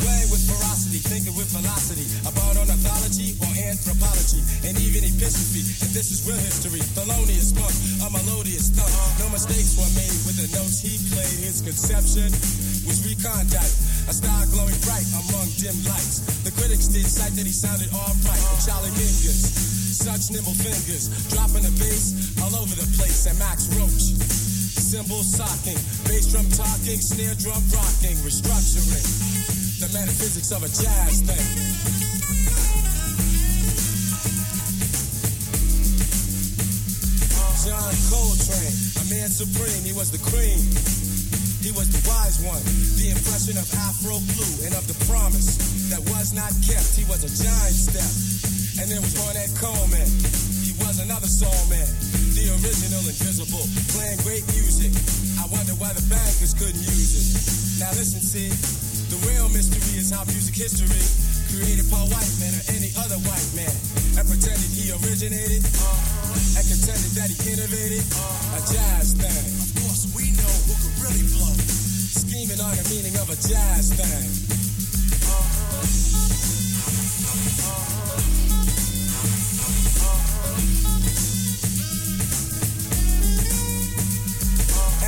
Playing 0.00 0.32
with 0.32 0.40
ferocity, 0.48 1.04
thinking 1.04 1.36
with 1.36 1.52
velocity, 1.52 2.08
about 2.24 2.56
ornithology 2.56 3.36
or 3.44 3.52
anthropology, 3.60 4.40
and 4.64 4.72
even 4.80 5.04
epistrophe. 5.04 5.68
And 5.84 5.92
this 5.92 6.08
is 6.08 6.24
real 6.24 6.40
history. 6.40 6.80
Thelonious 6.96 7.52
Monk, 7.52 7.76
a 8.00 8.08
melodious 8.08 8.72
thunk. 8.72 8.88
No 9.20 9.28
mistakes 9.36 9.76
were 9.76 9.92
made 9.92 10.16
with 10.24 10.40
the 10.40 10.48
notes 10.56 10.80
he 10.80 10.96
played. 11.12 11.44
His 11.44 11.60
conception 11.60 12.32
was 12.88 13.04
recondite, 13.04 13.76
a 14.08 14.16
star 14.16 14.48
glowing 14.48 14.80
bright 14.88 15.04
among 15.12 15.44
dim 15.60 15.76
lights. 15.84 16.24
The 16.40 16.56
critics 16.56 16.88
did 16.88 17.04
cite 17.04 17.36
that 17.36 17.44
he 17.44 17.52
sounded 17.52 17.92
all 17.92 18.16
right, 18.24 18.42
but 18.48 18.64
Charlie 18.64 18.96
Mingus. 18.96 19.71
Such 20.02 20.34
nimble 20.34 20.58
fingers, 20.58 21.14
dropping 21.30 21.62
the 21.62 21.70
bass 21.78 22.34
all 22.42 22.50
over 22.58 22.74
the 22.74 22.90
place. 22.98 23.22
And 23.30 23.38
Max 23.38 23.70
Roach, 23.78 24.18
cymbal 24.18 25.22
socking, 25.22 25.78
bass 26.10 26.26
drum 26.26 26.42
talking, 26.58 26.98
snare 26.98 27.38
drum 27.38 27.62
rocking, 27.70 28.18
restructuring 28.26 29.06
the 29.78 29.86
metaphysics 29.94 30.50
of 30.50 30.66
a 30.66 30.70
jazz 30.74 31.22
thing. 31.22 31.46
John 37.62 37.94
Coltrane, 38.10 38.74
a 38.98 39.04
man 39.06 39.30
supreme, 39.30 39.86
he 39.86 39.94
was 39.94 40.10
the 40.10 40.18
cream. 40.18 40.58
He 41.62 41.70
was 41.70 41.94
the 41.94 42.02
wise 42.10 42.42
one, 42.42 42.58
the 42.98 43.14
impression 43.14 43.54
of 43.54 43.70
Afro 43.70 44.18
blue 44.34 44.66
and 44.66 44.74
of 44.74 44.82
the 44.90 44.98
promise 45.06 45.62
that 45.94 46.02
was 46.10 46.34
not 46.34 46.50
kept. 46.66 46.90
He 46.98 47.06
was 47.06 47.22
a 47.22 47.30
giant 47.30 47.78
step. 47.78 48.51
And 48.82 48.90
there 48.90 48.98
was 48.98 49.14
Ornette 49.14 49.54
Coleman. 49.62 50.10
He 50.66 50.74
was 50.82 50.98
another 50.98 51.30
soul 51.30 51.54
man, 51.70 51.86
the 52.34 52.50
original 52.50 52.98
invisible, 53.06 53.62
playing 53.94 54.18
great 54.26 54.42
music. 54.50 54.90
I 55.38 55.46
wonder 55.54 55.78
why 55.78 55.94
the 55.94 56.02
bankers 56.10 56.50
couldn't 56.50 56.82
use 56.82 57.14
it. 57.14 57.78
Now 57.78 57.94
listen, 57.94 58.18
see, 58.18 58.50
the 59.06 59.22
real 59.30 59.46
mystery 59.54 60.02
is 60.02 60.10
how 60.10 60.26
music 60.26 60.58
history 60.58 60.98
created 61.46 61.86
by 61.94 62.02
white 62.10 62.34
men 62.42 62.50
or 62.58 62.64
any 62.74 62.90
other 62.98 63.22
white 63.22 63.50
man 63.54 63.70
and 64.18 64.26
pretended 64.26 64.66
he 64.74 64.90
originated 64.90 65.62
uh-huh. 65.62 66.58
and 66.58 66.66
contended 66.66 67.14
that 67.14 67.30
he 67.30 67.38
innovated 67.54 68.02
uh-huh. 68.02 68.58
a 68.58 68.60
jazz 68.66 69.14
thing. 69.14 69.46
Of 69.62 69.70
course, 69.78 70.10
we 70.10 70.34
know 70.34 70.54
who 70.66 70.74
could 70.82 70.96
really 71.06 71.22
blow, 71.30 71.54
scheming 72.18 72.58
on 72.58 72.74
the 72.74 72.82
meaning 72.90 73.14
of 73.22 73.30
a 73.30 73.38
jazz 73.38 73.94
thing. 73.94 74.26
And 77.30 77.62
uh-huh. 77.62 77.91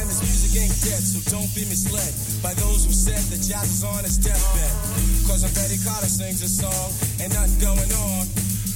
This 0.09 0.21
music 0.21 0.53
ain't 0.61 0.77
dead, 0.85 1.01
so 1.01 1.19
don't 1.31 1.49
be 1.55 1.65
misled 1.71 2.13
by 2.43 2.53
those 2.61 2.85
who 2.85 2.93
said 2.93 3.21
that 3.31 3.41
jazz 3.41 3.69
is 3.71 3.85
on 3.85 4.05
its 4.05 4.19
deathbed. 4.19 4.73
Cause 5.25 5.45
when 5.45 5.53
Betty 5.55 5.79
Carter 5.81 6.11
sings 6.11 6.43
a 6.43 6.51
song, 6.51 6.91
and 7.23 7.33
nothing 7.33 7.59
going 7.63 7.93
on, 8.13 8.27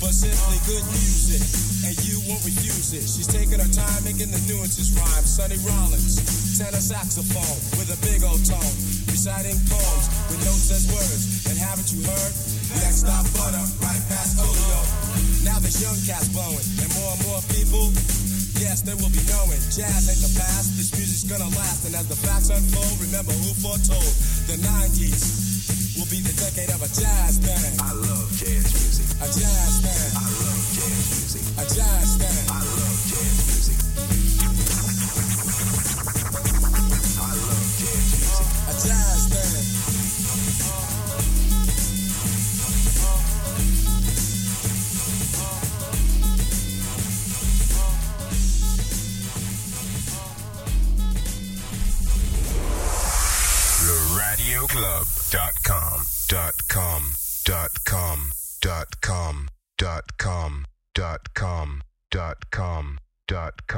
but 0.01 0.15
simply 0.15 0.59
good 0.65 0.85
music, 0.95 1.43
and 1.85 1.95
you 2.07 2.23
won't 2.31 2.43
refuse 2.47 2.95
it. 2.95 3.05
She's 3.05 3.27
taking 3.27 3.59
her 3.59 3.73
time 3.73 4.01
making 4.07 4.31
the 4.31 4.41
nuances 4.47 4.95
rhyme. 4.95 5.27
Sonny 5.27 5.59
Rollins, 5.67 6.23
tenor 6.57 6.81
saxophone 6.81 7.59
with 7.77 7.91
a 7.91 7.99
big 8.07 8.23
old 8.23 8.41
tone, 8.47 8.75
reciting 9.11 9.59
poems 9.67 10.07
with 10.31 10.41
notes 10.47 10.71
as 10.71 10.87
words. 10.87 11.51
And 11.51 11.59
haven't 11.59 11.91
you 11.91 12.07
heard? 12.07 12.33
Next 12.79 13.05
stop 13.05 13.27
butter, 13.35 13.65
right 13.83 14.03
past 14.07 14.39
Olio. 14.39 14.81
Now 15.43 15.59
there's 15.59 15.83
young 15.83 15.99
cats 16.07 16.31
blowing, 16.31 16.67
and 16.79 16.89
more 16.95 17.13
and 17.13 17.23
more 17.27 17.43
people 17.51 17.91
Yes, 18.59 18.83
they 18.83 18.95
will 18.95 19.11
be 19.15 19.23
knowing 19.31 19.63
jazz 19.71 20.11
ain't 20.11 20.19
the 20.19 20.33
past. 20.35 20.75
This 20.75 20.91
music's 20.99 21.25
gonna 21.31 21.49
last, 21.55 21.87
and 21.87 21.95
as 21.95 22.09
the 22.09 22.19
facts 22.19 22.51
unfold, 22.51 22.99
remember 22.99 23.31
who 23.31 23.55
foretold 23.63 24.13
the 24.51 24.59
'90s 24.59 25.99
will 25.99 26.11
be 26.11 26.19
the 26.21 26.35
decade 26.35 26.71
of 26.75 26.83
a 26.83 26.91
jazz 26.91 27.39
thing. 27.39 27.75
I 27.83 27.93
love 27.95 28.29
jazz 28.35 28.67
music. 28.75 29.07
A 29.23 29.27
jazz 29.31 29.73
thing. 29.83 30.11
I 30.15 30.27
love 30.27 30.65
jazz 30.75 31.05
music. 31.15 31.45
A 31.55 31.65
jazz 31.71 32.09
thing. 32.19 32.51
I 32.51 32.59
love 32.59 32.99
jazz 33.07 33.47
music. 33.47 33.58
LeRadioClub.com. 54.69 56.05
Dot 56.29 56.69
com. 56.69 57.15
Dot 57.45 57.85
com. 57.85 58.31
Dot 58.61 59.01
com. 59.01 59.49
Dot 59.79 60.19
com. 60.19 60.65
Dot 60.95 61.35
com. 61.35 61.83
Dot 62.11 62.51
com. 62.51 62.99
Dot 63.27 63.67
com. 63.67 63.69